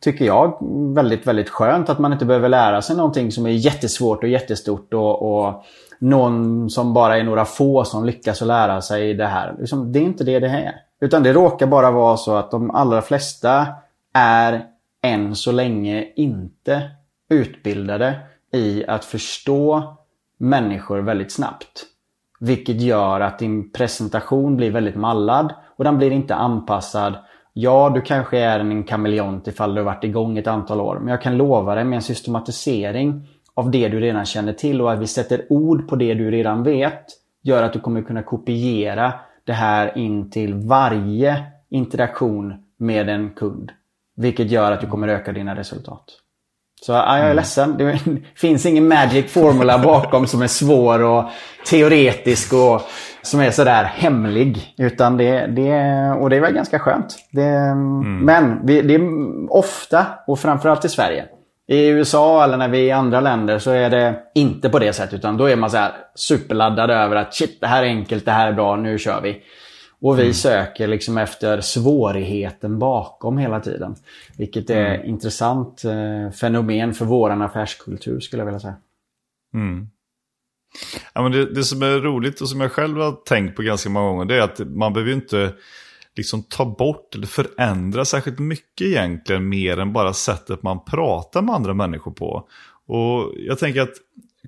tycker 0.00 0.24
jag, 0.24 0.58
väldigt, 0.94 1.26
väldigt 1.26 1.48
skönt 1.48 1.88
att 1.88 1.98
man 1.98 2.12
inte 2.12 2.24
behöver 2.24 2.48
lära 2.48 2.82
sig 2.82 2.96
någonting 2.96 3.32
som 3.32 3.46
är 3.46 3.50
jättesvårt 3.50 4.22
och 4.22 4.28
jättestort 4.28 4.94
och, 4.94 5.22
och 5.22 5.64
någon 5.98 6.70
som 6.70 6.94
bara 6.94 7.18
är 7.18 7.24
några 7.24 7.44
få 7.44 7.84
som 7.84 8.04
lyckas 8.04 8.42
att 8.42 8.48
lära 8.48 8.82
sig 8.82 9.14
det 9.14 9.26
här. 9.26 9.56
Liksom, 9.58 9.92
det 9.92 9.98
är 9.98 10.02
inte 10.02 10.24
det 10.24 10.38
det 10.38 10.48
är. 10.48 10.74
Utan 11.00 11.22
det 11.22 11.32
råkar 11.32 11.66
bara 11.66 11.90
vara 11.90 12.16
så 12.16 12.36
att 12.36 12.50
de 12.50 12.70
allra 12.70 13.02
flesta 13.02 13.66
är 14.14 14.64
än 15.02 15.34
så 15.36 15.52
länge 15.52 16.12
inte 16.16 16.90
utbildade 17.30 18.20
i 18.52 18.84
att 18.86 19.04
förstå 19.04 19.96
människor 20.38 20.98
väldigt 20.98 21.32
snabbt. 21.32 21.84
Vilket 22.40 22.80
gör 22.80 23.20
att 23.20 23.38
din 23.38 23.72
presentation 23.72 24.56
blir 24.56 24.70
väldigt 24.70 24.96
mallad 24.96 25.54
och 25.76 25.84
den 25.84 25.98
blir 25.98 26.10
inte 26.10 26.34
anpassad 26.34 27.14
Ja, 27.60 27.90
du 27.94 28.00
kanske 28.00 28.38
är 28.38 28.60
en 28.60 28.84
kameleont 28.84 29.48
ifall 29.48 29.74
du 29.74 29.80
har 29.80 29.84
varit 29.86 30.04
igång 30.04 30.38
ett 30.38 30.46
antal 30.46 30.80
år. 30.80 30.98
Men 30.98 31.08
jag 31.08 31.22
kan 31.22 31.36
lova 31.36 31.74
dig 31.74 31.84
med 31.84 31.96
en 31.96 32.02
systematisering 32.02 33.28
av 33.58 33.70
det 33.70 33.88
du 33.88 34.00
redan 34.00 34.24
känner 34.24 34.52
till 34.52 34.80
och 34.80 34.92
att 34.92 34.98
vi 34.98 35.06
sätter 35.06 35.46
ord 35.48 35.88
på 35.88 35.96
det 35.96 36.14
du 36.14 36.30
redan 36.30 36.62
vet 36.62 37.04
gör 37.42 37.62
att 37.62 37.72
du 37.72 37.80
kommer 37.80 38.02
kunna 38.02 38.22
kopiera 38.22 39.12
det 39.44 39.52
här 39.52 39.98
in 39.98 40.30
till 40.30 40.54
varje 40.54 41.44
interaktion 41.70 42.54
med 42.78 43.08
en 43.08 43.30
kund. 43.30 43.72
Vilket 44.16 44.50
gör 44.50 44.72
att 44.72 44.80
du 44.80 44.86
kommer 44.86 45.08
öka 45.08 45.32
dina 45.32 45.56
resultat. 45.56 46.04
Så 46.82 46.92
ja, 46.92 47.06
jag 47.06 47.18
är 47.18 47.24
mm. 47.24 47.36
ledsen. 47.36 47.76
Det 47.78 47.98
finns 48.34 48.66
ingen 48.66 48.88
magic 48.88 49.32
formula 49.32 49.78
bakom 49.78 50.26
som 50.26 50.42
är 50.42 50.46
svår 50.46 51.02
och 51.02 51.24
teoretisk 51.66 52.52
och 52.52 52.82
som 53.22 53.40
är 53.40 53.50
sådär 53.50 53.84
hemlig. 53.84 54.74
Utan 54.76 55.16
det, 55.16 55.46
det, 55.46 56.10
och 56.20 56.30
det 56.30 56.36
är 56.36 56.40
väl 56.40 56.54
ganska 56.54 56.78
skönt. 56.78 57.16
Det, 57.32 57.42
mm. 57.42 58.18
Men 58.18 58.66
det 58.66 58.94
är 58.94 59.00
ofta, 59.52 60.06
och 60.26 60.38
framförallt 60.38 60.84
i 60.84 60.88
Sverige. 60.88 61.24
I 61.70 61.88
USA 61.88 62.44
eller 62.44 62.56
när 62.56 62.68
vi 62.68 62.78
är 62.78 62.84
i 62.84 62.90
andra 62.90 63.20
länder 63.20 63.58
så 63.58 63.70
är 63.70 63.90
det 63.90 64.22
inte 64.34 64.68
på 64.68 64.78
det 64.78 64.92
sättet. 64.92 65.14
Utan 65.14 65.36
då 65.36 65.44
är 65.44 65.56
man 65.56 65.70
så 65.70 65.76
här 65.76 65.92
superladdad 66.14 66.90
över 66.90 67.16
att 67.16 67.34
shit, 67.34 67.60
det 67.60 67.66
här 67.66 67.82
är 67.82 67.86
enkelt, 67.86 68.24
det 68.24 68.30
här 68.30 68.48
är 68.48 68.52
bra, 68.52 68.76
nu 68.76 68.98
kör 68.98 69.20
vi. 69.20 69.42
Och 70.00 70.18
vi 70.18 70.22
mm. 70.22 70.34
söker 70.34 70.86
liksom 70.86 71.18
efter 71.18 71.60
svårigheten 71.60 72.78
bakom 72.78 73.38
hela 73.38 73.60
tiden. 73.60 73.94
Vilket 74.36 74.70
är 74.70 74.94
mm. 74.94 75.06
intressant 75.06 75.84
eh, 75.84 76.30
fenomen 76.30 76.94
för 76.94 77.04
våran 77.04 77.42
affärskultur 77.42 78.20
skulle 78.20 78.40
jag 78.40 78.46
vilja 78.46 78.60
säga. 78.60 78.76
Mm. 79.54 79.88
Ja, 81.12 81.22
men 81.22 81.32
det, 81.32 81.54
det, 81.54 81.64
som 81.64 81.82
är 81.82 82.00
roligt 82.00 82.40
och 82.40 82.48
som 82.48 82.60
jag 82.60 82.72
själv 82.72 82.96
har 82.96 83.12
tänkt 83.12 83.56
på 83.56 83.62
ganska 83.62 83.90
många 83.90 84.08
gånger 84.08 84.24
det 84.24 84.36
är 84.36 84.42
att 84.42 84.58
man 84.58 84.92
behöver 84.92 85.12
inte 85.12 85.52
liksom 86.18 86.42
ta 86.42 86.64
bort 86.64 87.14
eller 87.14 87.26
förändra 87.26 88.04
särskilt 88.04 88.38
mycket 88.38 88.86
egentligen 88.86 89.48
mer 89.48 89.78
än 89.78 89.92
bara 89.92 90.12
sättet 90.12 90.62
man 90.62 90.84
pratar 90.84 91.42
med 91.42 91.54
andra 91.54 91.74
människor 91.74 92.12
på. 92.12 92.48
Och 92.86 93.32
jag 93.36 93.58
tänker 93.58 93.82
att 93.82 93.94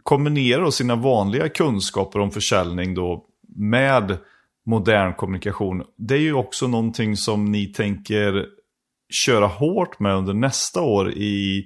kombinera 0.02 0.70
sina 0.70 0.94
vanliga 0.96 1.48
kunskaper 1.48 2.18
om 2.18 2.30
försäljning 2.30 2.94
då 2.94 3.24
med 3.56 4.18
modern 4.66 5.14
kommunikation. 5.14 5.82
Det 5.96 6.14
är 6.14 6.18
ju 6.18 6.34
också 6.34 6.66
någonting 6.66 7.16
som 7.16 7.44
ni 7.52 7.66
tänker 7.66 8.46
köra 9.24 9.46
hårt 9.46 10.00
med 10.00 10.16
under 10.16 10.34
nästa 10.34 10.80
år 10.80 11.12
i 11.12 11.64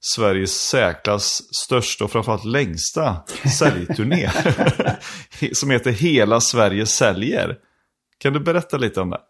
Sveriges 0.00 0.52
säkras 0.52 1.42
största 1.54 2.04
och 2.04 2.10
framförallt 2.10 2.44
längsta 2.44 3.16
säljturné. 3.58 4.30
som 5.52 5.70
heter 5.70 5.90
Hela 5.90 6.40
Sverige 6.40 6.86
säljer. 6.86 7.56
Kan 8.18 8.32
du 8.32 8.40
berätta 8.40 8.76
lite 8.76 9.00
om 9.00 9.10
det? 9.10 9.20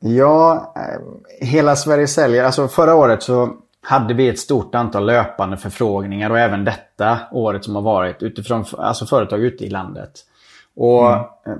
Ja, 0.00 0.72
eh, 0.76 1.46
Hela 1.46 1.76
Sverige 1.76 2.06
säljer. 2.06 2.44
Alltså 2.44 2.68
förra 2.68 2.94
året 2.94 3.22
så 3.22 3.56
hade 3.80 4.14
vi 4.14 4.28
ett 4.28 4.38
stort 4.38 4.74
antal 4.74 5.06
löpande 5.06 5.56
förfrågningar 5.56 6.30
och 6.30 6.38
även 6.38 6.64
detta 6.64 7.18
året 7.32 7.64
som 7.64 7.74
har 7.74 7.82
varit 7.82 8.22
utifrån 8.22 8.64
alltså 8.78 9.06
företag 9.06 9.44
ute 9.44 9.64
i 9.64 9.70
landet. 9.70 10.12
Och 10.76 11.06
mm. 11.06 11.20
Eh, 11.20 11.52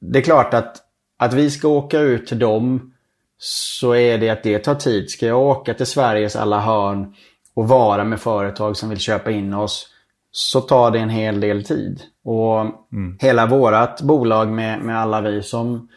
det 0.00 0.18
är 0.18 0.22
klart 0.22 0.54
att, 0.54 0.76
att 1.18 1.34
vi 1.34 1.50
ska 1.50 1.68
åka 1.68 1.98
ut 1.98 2.26
till 2.26 2.38
dem 2.38 2.92
så 3.38 3.94
är 3.94 4.18
det 4.18 4.30
att 4.30 4.42
det 4.42 4.58
tar 4.58 4.74
tid. 4.74 5.10
Ska 5.10 5.26
jag 5.26 5.40
åka 5.40 5.74
till 5.74 5.86
Sveriges 5.86 6.36
alla 6.36 6.60
hörn 6.60 7.14
och 7.54 7.68
vara 7.68 8.04
med 8.04 8.20
företag 8.20 8.76
som 8.76 8.88
vill 8.88 8.98
köpa 8.98 9.30
in 9.30 9.54
oss 9.54 9.88
så 10.30 10.60
tar 10.60 10.90
det 10.90 10.98
en 10.98 11.08
hel 11.08 11.40
del 11.40 11.64
tid. 11.64 12.02
Och 12.24 12.60
mm. 12.92 13.18
hela 13.20 13.46
vårat 13.46 14.00
bolag 14.02 14.48
med, 14.48 14.80
med 14.80 15.00
alla 15.00 15.20
vi 15.20 15.42
som, 15.42 15.88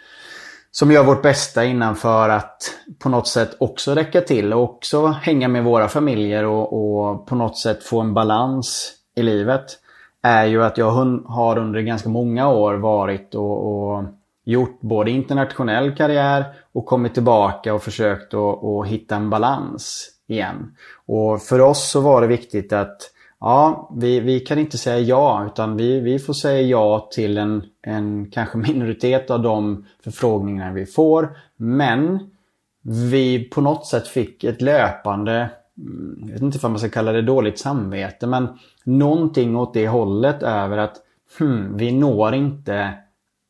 som 0.79 0.91
gör 0.91 1.03
vårt 1.03 1.21
bästa 1.21 1.65
innanför 1.65 2.29
att 2.29 2.73
på 2.99 3.09
något 3.09 3.27
sätt 3.27 3.55
också 3.59 3.95
räcka 3.95 4.21
till 4.21 4.53
och 4.53 4.63
också 4.63 5.07
hänga 5.07 5.47
med 5.47 5.63
våra 5.63 5.87
familjer 5.87 6.45
och, 6.45 6.73
och 6.73 7.27
på 7.27 7.35
något 7.35 7.57
sätt 7.57 7.83
få 7.83 8.01
en 8.01 8.13
balans 8.13 8.93
i 9.15 9.23
livet 9.23 9.65
är 10.23 10.45
ju 10.45 10.63
att 10.63 10.77
jag 10.77 10.91
har 11.25 11.57
under 11.57 11.81
ganska 11.81 12.09
många 12.09 12.49
år 12.49 12.73
varit 12.73 13.35
och, 13.35 13.67
och 13.67 14.03
gjort 14.45 14.81
både 14.81 15.11
internationell 15.11 15.95
karriär 15.95 16.45
och 16.73 16.85
kommit 16.85 17.13
tillbaka 17.13 17.73
och 17.73 17.83
försökt 17.83 18.33
att, 18.33 18.63
att 18.63 18.87
hitta 18.87 19.15
en 19.15 19.29
balans 19.29 20.09
igen. 20.27 20.75
Och 21.05 21.41
för 21.41 21.61
oss 21.61 21.91
så 21.91 22.01
var 22.01 22.21
det 22.21 22.27
viktigt 22.27 22.73
att 22.73 22.97
ja, 23.39 23.91
vi, 23.95 24.19
vi 24.19 24.39
kan 24.39 24.59
inte 24.59 24.77
säga 24.77 24.99
ja 24.99 25.45
utan 25.45 25.77
vi, 25.77 25.99
vi 25.99 26.19
får 26.19 26.33
säga 26.33 26.61
ja 26.61 27.09
till 27.11 27.37
en, 27.37 27.63
en 27.81 28.31
kanske 28.31 28.57
minoritet 28.57 29.31
av 29.31 29.41
de 29.41 29.85
förfrågningar 30.03 30.73
vi 30.73 30.85
får. 30.85 31.37
Men 31.57 32.19
vi 32.81 33.49
på 33.49 33.61
något 33.61 33.87
sätt 33.87 34.07
fick 34.07 34.43
ett 34.43 34.61
löpande, 34.61 35.49
mm, 35.77 36.19
jag 36.21 36.33
vet 36.33 36.41
inte 36.41 36.65
om 36.65 36.71
man 36.71 36.79
ska 36.79 36.89
kalla 36.89 37.11
det 37.11 37.21
dåligt 37.21 37.59
samvete, 37.59 38.27
men 38.27 38.47
någonting 38.83 39.55
åt 39.55 39.73
det 39.73 39.87
hållet 39.87 40.43
över 40.43 40.77
att 40.77 40.95
hmm, 41.39 41.77
vi 41.77 41.91
når 41.91 42.33
inte 42.33 42.93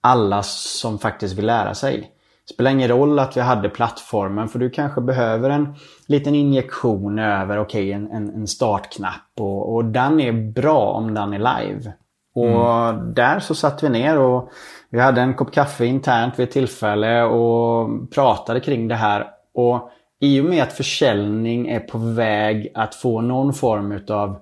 alla 0.02 0.44
som 0.44 1.00
faktiskt 1.00 1.38
vill 1.38 1.46
lära 1.46 1.74
sig. 1.74 2.12
Spelar 2.52 2.72
ingen 2.72 2.88
roll 2.88 3.20
att 3.20 3.38
vi 3.38 3.41
hade 3.41 3.70
plattformen 3.70 4.48
för 4.48 4.60
du 4.60 4.70
kanske 4.70 5.02
behöver 5.02 5.50
en 5.50 5.76
liten 6.08 6.36
injektion 6.36 7.20
över 7.20 7.60
okay, 7.60 7.91
en, 7.91 8.12
en, 8.12 8.30
en 8.30 8.48
startknapp 8.48 9.39
och, 9.39 9.76
och 9.76 9.86
den 9.86 10.20
är 10.20 10.32
bra 10.32 10.91
om 10.91 11.14
den 11.14 11.34
är 11.34 11.39
live. 11.39 11.93
Och 12.36 12.89
mm. 12.89 13.14
där 13.14 13.39
så 13.39 13.56
satt 13.56 13.84
vi 13.84 13.89
ner 13.89 14.20
och 14.20 14.52
vi 14.89 15.00
hade 15.00 15.22
en 15.22 15.34
kopp 15.34 15.54
kaffe 15.54 15.86
internt 15.86 16.39
vid 16.39 16.48
ett 16.48 16.54
tillfälle 16.54 17.24
och 17.24 18.12
pratade 18.12 18.60
kring 18.60 18.88
det 18.88 18.95
här. 18.95 19.28
Och 19.54 19.91
i 20.20 20.41
och 20.41 20.45
med 20.45 20.64
att 20.64 20.74
försäljning 20.74 21.68
är 21.68 21.80
på 21.80 21.98
väg 21.98 22.72
att 22.74 22.95
få 22.95 23.22
någon 23.22 23.54
form 23.54 23.91
utav 23.91 24.39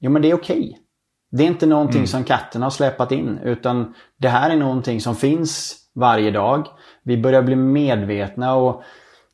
Jo 0.00 0.10
men 0.10 0.22
det 0.22 0.30
är 0.30 0.34
okej. 0.34 0.58
Okay. 0.58 0.74
Det 1.30 1.42
är 1.42 1.46
inte 1.46 1.66
någonting 1.66 1.98
mm. 1.98 2.06
som 2.06 2.24
katten 2.24 2.62
har 2.62 2.70
släpat 2.70 3.12
in 3.12 3.38
utan 3.42 3.94
det 4.16 4.28
här 4.28 4.50
är 4.50 4.56
någonting 4.56 5.00
som 5.00 5.16
finns 5.16 5.76
varje 5.94 6.30
dag. 6.30 6.66
Vi 7.02 7.16
börjar 7.16 7.42
bli 7.42 7.56
medvetna 7.56 8.54
och 8.54 8.82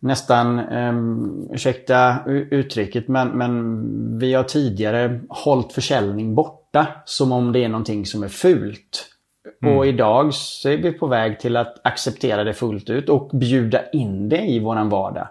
nästan, 0.04 0.58
um, 0.58 1.48
ursäkta 1.52 2.16
uttrycket, 2.50 3.08
men, 3.08 3.28
men 3.28 4.18
vi 4.18 4.34
har 4.34 4.42
tidigare 4.42 5.20
hållit 5.28 5.72
försäljning 5.72 6.34
borta 6.34 6.86
som 7.04 7.32
om 7.32 7.52
det 7.52 7.64
är 7.64 7.68
någonting 7.68 8.06
som 8.06 8.22
är 8.22 8.28
fult. 8.28 9.10
Mm. 9.62 9.76
Och 9.76 9.86
idag 9.86 10.34
så 10.34 10.68
är 10.68 10.76
vi 10.76 10.92
på 10.92 11.06
väg 11.06 11.40
till 11.40 11.56
att 11.56 11.86
acceptera 11.86 12.44
det 12.44 12.54
fullt 12.54 12.90
ut 12.90 13.08
och 13.08 13.30
bjuda 13.32 13.90
in 13.90 14.28
det 14.28 14.40
i 14.40 14.58
våran 14.58 14.88
vardag. 14.88 15.28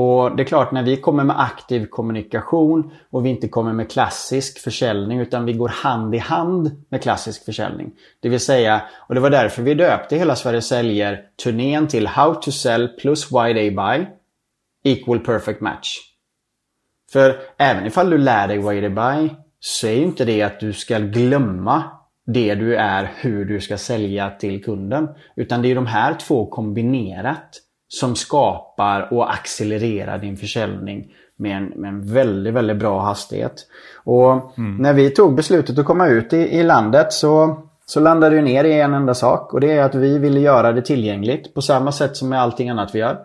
Och 0.00 0.36
det 0.36 0.42
är 0.42 0.44
klart, 0.44 0.72
när 0.72 0.82
vi 0.82 0.96
kommer 0.96 1.24
med 1.24 1.40
aktiv 1.40 1.86
kommunikation 1.86 2.90
och 3.10 3.26
vi 3.26 3.30
inte 3.30 3.48
kommer 3.48 3.72
med 3.72 3.90
klassisk 3.90 4.58
försäljning 4.58 5.20
utan 5.20 5.44
vi 5.44 5.52
går 5.52 5.68
hand 5.68 6.14
i 6.14 6.18
hand 6.18 6.84
med 6.88 7.02
klassisk 7.02 7.44
försäljning. 7.44 7.92
Det 8.20 8.28
vill 8.28 8.40
säga, 8.40 8.82
och 9.08 9.14
det 9.14 9.20
var 9.20 9.30
därför 9.30 9.62
vi 9.62 9.74
döpte 9.74 10.16
hela 10.16 10.36
Sverige 10.36 10.62
säljer 10.62 11.22
turnén 11.44 11.88
till 11.88 12.06
How 12.06 12.34
to 12.34 12.50
sell 12.50 12.88
plus 12.88 13.32
why 13.32 13.54
they 13.54 13.70
buy 13.70 14.06
equal 14.84 15.18
perfect 15.18 15.60
match. 15.60 15.96
För 17.12 17.40
även 17.56 17.86
ifall 17.86 18.10
du 18.10 18.18
lär 18.18 18.48
dig 18.48 18.58
why 18.58 18.80
they 18.80 18.90
buy 18.90 19.30
så 19.60 19.86
är 19.86 19.92
ju 19.92 20.02
inte 20.02 20.24
det 20.24 20.42
att 20.42 20.60
du 20.60 20.72
ska 20.72 20.98
glömma 20.98 21.82
det 22.26 22.54
du 22.54 22.76
är, 22.76 23.12
hur 23.16 23.44
du 23.44 23.60
ska 23.60 23.78
sälja 23.78 24.30
till 24.30 24.64
kunden. 24.64 25.08
Utan 25.36 25.62
det 25.62 25.70
är 25.70 25.74
de 25.74 25.86
här 25.86 26.14
två 26.14 26.46
kombinerat 26.46 27.62
som 27.88 28.16
skapar 28.16 29.12
och 29.12 29.32
accelererar 29.32 30.18
din 30.18 30.36
försäljning 30.36 31.12
med 31.36 31.56
en, 31.56 31.64
med 31.64 31.88
en 31.88 32.12
väldigt, 32.12 32.54
väldigt 32.54 32.76
bra 32.76 33.00
hastighet. 33.00 33.66
Och 34.04 34.58
mm. 34.58 34.76
när 34.76 34.92
vi 34.92 35.10
tog 35.10 35.34
beslutet 35.34 35.78
att 35.78 35.86
komma 35.86 36.06
ut 36.08 36.32
i, 36.32 36.36
i 36.36 36.62
landet 36.62 37.12
så, 37.12 37.62
så 37.86 38.00
landade 38.00 38.36
det 38.36 38.42
ner 38.42 38.64
i 38.64 38.80
en 38.80 38.94
enda 38.94 39.14
sak 39.14 39.54
och 39.54 39.60
det 39.60 39.72
är 39.72 39.82
att 39.82 39.94
vi 39.94 40.18
ville 40.18 40.40
göra 40.40 40.72
det 40.72 40.82
tillgängligt 40.82 41.54
på 41.54 41.62
samma 41.62 41.92
sätt 41.92 42.16
som 42.16 42.28
med 42.28 42.42
allting 42.42 42.70
annat 42.70 42.94
vi 42.94 42.98
gör. 42.98 43.18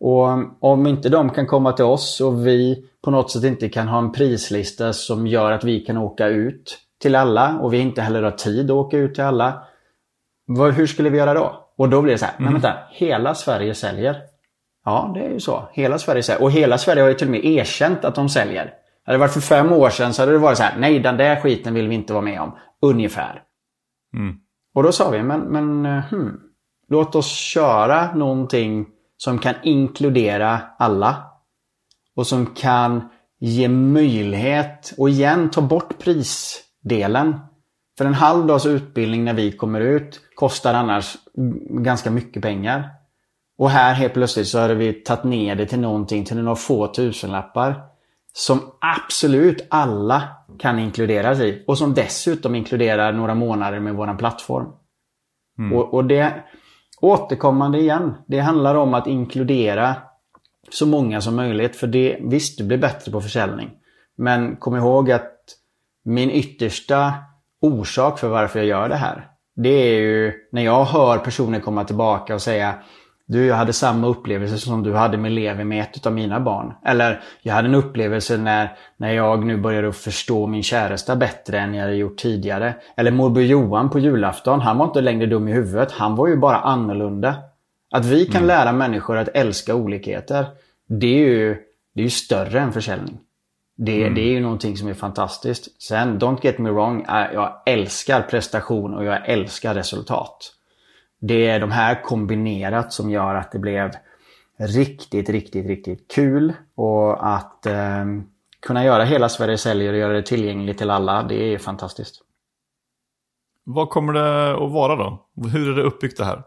Och 0.00 0.28
om 0.60 0.86
inte 0.86 1.08
de 1.08 1.30
kan 1.30 1.46
komma 1.46 1.72
till 1.72 1.84
oss 1.84 2.20
och 2.20 2.46
vi 2.46 2.84
på 3.04 3.10
något 3.10 3.30
sätt 3.30 3.44
inte 3.44 3.68
kan 3.68 3.88
ha 3.88 3.98
en 3.98 4.12
prislista 4.12 4.92
som 4.92 5.26
gör 5.26 5.52
att 5.52 5.64
vi 5.64 5.80
kan 5.80 5.96
åka 5.96 6.26
ut 6.26 6.78
till 7.02 7.14
alla 7.14 7.58
och 7.58 7.72
vi 7.72 7.78
inte 7.78 8.02
heller 8.02 8.22
har 8.22 8.30
tid 8.30 8.70
att 8.70 8.76
åka 8.76 8.96
ut 8.96 9.14
till 9.14 9.24
alla. 9.24 9.62
Hur 10.76 10.86
skulle 10.86 11.10
vi 11.10 11.18
göra 11.18 11.34
då? 11.34 11.67
Och 11.78 11.88
då 11.88 12.02
blir 12.02 12.12
det 12.12 12.18
så 12.18 12.24
här, 12.24 12.34
mm. 12.38 12.44
men 12.44 12.52
vänta, 12.52 12.78
hela 12.90 13.34
Sverige 13.34 13.74
säljer. 13.74 14.16
Ja, 14.84 15.10
det 15.14 15.20
är 15.20 15.30
ju 15.30 15.40
så. 15.40 15.68
Hela 15.72 15.98
Sverige 15.98 16.22
säljer. 16.22 16.42
Och 16.42 16.50
hela 16.50 16.78
Sverige 16.78 17.02
har 17.02 17.08
ju 17.08 17.14
till 17.14 17.26
och 17.26 17.30
med 17.30 17.44
erkänt 17.44 18.04
att 18.04 18.14
de 18.14 18.28
säljer. 18.28 18.74
Hade 19.04 19.18
det 19.18 19.20
varit 19.20 19.32
för 19.32 19.40
fem 19.40 19.72
år 19.72 19.90
sedan 19.90 20.14
så 20.14 20.22
hade 20.22 20.32
det 20.32 20.38
varit 20.38 20.58
så 20.58 20.62
här, 20.62 20.78
nej 20.78 20.98
den 20.98 21.16
där 21.16 21.40
skiten 21.40 21.74
vill 21.74 21.88
vi 21.88 21.94
inte 21.94 22.12
vara 22.12 22.24
med 22.24 22.40
om. 22.40 22.56
Ungefär. 22.82 23.42
Mm. 24.14 24.36
Och 24.74 24.82
då 24.82 24.92
sa 24.92 25.10
vi, 25.10 25.22
men, 25.22 25.40
men 25.40 25.84
hmm, 26.02 26.40
låt 26.88 27.14
oss 27.14 27.30
köra 27.30 28.14
någonting 28.14 28.86
som 29.16 29.38
kan 29.38 29.54
inkludera 29.62 30.60
alla. 30.78 31.16
Och 32.16 32.26
som 32.26 32.46
kan 32.46 33.08
ge 33.40 33.68
möjlighet 33.68 34.94
och 34.98 35.08
igen 35.08 35.50
ta 35.50 35.60
bort 35.60 35.98
prisdelen. 35.98 37.40
För 37.98 38.04
en 38.04 38.14
halv 38.14 38.46
dags 38.46 38.66
utbildning 38.66 39.24
när 39.24 39.34
vi 39.34 39.52
kommer 39.52 39.80
ut 39.80 40.20
kostar 40.34 40.74
annars 40.74 41.16
ganska 41.70 42.10
mycket 42.10 42.42
pengar. 42.42 42.90
Och 43.58 43.70
här 43.70 43.94
helt 43.94 44.14
plötsligt 44.14 44.48
så 44.48 44.58
hade 44.58 44.74
vi 44.74 44.92
tagit 44.92 45.24
ner 45.24 45.54
det 45.54 45.66
till 45.66 45.80
någonting, 45.80 46.24
till 46.24 46.36
några 46.36 46.56
få 46.56 46.86
tusenlappar. 46.86 47.82
Som 48.32 48.60
absolut 48.80 49.66
alla 49.70 50.28
kan 50.58 50.78
inkluderas 50.78 51.40
i. 51.40 51.64
Och 51.66 51.78
som 51.78 51.94
dessutom 51.94 52.54
inkluderar 52.54 53.12
några 53.12 53.34
månader 53.34 53.80
med 53.80 53.94
våran 53.94 54.16
plattform. 54.16 54.66
Mm. 55.58 55.72
Och, 55.72 55.94
och 55.94 56.04
det 56.04 56.32
återkommande 57.00 57.78
igen. 57.78 58.14
Det 58.26 58.40
handlar 58.40 58.74
om 58.74 58.94
att 58.94 59.06
inkludera 59.06 59.96
så 60.70 60.86
många 60.86 61.20
som 61.20 61.36
möjligt. 61.36 61.76
För 61.76 61.86
det, 61.86 62.18
visst, 62.20 62.58
du 62.58 62.64
blir 62.64 62.78
bättre 62.78 63.12
på 63.12 63.20
försäljning. 63.20 63.70
Men 64.16 64.56
kom 64.56 64.76
ihåg 64.76 65.10
att 65.12 65.34
min 66.04 66.30
yttersta 66.30 67.14
orsak 67.60 68.18
för 68.18 68.28
varför 68.28 68.58
jag 68.58 68.68
gör 68.68 68.88
det 68.88 68.96
här. 68.96 69.28
Det 69.56 69.68
är 69.68 70.00
ju 70.00 70.32
när 70.52 70.62
jag 70.62 70.84
hör 70.84 71.18
personer 71.18 71.60
komma 71.60 71.84
tillbaka 71.84 72.34
och 72.34 72.42
säga 72.42 72.74
du, 73.28 73.46
jag 73.46 73.56
hade 73.56 73.72
samma 73.72 74.06
upplevelse 74.06 74.58
som 74.58 74.82
du 74.82 74.94
hade 74.94 75.16
med 75.16 75.32
Levi 75.32 75.64
med 75.64 75.82
ett 75.82 76.06
av 76.06 76.12
mina 76.12 76.40
barn. 76.40 76.72
Eller, 76.84 77.20
jag 77.42 77.54
hade 77.54 77.68
en 77.68 77.74
upplevelse 77.74 78.36
när, 78.36 78.76
när 78.96 79.12
jag 79.12 79.46
nu 79.46 79.56
började 79.56 79.92
förstå 79.92 80.46
min 80.46 80.62
käresta 80.62 81.16
bättre 81.16 81.60
än 81.60 81.74
jag 81.74 81.82
hade 81.82 81.96
gjort 81.96 82.16
tidigare. 82.16 82.74
Eller 82.96 83.10
morbror 83.10 83.44
Johan 83.44 83.90
på 83.90 83.98
julafton, 83.98 84.60
han 84.60 84.78
var 84.78 84.86
inte 84.86 85.00
längre 85.00 85.26
dum 85.26 85.48
i 85.48 85.52
huvudet. 85.52 85.92
Han 85.92 86.16
var 86.16 86.28
ju 86.28 86.36
bara 86.36 86.56
annorlunda. 86.56 87.34
Att 87.90 88.06
vi 88.06 88.26
kan 88.26 88.36
mm. 88.36 88.46
lära 88.46 88.72
människor 88.72 89.16
att 89.16 89.28
älska 89.34 89.74
olikheter, 89.74 90.46
det 90.88 91.06
är 91.06 91.28
ju, 91.28 91.56
det 91.94 92.00
är 92.00 92.04
ju 92.04 92.10
större 92.10 92.60
än 92.60 92.72
försäljning. 92.72 93.18
Det, 93.80 94.02
mm. 94.02 94.14
det 94.14 94.20
är 94.20 94.30
ju 94.30 94.40
någonting 94.40 94.76
som 94.76 94.88
är 94.88 94.94
fantastiskt. 94.94 95.82
Sen, 95.82 96.20
don't 96.20 96.38
get 96.42 96.58
me 96.58 96.70
wrong, 96.70 97.04
jag 97.08 97.62
älskar 97.66 98.22
prestation 98.22 98.94
och 98.94 99.04
jag 99.04 99.28
älskar 99.28 99.74
resultat. 99.74 100.52
Det 101.20 101.46
är 101.46 101.60
de 101.60 101.70
här 101.70 102.02
kombinerat 102.02 102.92
som 102.92 103.10
gör 103.10 103.34
att 103.34 103.52
det 103.52 103.58
blev 103.58 103.90
riktigt, 104.56 105.28
riktigt, 105.28 105.66
riktigt 105.66 106.10
kul. 106.14 106.52
Och 106.74 107.36
att 107.36 107.66
eh, 107.66 108.04
kunna 108.60 108.84
göra 108.84 109.04
hela 109.04 109.28
Sverige 109.28 109.58
säljer 109.58 109.92
och 109.92 109.98
göra 109.98 110.12
det 110.12 110.22
tillgängligt 110.22 110.78
till 110.78 110.90
alla, 110.90 111.22
det 111.22 111.54
är 111.54 111.58
fantastiskt. 111.58 112.14
Vad 113.64 113.90
kommer 113.90 114.12
det 114.12 114.50
att 114.54 114.72
vara 114.72 114.96
då? 114.96 115.26
Hur 115.52 115.72
är 115.72 115.76
det 115.76 115.82
uppbyggt 115.82 116.18
det 116.18 116.24
här? 116.24 116.42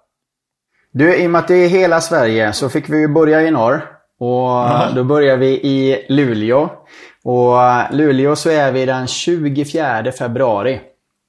Du, 0.92 1.16
i 1.16 1.28
och 1.28 1.32
med 1.32 1.40
att 1.40 1.48
det 1.48 1.56
är 1.56 1.70
hela 1.70 2.02
Sverige 2.02 2.54
så 2.54 2.70
fick 2.70 2.90
vi 2.90 3.00
ju 3.00 3.08
börja 3.08 3.42
i 3.42 3.52
norr. 3.52 3.98
Och 4.20 4.96
då 4.96 5.04
börjar 5.04 5.38
vi 5.38 5.48
i 5.48 6.06
Luleå. 6.10 6.70
Och 7.24 7.64
eh, 7.64 7.92
Luleå 7.92 8.36
så 8.36 8.50
är 8.50 8.72
vi 8.72 8.86
den 8.86 9.08
24 9.08 10.12
februari. 10.12 10.82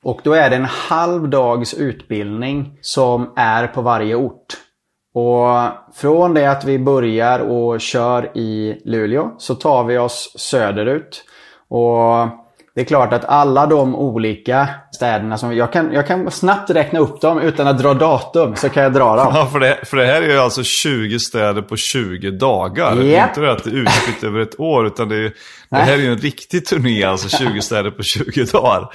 Och 0.04 0.20
då 0.24 0.32
är 0.32 0.50
det 0.50 0.56
en 0.56 0.64
halv 0.64 1.28
dags 1.28 1.74
utbildning 1.74 2.78
som 2.80 3.32
är 3.36 3.66
på 3.66 3.82
varje 3.82 4.14
ort. 4.14 4.46
Och 5.14 5.46
från 5.94 6.34
det 6.34 6.50
att 6.50 6.64
vi 6.64 6.78
börjar 6.78 7.40
och 7.40 7.80
kör 7.80 8.36
i 8.36 8.82
Luleå 8.84 9.34
så 9.38 9.54
tar 9.54 9.84
vi 9.84 9.98
oss 9.98 10.34
söderut. 10.36 11.24
Och 11.68 12.41
det 12.74 12.80
är 12.80 12.84
klart 12.84 13.12
att 13.12 13.24
alla 13.24 13.66
de 13.66 13.96
olika 13.96 14.68
städerna 14.92 15.38
som 15.38 15.56
jag 15.56 15.72
kan, 15.72 15.92
jag 15.92 16.06
kan 16.06 16.30
snabbt 16.30 16.70
räkna 16.70 16.98
upp 16.98 17.20
dem 17.20 17.40
utan 17.40 17.66
att 17.66 17.78
dra 17.78 17.94
datum 17.94 18.56
så 18.56 18.68
kan 18.68 18.82
jag 18.82 18.92
dra 18.92 19.16
dem. 19.16 19.32
Ja, 19.34 19.46
för 19.46 19.60
det, 19.60 19.78
för 19.84 19.96
det 19.96 20.06
här 20.06 20.22
är 20.22 20.28
ju 20.28 20.38
alltså 20.38 20.62
20 20.62 21.18
städer 21.18 21.62
på 21.62 21.76
20 21.76 22.30
dagar. 22.30 22.96
Det 22.96 23.16
är 23.16 23.28
inte 23.28 23.40
det 23.40 23.52
att 23.52 23.64
det 23.64 23.70
är 23.70 23.74
utspritt 23.74 24.24
över 24.24 24.40
ett 24.40 24.60
år 24.60 24.86
utan 24.86 25.08
det, 25.08 25.16
är, 25.16 25.32
det 25.70 25.76
här 25.76 25.92
är 25.92 25.96
ju 25.96 26.12
en 26.12 26.18
riktig 26.18 26.66
turné, 26.66 27.04
alltså 27.04 27.28
20 27.28 27.62
städer 27.62 27.90
på 27.90 28.02
20 28.02 28.44
dagar. 28.44 28.88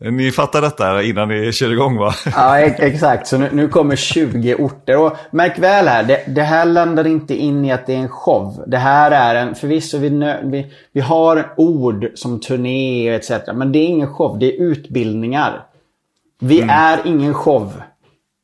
Ni 0.00 0.32
fattar 0.32 0.60
detta 0.60 1.02
innan 1.02 1.28
ni 1.28 1.52
kör 1.52 1.72
igång 1.72 1.96
va? 1.96 2.14
Ja, 2.34 2.58
exakt. 2.58 3.26
Så 3.26 3.38
nu, 3.38 3.48
nu 3.52 3.68
kommer 3.68 3.96
20 3.96 4.54
orter. 4.54 4.98
Och 4.98 5.16
märk 5.30 5.58
väl 5.58 5.88
här, 5.88 6.02
det, 6.02 6.24
det, 6.26 6.42
här 6.42 6.64
landar 6.64 7.06
inte 7.06 7.34
in 7.34 7.64
i 7.64 7.72
att 7.72 7.86
det 7.86 7.94
är 7.94 7.98
en 7.98 8.08
show. 8.08 8.64
Det 8.66 8.76
här 8.76 9.10
är 9.10 9.34
en, 9.34 9.54
förvisso 9.54 9.98
vi, 9.98 10.08
vi, 10.42 10.72
vi 10.92 11.00
har 11.00 11.54
ord 11.56 12.06
som 12.14 12.40
turné 12.40 13.08
etc. 13.08 13.30
Men 13.54 13.72
det 13.72 13.78
är 13.78 13.86
ingen 13.86 14.14
show, 14.14 14.38
det 14.38 14.46
är 14.46 14.62
utbildningar. 14.62 15.66
Vi 16.40 16.60
mm. 16.60 16.70
är 16.70 17.00
ingen 17.04 17.34
show. 17.34 17.72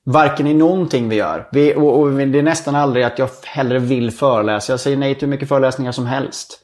Varken 0.05 0.47
i 0.47 0.55
någonting 0.55 1.09
vi 1.09 1.17
gör. 1.17 1.49
Vi, 1.53 1.75
och, 1.75 2.01
och 2.01 2.11
det 2.13 2.39
är 2.39 2.43
nästan 2.43 2.75
aldrig 2.75 3.05
att 3.05 3.19
jag 3.19 3.29
hellre 3.45 3.79
vill 3.79 4.11
föreläsa. 4.11 4.73
Jag 4.73 4.81
säger 4.81 4.97
nej 4.97 5.15
till 5.15 5.27
hur 5.27 5.31
mycket 5.31 5.49
föreläsningar 5.49 5.93
som 5.93 6.07
helst. 6.07 6.59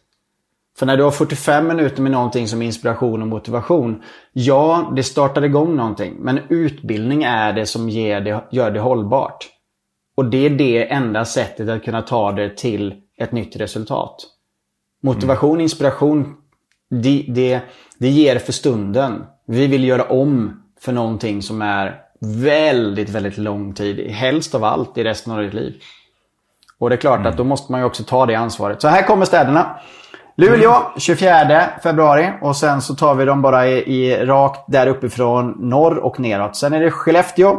För 0.78 0.86
när 0.86 0.96
du 0.96 1.02
har 1.02 1.10
45 1.10 1.68
minuter 1.68 2.02
med 2.02 2.12
någonting 2.12 2.48
som 2.48 2.62
inspiration 2.62 3.22
och 3.22 3.28
motivation. 3.28 4.02
Ja, 4.32 4.92
det 4.96 5.02
startar 5.02 5.44
igång 5.44 5.76
någonting. 5.76 6.16
Men 6.18 6.40
utbildning 6.48 7.22
är 7.22 7.52
det 7.52 7.66
som 7.66 7.88
ger 7.88 8.20
det, 8.20 8.44
gör 8.50 8.70
det 8.70 8.80
hållbart. 8.80 9.48
Och 10.16 10.24
det 10.24 10.46
är 10.46 10.50
det 10.50 10.92
enda 10.92 11.24
sättet 11.24 11.68
att 11.68 11.84
kunna 11.84 12.02
ta 12.02 12.32
det 12.32 12.56
till 12.56 12.94
ett 13.18 13.32
nytt 13.32 13.56
resultat. 13.56 14.16
Motivation, 15.02 15.50
mm. 15.50 15.60
inspiration, 15.60 16.34
det, 16.90 17.24
det, 17.28 17.60
det 17.98 18.08
ger 18.08 18.38
för 18.38 18.52
stunden. 18.52 19.24
Vi 19.46 19.66
vill 19.66 19.84
göra 19.84 20.02
om 20.02 20.62
för 20.80 20.92
någonting 20.92 21.42
som 21.42 21.62
är 21.62 22.00
väldigt, 22.20 23.08
väldigt 23.08 23.38
lång 23.38 23.74
tid. 23.74 24.10
Helst 24.10 24.54
av 24.54 24.64
allt 24.64 24.98
i 24.98 25.04
resten 25.04 25.32
av 25.32 25.42
ditt 25.42 25.54
liv. 25.54 25.74
Och 26.78 26.90
det 26.90 26.96
är 26.96 27.00
klart 27.00 27.20
mm. 27.20 27.30
att 27.30 27.36
då 27.36 27.44
måste 27.44 27.72
man 27.72 27.80
ju 27.80 27.86
också 27.86 28.04
ta 28.04 28.26
det 28.26 28.34
ansvaret. 28.34 28.82
Så 28.82 28.88
här 28.88 29.02
kommer 29.02 29.24
städerna. 29.24 29.80
Luleå 30.38 30.92
24 30.96 31.68
februari 31.82 32.32
och 32.40 32.56
sen 32.56 32.80
så 32.80 32.94
tar 32.94 33.14
vi 33.14 33.24
dem 33.24 33.42
bara 33.42 33.68
i, 33.68 33.72
i 33.72 34.26
rakt 34.26 34.64
där 34.68 34.86
uppifrån 34.86 35.54
norr 35.58 35.96
och 35.96 36.20
neråt. 36.20 36.56
Sen 36.56 36.72
är 36.72 36.80
det 36.80 36.90
Skellefteå, 36.90 37.56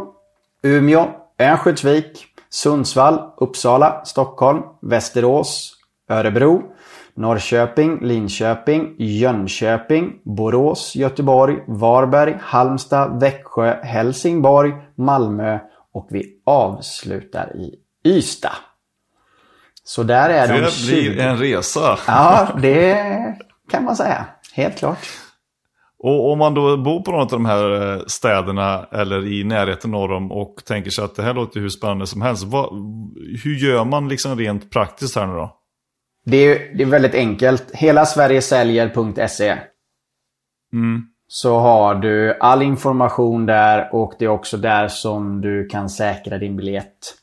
Umeå, 0.62 1.08
Örnsköldsvik, 1.38 2.26
Sundsvall, 2.50 3.20
Uppsala, 3.36 4.04
Stockholm, 4.04 4.62
Västerås, 4.82 5.72
Örebro, 6.10 6.62
Norrköping, 7.14 7.98
Linköping, 8.00 8.94
Jönköping, 8.98 10.12
Borås, 10.24 10.96
Göteborg, 10.96 11.64
Varberg, 11.66 12.38
Halmstad, 12.40 13.20
Växjö, 13.20 13.76
Helsingborg, 13.82 14.72
Malmö 14.94 15.58
och 15.94 16.06
vi 16.10 16.24
avslutar 16.46 17.56
i 17.56 17.74
Ystad. 18.08 18.67
Så 19.88 20.02
där 20.02 20.30
är 20.30 20.48
det 20.48 20.60
de 20.60 20.70
20. 20.70 20.92
blir 20.92 21.20
en 21.20 21.38
resa. 21.38 21.98
Ja, 22.06 22.48
det 22.62 22.96
kan 23.70 23.84
man 23.84 23.96
säga. 23.96 24.26
Helt 24.52 24.78
klart. 24.78 24.98
Och 25.98 26.32
om 26.32 26.38
man 26.38 26.54
då 26.54 26.76
bor 26.76 27.02
på 27.02 27.10
någon 27.10 27.20
av 27.20 27.28
de 27.28 27.46
här 27.46 27.94
eh, 27.94 28.02
städerna 28.06 28.86
eller 28.92 29.26
i 29.26 29.44
närheten 29.44 29.94
av 29.94 30.08
dem 30.08 30.32
och 30.32 30.62
tänker 30.66 30.90
sig 30.90 31.04
att 31.04 31.16
det 31.16 31.22
här 31.22 31.34
låter 31.34 31.60
hur 31.60 31.68
spännande 31.68 32.06
som 32.06 32.22
helst. 32.22 32.44
Vad, 32.44 32.72
hur 33.44 33.54
gör 33.54 33.84
man 33.84 34.08
liksom 34.08 34.38
rent 34.38 34.70
praktiskt 34.70 35.16
här 35.16 35.26
nu 35.26 35.32
då? 35.32 35.56
Det 36.24 36.36
är, 36.36 36.76
det 36.76 36.82
är 36.82 36.86
väldigt 36.86 37.14
enkelt. 37.14 37.70
Hela 37.72 38.06
Sverigesäljer.se 38.06 39.56
mm. 40.72 41.02
Så 41.28 41.58
har 41.58 41.94
du 41.94 42.38
all 42.40 42.62
information 42.62 43.46
där 43.46 43.94
och 43.94 44.14
det 44.18 44.24
är 44.24 44.28
också 44.28 44.56
där 44.56 44.88
som 44.88 45.40
du 45.40 45.66
kan 45.66 45.88
säkra 45.88 46.38
din 46.38 46.56
biljett. 46.56 47.14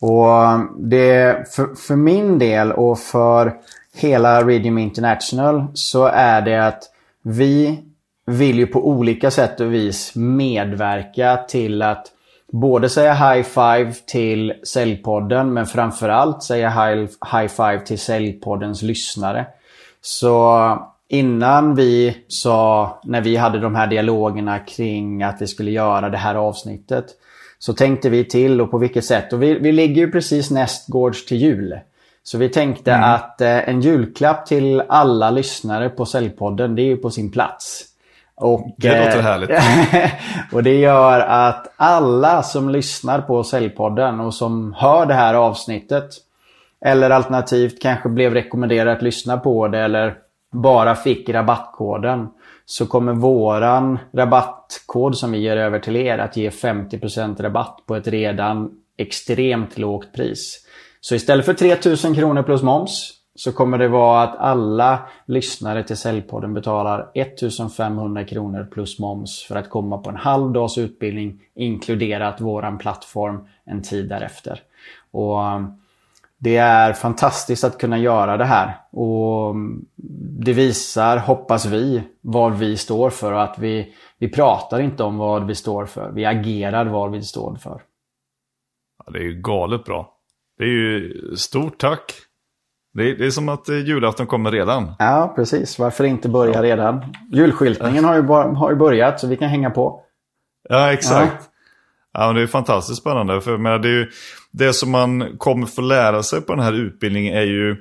Och 0.00 0.42
eh, 0.42 0.60
det, 0.78 1.44
för, 1.54 1.74
för 1.74 1.96
min 1.96 2.38
del 2.38 2.72
och 2.72 2.98
för 2.98 3.52
hela 3.94 4.42
Radium 4.42 4.78
International 4.78 5.66
så 5.74 6.04
är 6.04 6.42
det 6.42 6.66
att 6.66 6.82
vi 7.22 7.84
vill 8.26 8.58
ju 8.58 8.66
på 8.66 8.88
olika 8.88 9.30
sätt 9.30 9.60
och 9.60 9.74
vis 9.74 10.12
medverka 10.14 11.36
till 11.36 11.82
att 11.82 12.06
både 12.52 12.88
säga 12.88 13.14
high 13.14 13.42
five 13.42 13.92
till 14.06 14.54
Säljpodden 14.64 15.52
men 15.52 15.66
framförallt 15.66 16.42
säga 16.42 16.70
high, 16.70 17.08
high 17.32 17.48
five 17.48 17.80
till 17.86 17.98
Säljpoddens 17.98 18.82
lyssnare. 18.82 19.46
Så 20.00 20.58
eh, 20.64 20.78
innan 21.08 21.74
vi 21.74 22.16
sa, 22.28 22.98
när 23.04 23.20
vi 23.20 23.36
hade 23.36 23.58
de 23.58 23.74
här 23.74 23.86
dialogerna 23.86 24.58
kring 24.58 25.22
att 25.22 25.42
vi 25.42 25.46
skulle 25.46 25.70
göra 25.70 26.08
det 26.08 26.18
här 26.18 26.34
avsnittet 26.34 27.06
så 27.58 27.72
tänkte 27.72 28.10
vi 28.10 28.24
till 28.24 28.60
och 28.60 28.70
på 28.70 28.78
vilket 28.78 29.04
sätt. 29.04 29.32
Och 29.32 29.42
vi, 29.42 29.58
vi 29.58 29.72
ligger 29.72 30.02
ju 30.02 30.10
precis 30.10 30.50
nästgårds 30.50 31.26
till 31.26 31.36
jul. 31.36 31.78
Så 32.22 32.38
vi 32.38 32.48
tänkte 32.48 32.92
mm. 32.92 33.14
att 33.14 33.40
eh, 33.40 33.68
en 33.68 33.80
julklapp 33.80 34.46
till 34.46 34.82
alla 34.88 35.30
lyssnare 35.30 35.88
på 35.88 36.06
Säljpodden, 36.06 36.74
det 36.74 36.82
är 36.82 36.86
ju 36.86 36.96
på 36.96 37.10
sin 37.10 37.30
plats. 37.30 37.84
Och, 38.34 38.74
det 38.76 39.04
låter 39.04 39.18
eh, 39.18 39.24
härligt. 39.24 39.50
och 40.52 40.62
det 40.62 40.74
gör 40.74 41.20
att 41.20 41.72
alla 41.76 42.42
som 42.42 42.70
lyssnar 42.70 43.20
på 43.20 43.44
Säljpodden 43.44 44.20
och 44.20 44.34
som 44.34 44.74
hör 44.78 45.06
det 45.06 45.14
här 45.14 45.34
avsnittet 45.34 46.10
eller 46.80 47.10
alternativt 47.10 47.82
kanske 47.82 48.08
blev 48.08 48.34
rekommenderade 48.34 48.92
att 48.92 49.02
lyssna 49.02 49.36
på 49.36 49.68
det 49.68 49.78
eller 49.78 50.14
bara 50.52 50.94
fick 50.94 51.28
rabattkoden 51.28 52.28
så 52.70 52.86
kommer 52.86 53.12
våran 53.12 53.98
rabattkod 54.12 55.18
som 55.18 55.32
vi 55.32 55.38
ger 55.38 55.56
över 55.56 55.78
till 55.78 55.96
er 55.96 56.18
att 56.18 56.36
ge 56.36 56.50
50% 56.50 57.42
rabatt 57.42 57.82
på 57.86 57.96
ett 57.96 58.06
redan 58.08 58.70
extremt 58.96 59.78
lågt 59.78 60.12
pris. 60.12 60.66
Så 61.00 61.14
istället 61.14 61.46
för 61.46 61.54
3000 61.54 62.14
kronor 62.14 62.42
plus 62.42 62.62
moms 62.62 63.12
så 63.34 63.52
kommer 63.52 63.78
det 63.78 63.88
vara 63.88 64.22
att 64.22 64.36
alla 64.38 64.98
lyssnare 65.26 65.82
till 65.82 65.96
Säljpodden 65.96 66.54
betalar 66.54 67.10
1500 67.14 68.24
kronor 68.24 68.68
plus 68.72 68.98
moms 68.98 69.42
för 69.42 69.56
att 69.56 69.70
komma 69.70 69.98
på 69.98 70.10
en 70.10 70.16
halv 70.16 70.52
dags 70.52 70.78
utbildning 70.78 71.40
inkluderat 71.54 72.40
våran 72.40 72.78
plattform 72.78 73.48
en 73.64 73.82
tid 73.82 74.08
därefter. 74.08 74.62
Och 75.10 75.38
det 76.38 76.56
är 76.56 76.92
fantastiskt 76.92 77.64
att 77.64 77.78
kunna 77.78 77.98
göra 77.98 78.36
det 78.36 78.44
här. 78.44 78.76
Och 78.92 79.54
Det 80.40 80.52
visar, 80.52 81.16
hoppas 81.16 81.66
vi, 81.66 82.02
vad 82.20 82.58
vi 82.58 82.76
står 82.76 83.10
för 83.10 83.32
och 83.32 83.42
att 83.42 83.58
vi, 83.58 83.94
vi 84.18 84.28
pratar 84.28 84.80
inte 84.80 85.02
om 85.02 85.18
vad 85.18 85.46
vi 85.46 85.54
står 85.54 85.86
för. 85.86 86.10
Vi 86.10 86.24
agerar 86.24 86.84
vad 86.86 87.10
vi 87.10 87.22
står 87.22 87.56
för. 87.56 87.82
Ja, 89.04 89.12
det 89.12 89.18
är 89.18 89.22
ju 89.22 89.40
galet 89.42 89.84
bra. 89.84 90.14
Det 90.58 90.64
är 90.64 90.68
ju 90.68 91.12
stort 91.36 91.78
tack. 91.78 92.12
Det 92.94 93.10
är, 93.10 93.16
det 93.16 93.26
är 93.26 93.30
som 93.30 93.48
att 93.48 93.68
julafton 93.68 94.26
kommer 94.26 94.50
redan. 94.50 94.92
Ja, 94.98 95.32
precis. 95.36 95.78
Varför 95.78 96.04
inte 96.04 96.28
börja 96.28 96.62
redan? 96.62 97.14
Julskyltningen 97.32 98.04
har 98.04 98.14
ju, 98.14 98.22
har 98.22 98.70
ju 98.70 98.76
börjat 98.76 99.20
så 99.20 99.26
vi 99.26 99.36
kan 99.36 99.48
hänga 99.48 99.70
på. 99.70 100.02
Ja, 100.68 100.92
exakt. 100.92 101.36
Ja. 101.40 101.47
Ja, 102.18 102.26
men 102.26 102.36
det 102.36 102.42
är 102.42 102.46
fantastiskt 102.46 103.00
spännande. 103.00 103.40
För 103.40 103.58
men 103.58 103.82
det, 103.82 103.88
är 103.88 103.92
ju, 103.92 104.10
det 104.50 104.72
som 104.72 104.90
man 104.90 105.38
kommer 105.38 105.66
få 105.66 105.80
lära 105.80 106.22
sig 106.22 106.40
på 106.40 106.54
den 106.54 106.64
här 106.64 106.72
utbildningen 106.72 107.34
är 107.34 107.44
ju 107.44 107.76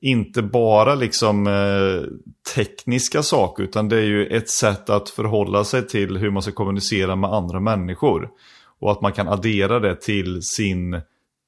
inte 0.00 0.42
bara 0.42 0.94
liksom 0.94 1.46
eh, 1.46 2.08
tekniska 2.54 3.22
saker 3.22 3.62
utan 3.62 3.88
det 3.88 3.96
är 3.96 4.04
ju 4.04 4.26
ett 4.26 4.48
sätt 4.48 4.90
att 4.90 5.10
förhålla 5.10 5.64
sig 5.64 5.86
till 5.86 6.16
hur 6.16 6.30
man 6.30 6.42
ska 6.42 6.52
kommunicera 6.52 7.16
med 7.16 7.30
andra 7.30 7.60
människor. 7.60 8.28
Och 8.80 8.92
att 8.92 9.00
man 9.00 9.12
kan 9.12 9.28
addera 9.28 9.80
det 9.80 10.00
till 10.00 10.42
sin 10.42 11.00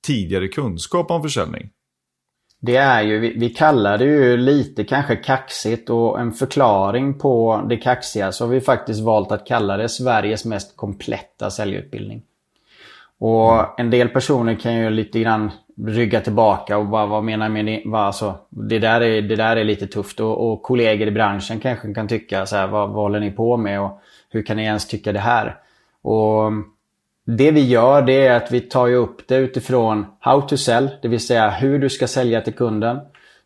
tidigare 0.06 0.48
kunskap 0.48 1.10
om 1.10 1.22
försäljning. 1.22 1.70
Det 2.60 2.76
är 2.76 3.02
ju, 3.02 3.18
vi, 3.18 3.38
vi 3.38 3.48
kallar 3.48 3.98
det 3.98 4.04
ju 4.04 4.36
lite 4.36 4.84
kanske 4.84 5.16
kaxigt 5.16 5.90
och 5.90 6.20
en 6.20 6.32
förklaring 6.32 7.18
på 7.18 7.62
det 7.68 7.76
kaxiga 7.76 8.32
så 8.32 8.44
har 8.44 8.50
vi 8.50 8.60
faktiskt 8.60 9.00
valt 9.00 9.32
att 9.32 9.46
kalla 9.46 9.76
det 9.76 9.88
Sveriges 9.88 10.44
mest 10.44 10.76
kompletta 10.76 11.50
säljutbildning. 11.50 12.22
Och 13.18 13.54
mm. 13.54 13.66
en 13.76 13.90
del 13.90 14.08
personer 14.08 14.54
kan 14.54 14.74
ju 14.74 14.90
lite 14.90 15.20
grann 15.20 15.50
rygga 15.86 16.20
tillbaka 16.20 16.78
och 16.78 16.86
bara 16.86 17.06
vad 17.06 17.24
menar 17.24 17.48
med 17.48 17.66
det? 17.66 17.82
Alltså, 17.94 18.34
det, 18.48 18.78
där 18.78 19.00
är, 19.00 19.22
det 19.22 19.36
där 19.36 19.56
är 19.56 19.64
lite 19.64 19.86
tufft 19.86 20.20
och, 20.20 20.52
och 20.52 20.62
kollegor 20.62 21.08
i 21.08 21.10
branschen 21.10 21.60
kanske 21.60 21.94
kan 21.94 22.08
tycka 22.08 22.46
så 22.46 22.56
här, 22.56 22.66
vad, 22.66 22.88
vad 22.88 23.02
håller 23.02 23.20
ni 23.20 23.30
på 23.30 23.56
med 23.56 23.80
och 23.80 24.00
hur 24.30 24.42
kan 24.42 24.56
ni 24.56 24.64
ens 24.64 24.88
tycka 24.88 25.12
det 25.12 25.18
här? 25.18 25.58
Och 26.02 26.52
det 27.26 27.50
vi 27.50 27.60
gör 27.60 28.02
det 28.02 28.26
är 28.26 28.36
att 28.36 28.52
vi 28.52 28.60
tar 28.60 28.92
upp 28.92 29.28
det 29.28 29.36
utifrån 29.36 30.06
how 30.20 30.40
to 30.40 30.56
sell, 30.56 30.90
det 31.02 31.08
vill 31.08 31.20
säga 31.20 31.50
hur 31.50 31.78
du 31.78 31.88
ska 31.88 32.06
sälja 32.06 32.40
till 32.40 32.54
kunden. 32.54 32.98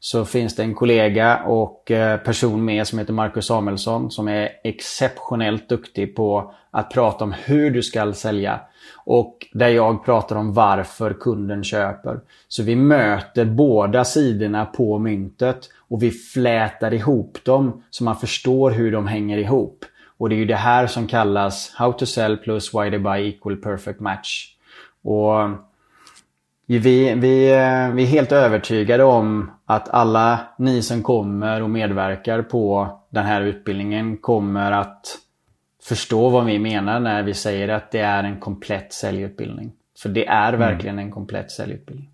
så 0.03 0.25
finns 0.25 0.57
det 0.57 0.63
en 0.63 0.75
kollega 0.75 1.43
och 1.45 1.91
eh, 1.91 2.17
person 2.21 2.65
med 2.65 2.87
som 2.87 2.99
heter 2.99 3.13
Marcus 3.13 3.47
Samuelsson 3.47 4.11
som 4.11 4.29
är 4.29 4.49
exceptionellt 4.65 5.69
duktig 5.69 6.17
på 6.17 6.55
att 6.71 6.91
prata 6.91 7.25
om 7.25 7.35
hur 7.45 7.71
du 7.71 7.83
ska 7.83 8.13
sälja. 8.13 8.61
Och 9.05 9.47
där 9.53 9.69
jag 9.69 10.05
pratar 10.05 10.37
om 10.37 10.53
varför 10.53 11.13
kunden 11.13 11.65
köper. 11.65 12.21
Så 12.49 12.63
vi 12.63 12.77
möter 12.77 13.45
båda 13.45 14.05
sidorna 14.05 14.65
på 14.65 14.99
myntet 14.99 15.69
och 15.89 16.03
vi 16.03 16.11
flätar 16.11 16.95
ihop 16.95 17.39
dem 17.45 17.83
så 17.91 18.05
man 18.05 18.17
förstår 18.17 18.71
hur 18.71 18.93
de 18.93 19.07
hänger 19.07 19.39
ihop. 19.39 19.85
Och 20.21 20.29
det 20.29 20.35
är 20.35 20.39
ju 20.39 20.45
det 20.45 20.57
här 20.57 20.87
som 20.87 21.07
kallas 21.07 21.75
How 21.75 21.93
to 21.93 22.07
sell 22.07 22.37
plus 22.37 22.75
why 22.75 22.91
they 22.91 22.99
buy 22.99 23.29
equal 23.29 23.57
perfect 23.57 24.01
match. 24.01 24.55
Och 25.03 25.51
vi, 26.67 26.79
vi, 26.79 27.15
vi 27.15 27.49
är 27.49 28.07
helt 28.07 28.33
övertygade 28.33 29.05
om 29.05 29.51
att 29.67 29.89
alla 29.89 30.41
ni 30.59 30.83
som 30.83 31.03
kommer 31.03 31.63
och 31.63 31.71
medverkar 31.71 32.43
på 32.43 32.99
den 33.11 33.25
här 33.25 33.41
utbildningen 33.41 34.17
kommer 34.17 34.73
att 34.73 35.19
förstå 35.83 36.29
vad 36.29 36.45
vi 36.45 36.59
menar 36.59 37.01
när 37.01 37.23
vi 37.23 37.35
säger 37.35 37.69
att 37.69 37.91
det 37.91 38.01
är 38.01 38.25
en 38.25 38.41
komplett 38.41 38.93
säljutbildning. 38.93 39.73
För 40.03 40.09
det 40.09 40.27
är 40.27 40.53
mm. 40.53 40.61
verkligen 40.61 40.99
en 40.99 41.11
komplett 41.11 41.51
säljutbildning. 41.51 42.11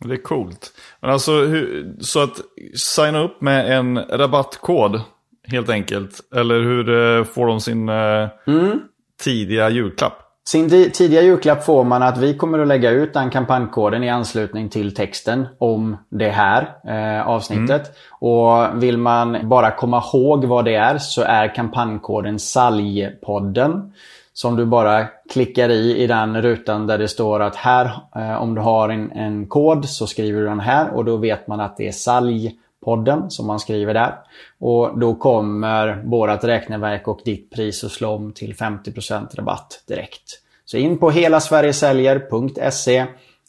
Det 0.00 0.12
är 0.12 0.22
coolt. 0.22 0.72
Men 1.00 1.10
alltså, 1.10 1.32
så 2.00 2.22
att 2.22 2.40
signa 2.74 3.18
upp 3.18 3.40
med 3.40 3.78
en 3.78 3.98
rabattkod 3.98 5.00
helt 5.44 5.70
enkelt. 5.70 6.20
Eller 6.34 6.60
hur 6.60 7.18
eh, 7.18 7.24
får 7.24 7.46
de 7.46 7.60
sin 7.60 7.88
eh, 7.88 8.28
mm. 8.46 8.80
tidiga 9.24 9.70
julklapp? 9.70 10.24
Sin 10.46 10.70
tidiga 10.70 11.22
julklapp 11.22 11.64
får 11.64 11.84
man 11.84 12.02
att 12.02 12.18
vi 12.18 12.36
kommer 12.36 12.58
att 12.58 12.68
lägga 12.68 12.90
ut 12.90 13.12
den 13.12 13.30
kampanjkoden 13.30 14.04
i 14.04 14.08
anslutning 14.08 14.68
till 14.68 14.94
texten 14.94 15.46
om 15.58 15.96
det 16.08 16.28
här 16.28 16.68
eh, 16.88 17.28
avsnittet. 17.28 17.82
Mm. 17.82 18.32
Och 18.32 18.82
vill 18.82 18.98
man 18.98 19.48
bara 19.48 19.70
komma 19.70 20.02
ihåg 20.12 20.44
vad 20.44 20.64
det 20.64 20.74
är 20.74 20.98
så 20.98 21.22
är 21.22 21.54
kampanjkoden 21.54 22.38
SALJPodden. 22.38 23.92
Som 24.32 24.56
du 24.56 24.64
bara 24.64 25.06
klickar 25.32 25.68
i 25.68 25.96
i 25.96 26.06
den 26.06 26.42
rutan 26.42 26.86
där 26.86 26.98
det 26.98 27.08
står 27.08 27.40
att 27.40 27.56
här 27.56 27.90
eh, 28.16 28.42
om 28.42 28.54
du 28.54 28.60
har 28.60 28.88
en, 28.88 29.12
en 29.12 29.46
kod 29.46 29.88
så 29.88 30.06
skriver 30.06 30.40
du 30.40 30.46
den 30.46 30.60
här 30.60 30.90
och 30.90 31.04
då 31.04 31.16
vet 31.16 31.46
man 31.46 31.60
att 31.60 31.76
det 31.76 31.88
är 31.88 31.92
SALJ 31.92 32.52
podden 32.84 33.30
som 33.30 33.46
man 33.46 33.60
skriver 33.60 33.94
där. 33.94 34.14
Och 34.58 34.98
då 34.98 35.14
kommer 35.14 36.02
vårat 36.04 36.44
räkneverk 36.44 37.08
och 37.08 37.20
ditt 37.24 37.50
pris 37.50 37.84
att 37.84 37.92
slå 37.92 38.10
om 38.10 38.32
till 38.32 38.54
50% 38.54 39.36
rabatt 39.36 39.84
direkt. 39.86 40.40
Så 40.64 40.76
in 40.76 40.98
på 40.98 41.10
helasverigesäljer.se 41.10 43.06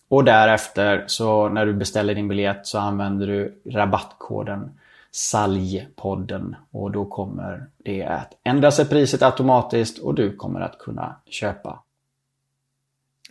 och 0.08 0.24
därefter 0.24 1.04
så 1.08 1.50
när 1.50 1.66
du 1.66 1.74
beställer 1.74 2.16
din 2.16 2.28
biljett 2.28 2.68
så 2.68 2.80
använder 2.80 3.28
du 3.28 3.62
rabattkoden 3.66 4.72
SALJPodden 5.12 6.56
och 6.72 6.92
då 6.92 7.06
kommer 7.06 7.66
det 7.78 8.04
att 8.04 8.34
ändra 8.44 8.72
sig 8.72 8.90
priset 8.90 9.22
automatiskt 9.22 10.00
och 10.00 10.16
du 10.16 10.36
kommer 10.36 10.62
att 10.62 10.80
kunna 10.80 11.16
köpa. 11.30 11.80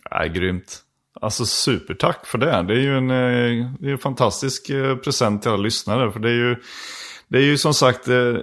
Ja, 0.09 0.25
grymt. 0.25 0.84
Alltså 1.21 1.45
supertack 1.45 2.25
för 2.25 2.37
det. 2.37 2.63
Det 2.67 2.73
är 2.73 2.79
ju 2.79 2.97
en, 2.97 3.09
eh, 3.09 3.71
det 3.79 3.87
är 3.87 3.91
en 3.91 3.97
fantastisk 3.97 4.69
eh, 4.69 4.95
present 4.95 5.41
till 5.41 5.51
alla 5.51 5.63
lyssnare. 5.63 6.11
För 6.11 6.19
det 6.19 6.29
är 6.29 6.33
ju, 6.33 6.55
det 7.27 7.37
är 7.37 7.41
ju 7.41 7.57
som 7.57 7.73
sagt 7.73 8.07
eh, 8.07 8.35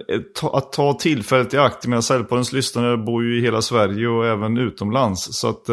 att 0.53 0.73
ta 0.73 0.93
tillfället 0.93 1.55
i 1.55 1.59
akt. 1.59 1.87
Mina 1.87 2.03
Säljpoddens 2.03 2.53
lyssnare 2.53 2.97
bor 2.97 3.25
ju 3.25 3.39
i 3.39 3.43
hela 3.43 3.63
Sverige 3.63 4.09
och 4.09 4.27
även 4.27 4.57
utomlands. 4.57 5.29
Så 5.31 5.49
att 5.49 5.67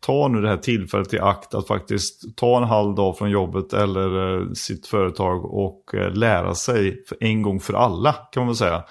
ta 0.00 0.28
nu 0.28 0.40
det 0.40 0.48
här 0.48 0.56
tillfället 0.56 1.14
i 1.14 1.18
akt 1.18 1.54
att 1.54 1.66
faktiskt 1.66 2.36
ta 2.36 2.56
en 2.56 2.64
halv 2.64 2.94
dag 2.94 3.18
från 3.18 3.30
jobbet 3.30 3.72
eller 3.72 4.54
sitt 4.54 4.86
företag 4.86 5.44
och 5.44 5.94
lära 6.12 6.54
sig 6.54 7.04
för 7.08 7.16
en 7.20 7.42
gång 7.42 7.60
för 7.60 7.74
alla 7.74 8.12
kan 8.12 8.40
man 8.40 8.46
väl 8.46 8.56
säga. 8.56 8.82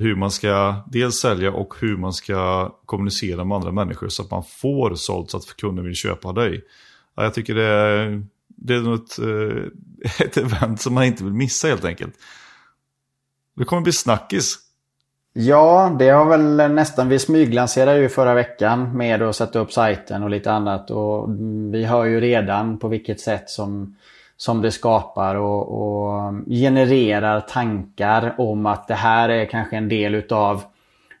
Hur 0.00 0.16
man 0.16 0.30
ska 0.30 0.74
dels 0.86 1.14
sälja 1.14 1.52
och 1.52 1.74
hur 1.80 1.96
man 1.96 2.12
ska 2.12 2.68
kommunicera 2.86 3.44
med 3.44 3.56
andra 3.56 3.72
människor 3.72 4.08
så 4.08 4.22
att 4.22 4.30
man 4.30 4.44
får 4.44 4.94
sålt 4.94 5.30
så 5.30 5.36
att 5.36 5.56
kunden 5.56 5.84
vill 5.84 5.94
köpa 5.94 6.32
dig. 6.32 6.64
Ja, 7.16 7.22
jag 7.22 7.34
tycker 7.34 7.54
det 7.54 7.64
är, 7.64 8.26
det 8.48 8.74
är 8.74 8.80
något, 8.80 9.18
eh, 9.18 9.64
ett 10.26 10.36
event 10.36 10.80
som 10.80 10.94
man 10.94 11.04
inte 11.04 11.24
vill 11.24 11.32
missa 11.32 11.68
helt 11.68 11.84
enkelt. 11.84 12.14
Det 13.56 13.64
kommer 13.64 13.82
bli 13.82 13.92
snackis. 13.92 14.58
Ja, 15.32 15.96
det 15.98 16.08
har 16.08 16.24
väl 16.24 16.72
nästan, 16.74 17.08
vi 17.08 17.18
smyglanserade 17.18 18.00
ju 18.00 18.08
förra 18.08 18.34
veckan 18.34 18.96
med 18.96 19.22
att 19.22 19.36
sätta 19.36 19.58
upp 19.58 19.72
sajten 19.72 20.22
och 20.22 20.30
lite 20.30 20.52
annat. 20.52 20.90
Och 20.90 21.28
vi 21.72 21.84
hör 21.84 22.04
ju 22.04 22.20
redan 22.20 22.78
på 22.78 22.88
vilket 22.88 23.20
sätt 23.20 23.50
som 23.50 23.96
som 24.40 24.62
det 24.62 24.70
skapar 24.70 25.34
och, 25.34 25.68
och, 25.82 26.32
genererar 26.46 27.40
tankar 27.40 28.34
om 28.38 28.66
att 28.66 28.88
det 28.88 28.94
här 28.94 29.28
är 29.28 29.44
kanske 29.44 29.76
en 29.76 29.88
del 29.88 30.14
utav 30.14 30.62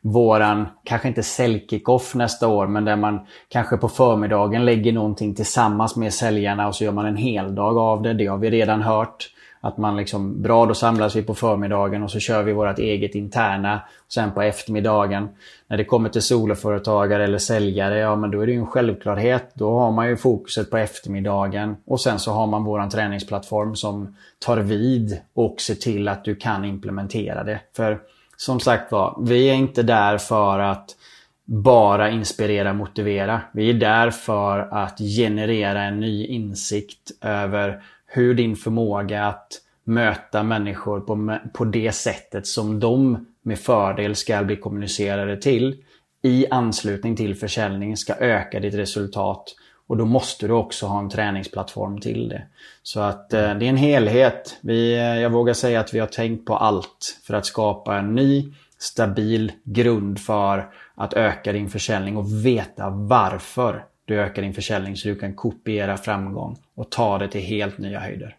våran, 0.02 0.68
kanske 0.84 1.08
inte 1.08 1.22
säljkickoff 1.22 2.14
nästa 2.14 2.48
år, 2.48 2.66
men 2.66 2.84
där 2.84 2.96
man 2.96 3.26
kanske 3.48 3.76
på 3.76 3.88
förmiddagen 3.88 4.64
lägger 4.64 4.92
någonting 4.92 5.34
tillsammans 5.34 5.96
med 5.96 6.12
säljarna 6.14 6.68
och 6.68 6.74
så 6.74 6.84
gör 6.84 6.92
man 6.92 7.06
en 7.06 7.16
hel 7.16 7.54
dag 7.54 7.78
av 7.78 8.02
det. 8.02 8.14
Det 8.14 8.26
har 8.26 8.38
vi 8.38 8.50
redan 8.50 8.82
hört. 8.82 9.30
Att 9.62 9.78
man 9.78 9.96
liksom, 9.96 10.42
bra 10.42 10.66
då 10.66 10.74
samlas 10.74 11.16
vi 11.16 11.22
på 11.22 11.34
förmiddagen 11.34 12.02
och 12.02 12.10
så 12.10 12.18
kör 12.18 12.42
vi 12.42 12.52
vårt 12.52 12.78
eget 12.78 13.14
interna. 13.14 13.80
Och 14.06 14.12
sen 14.12 14.32
på 14.32 14.42
eftermiddagen, 14.42 15.28
när 15.68 15.76
det 15.76 15.84
kommer 15.84 16.08
till 16.08 16.22
soloföretagare 16.22 17.24
eller 17.24 17.38
säljare, 17.38 17.98
ja 17.98 18.16
men 18.16 18.30
då 18.30 18.40
är 18.40 18.46
det 18.46 18.52
ju 18.52 18.58
en 18.58 18.66
självklarhet. 18.66 19.50
Då 19.54 19.78
har 19.78 19.92
man 19.92 20.08
ju 20.08 20.16
fokuset 20.16 20.70
på 20.70 20.76
eftermiddagen. 20.76 21.76
Och 21.86 22.00
sen 22.00 22.18
så 22.18 22.32
har 22.32 22.46
man 22.46 22.64
våran 22.64 22.90
träningsplattform 22.90 23.76
som 23.76 24.16
tar 24.38 24.56
vid 24.56 25.20
och 25.34 25.60
ser 25.60 25.74
till 25.74 26.08
att 26.08 26.24
du 26.24 26.34
kan 26.34 26.64
implementera 26.64 27.44
det. 27.44 27.60
För 27.76 28.00
som 28.36 28.60
sagt 28.60 28.92
var, 28.92 29.18
vi 29.22 29.50
är 29.50 29.54
inte 29.54 29.82
där 29.82 30.18
för 30.18 30.58
att 30.58 30.96
bara 31.44 32.10
inspirera, 32.10 32.72
motivera. 32.72 33.40
Vi 33.52 33.70
är 33.70 33.74
där 33.74 34.10
för 34.10 34.58
att 34.58 34.98
generera 34.98 35.82
en 35.82 36.00
ny 36.00 36.26
insikt 36.26 37.10
över 37.20 37.82
hur 38.12 38.34
din 38.34 38.56
förmåga 38.56 39.24
att 39.26 39.48
möta 39.84 40.42
människor 40.42 41.00
på, 41.00 41.38
på 41.52 41.64
det 41.64 41.92
sättet 41.92 42.46
som 42.46 42.80
de 42.80 43.26
med 43.42 43.58
fördel 43.58 44.16
ska 44.16 44.42
bli 44.42 44.56
kommunicerade 44.56 45.36
till 45.36 45.84
i 46.22 46.46
anslutning 46.50 47.16
till 47.16 47.34
försäljning 47.34 47.96
ska 47.96 48.14
öka 48.14 48.60
ditt 48.60 48.74
resultat. 48.74 49.44
Och 49.86 49.96
då 49.96 50.04
måste 50.04 50.46
du 50.46 50.52
också 50.52 50.86
ha 50.86 50.98
en 50.98 51.10
träningsplattform 51.10 52.00
till 52.00 52.28
det. 52.28 52.42
Så 52.82 53.00
att 53.00 53.32
eh, 53.32 53.54
det 53.54 53.66
är 53.66 53.70
en 53.70 53.76
helhet. 53.76 54.58
Vi, 54.60 54.94
eh, 54.94 55.00
jag 55.00 55.30
vågar 55.30 55.54
säga 55.54 55.80
att 55.80 55.94
vi 55.94 55.98
har 55.98 56.06
tänkt 56.06 56.46
på 56.46 56.56
allt 56.56 57.20
för 57.26 57.34
att 57.34 57.46
skapa 57.46 57.98
en 57.98 58.14
ny 58.14 58.52
stabil 58.78 59.52
grund 59.64 60.20
för 60.20 60.70
att 60.94 61.14
öka 61.14 61.52
din 61.52 61.70
försäljning 61.70 62.16
och 62.16 62.46
veta 62.46 62.90
varför 62.90 63.84
du 64.04 64.20
ökar 64.20 64.42
din 64.42 64.54
försäljning 64.54 64.96
så 64.96 65.08
du 65.08 65.16
kan 65.16 65.34
kopiera 65.34 65.96
framgång 65.96 66.56
och 66.80 66.90
ta 66.90 67.18
det 67.18 67.28
till 67.28 67.40
helt 67.40 67.78
nya 67.78 68.00
höjder. 68.00 68.36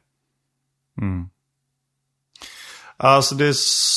Mm. 1.01 1.29
Alltså 2.97 3.35
det 3.35 3.45
är 3.45 3.53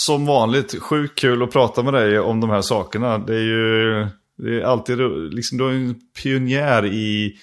som 0.07 0.27
vanligt 0.27 0.83
sjukt 0.83 1.19
kul 1.19 1.43
att 1.43 1.53
prata 1.53 1.83
med 1.83 1.95
dig 1.95 2.19
om 2.19 2.41
de 2.41 2.51
här 2.51 2.61
sakerna. 2.63 3.19
Det 3.19 3.35
är 3.35 3.43
ju 3.43 4.07
det 4.37 4.61
är 4.61 4.63
alltid 4.63 4.99
liksom, 5.35 5.59
du 5.59 5.65
är 5.65 5.73
en 5.73 5.95
pionjär 6.23 6.87
i, 6.87 7.37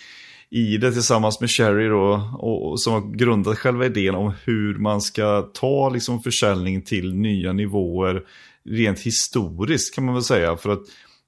i 0.50 0.78
det 0.78 0.92
tillsammans 0.92 1.42
med 1.42 1.50
Sherry 1.50 1.88
då, 1.88 2.32
och, 2.40 2.72
och, 2.72 2.82
som 2.82 2.94
har 2.94 3.18
grundat 3.18 3.58
själva 3.58 3.86
idén 3.86 4.16
om 4.16 4.34
hur 4.44 4.78
man 4.78 5.02
ska 5.02 5.42
ta 5.42 5.90
liksom, 5.90 6.24
försäljning 6.24 6.82
till 6.82 7.14
nya 7.14 7.54
nivåer 7.54 8.24
rent 8.64 9.00
historiskt 9.00 9.96
kan 9.96 10.06
man 10.06 10.14
väl 10.14 10.24
säga. 10.24 10.58
För 10.58 10.70
att 10.70 10.82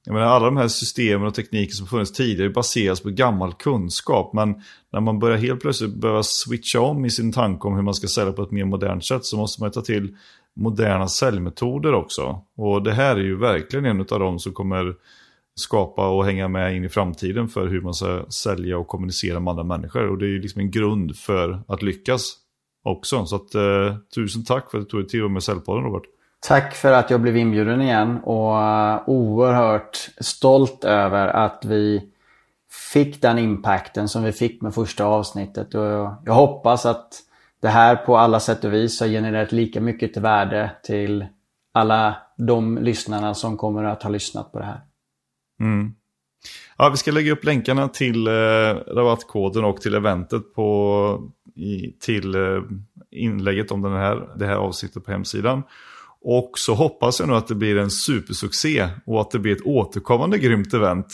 jag 0.06 0.14
menar, 0.14 0.28
alla 0.28 0.46
de 0.46 0.58
här 0.58 0.68
systemen 0.68 1.28
och 1.28 1.34
tekniker 1.34 1.74
som 1.74 1.88
funnits 1.88 2.12
tidigare 2.12 2.50
baseras 2.50 3.02
på 3.02 3.10
gammal 3.10 3.54
kunskap. 3.54 4.34
Men 4.34 4.62
när 4.92 5.00
man 5.00 5.20
börjar 5.20 5.38
helt 5.38 5.62
plötsligt 5.62 5.96
behöva 5.96 6.24
switcha 6.24 6.80
om 6.80 7.06
i 7.06 7.10
sin 7.10 7.32
tanke 7.32 7.68
om 7.68 7.76
hur 7.76 7.82
man 7.82 7.94
ska 7.94 8.08
sälja 8.08 8.34
på 8.34 8.44
ett 8.44 8.52
mer 8.52 8.66
modernt 8.66 9.06
sätt 9.06 9.26
så 9.26 9.38
måste 9.38 9.62
man 9.62 9.72
ta 9.72 9.82
till 9.82 10.16
moderna 10.56 11.08
säljmetoder 11.08 11.94
också. 11.94 12.42
Och 12.58 12.84
det 12.84 12.92
här 12.92 13.16
är 13.16 13.24
ju 13.24 13.38
verkligen 13.38 13.86
en 13.86 14.00
av 14.00 14.20
dem 14.20 14.40
som 14.40 14.54
kommer 14.54 14.96
skapa 15.56 16.10
och 16.10 16.26
hänga 16.26 16.48
med 16.48 16.76
in 16.76 16.84
i 16.84 16.90
framtiden 16.90 17.48
för 17.48 17.68
hur 17.68 17.82
man 17.82 17.94
ska 17.94 18.26
sälja 18.30 18.78
och 18.78 18.88
kommunicera 18.88 19.40
med 19.40 19.52
andra 19.52 19.64
människor. 19.64 20.08
Och 20.08 20.18
det 20.18 20.26
är 20.26 20.30
ju 20.30 20.42
liksom 20.42 20.62
en 20.62 20.72
grund 20.72 21.16
för 21.16 21.64
att 21.68 21.82
lyckas 21.82 22.36
också. 22.84 23.26
Så 23.26 23.36
att, 23.36 23.56
eh, 23.56 23.96
tusen 24.16 24.46
tack 24.46 24.72
för 24.72 24.78
att 24.78 24.84
du 24.84 24.90
tog 24.90 25.00
dig 25.00 25.10
tid 25.10 25.32
med 25.32 25.44
Säljpodden 25.44 25.84
Robert. 25.84 26.04
Tack 26.48 26.76
för 26.76 26.92
att 26.92 27.10
jag 27.10 27.22
blev 27.22 27.38
inbjuden 27.38 27.82
igen 27.82 28.20
och 28.24 28.62
eh, 28.62 29.02
oerhört 29.06 30.10
stolt 30.20 30.84
över 30.84 31.28
att 31.28 31.66
vi 31.66 32.10
fick 32.94 33.22
den 33.22 33.40
impacten 33.40 34.10
som 34.10 34.24
vi 34.24 34.32
fick 34.32 34.62
med 34.62 34.74
första 34.74 35.06
avsnittet. 35.06 35.76
Och 35.76 35.84
jag 36.26 36.34
hoppas 36.34 36.86
att 36.86 37.14
det 37.62 37.68
här 37.70 37.96
på 37.96 38.18
alla 38.18 38.40
sätt 38.40 38.64
och 38.64 38.74
vis 38.74 39.00
har 39.00 39.08
genererat 39.08 39.52
lika 39.52 39.82
mycket 39.82 40.14
till 40.14 40.22
värde 40.22 40.72
till 40.84 41.26
alla 41.74 42.16
de 42.38 42.78
lyssnarna 42.78 43.34
som 43.34 43.58
kommer 43.58 43.84
att 43.84 44.04
ha 44.04 44.10
lyssnat 44.10 44.52
på 44.52 44.60
det 44.60 44.66
här. 44.66 44.82
Mm. 45.60 45.96
Ja, 46.78 46.90
vi 46.90 46.98
ska 46.98 47.12
lägga 47.12 47.32
upp 47.32 47.44
länkarna 47.44 47.88
till 47.88 48.28
eh, 48.28 48.32
rabattkoden 48.88 49.64
och 49.64 49.82
till 49.82 49.96
eventet 49.96 50.54
på 50.54 51.32
i, 51.56 51.92
till 52.00 52.36
eh, 52.36 52.62
inlägget 53.12 53.72
om 53.72 53.82
den 53.82 53.94
här, 53.94 54.30
det 54.36 54.46
här 54.46 54.56
avsnittet 54.56 55.06
på 55.06 55.12
hemsidan. 55.12 55.64
Och 56.24 56.52
så 56.56 56.74
hoppas 56.74 57.20
jag 57.20 57.30
nu 57.30 57.36
att 57.36 57.48
det 57.48 57.56
blir 57.56 57.78
en 57.78 57.92
supersuccé 57.92 58.88
och 59.06 59.22
att 59.22 59.32
det 59.32 59.40
blir 59.40 59.56
ett 59.56 59.66
återkommande 59.66 60.38
grymt 60.38 60.74
event. 60.74 61.08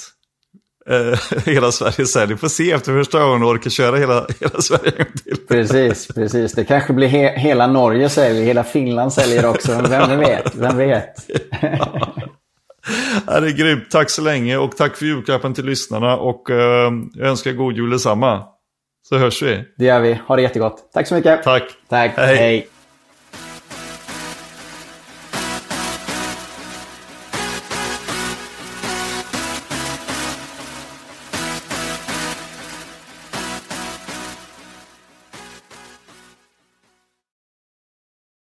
Eh, 0.90 1.20
hela 1.46 1.72
Sverige 1.72 2.06
säljer. 2.06 2.38
Får 2.38 2.48
se 2.48 2.72
efter 2.72 2.94
första 2.94 3.24
gången 3.24 3.44
och 3.44 3.50
orkar 3.50 3.70
köra 3.70 3.98
hela, 3.98 4.28
hela 4.40 4.62
Sverige 4.62 4.94
en 4.98 5.18
till. 5.24 5.38
Precis, 5.48 6.08
precis. 6.08 6.54
Det 6.54 6.64
kanske 6.64 6.94
blir 6.94 7.08
he 7.08 7.40
hela 7.40 7.68
Norge 7.68 8.10
säljer, 8.10 8.44
hela 8.44 8.64
Finland 8.64 9.14
säljer 9.14 9.46
också. 9.46 9.82
Vem 9.90 10.20
vet, 10.20 10.56
vem 10.56 10.78
vet. 10.78 11.16
Ja, 13.28 13.40
det 13.40 13.48
är 13.48 13.52
grymt. 13.58 13.92
Tack 13.92 14.10
så 14.10 14.22
länge 14.22 14.58
och 14.58 14.78
tack 14.78 14.96
för 14.96 15.06
julklappen 15.06 15.54
till 15.54 15.66
lyssnarna. 15.66 16.18
Och 16.18 16.50
eh, 16.50 16.92
jag 17.14 17.28
önskar 17.28 17.52
god 17.52 17.76
jul 17.76 17.90
detsamma. 17.90 18.44
Så 19.02 19.18
hörs 19.18 19.42
vi. 19.42 19.64
Det 19.78 19.86
gör 19.86 20.00
vi. 20.00 20.14
Ha 20.28 20.36
det 20.36 20.42
jättegott. 20.42 20.90
Tack 20.94 21.08
så 21.08 21.16
mycket. 21.16 21.44
Tack. 21.44 21.64
Tack. 21.90 22.12
Hej. 22.16 22.38
Hej. 22.38 22.68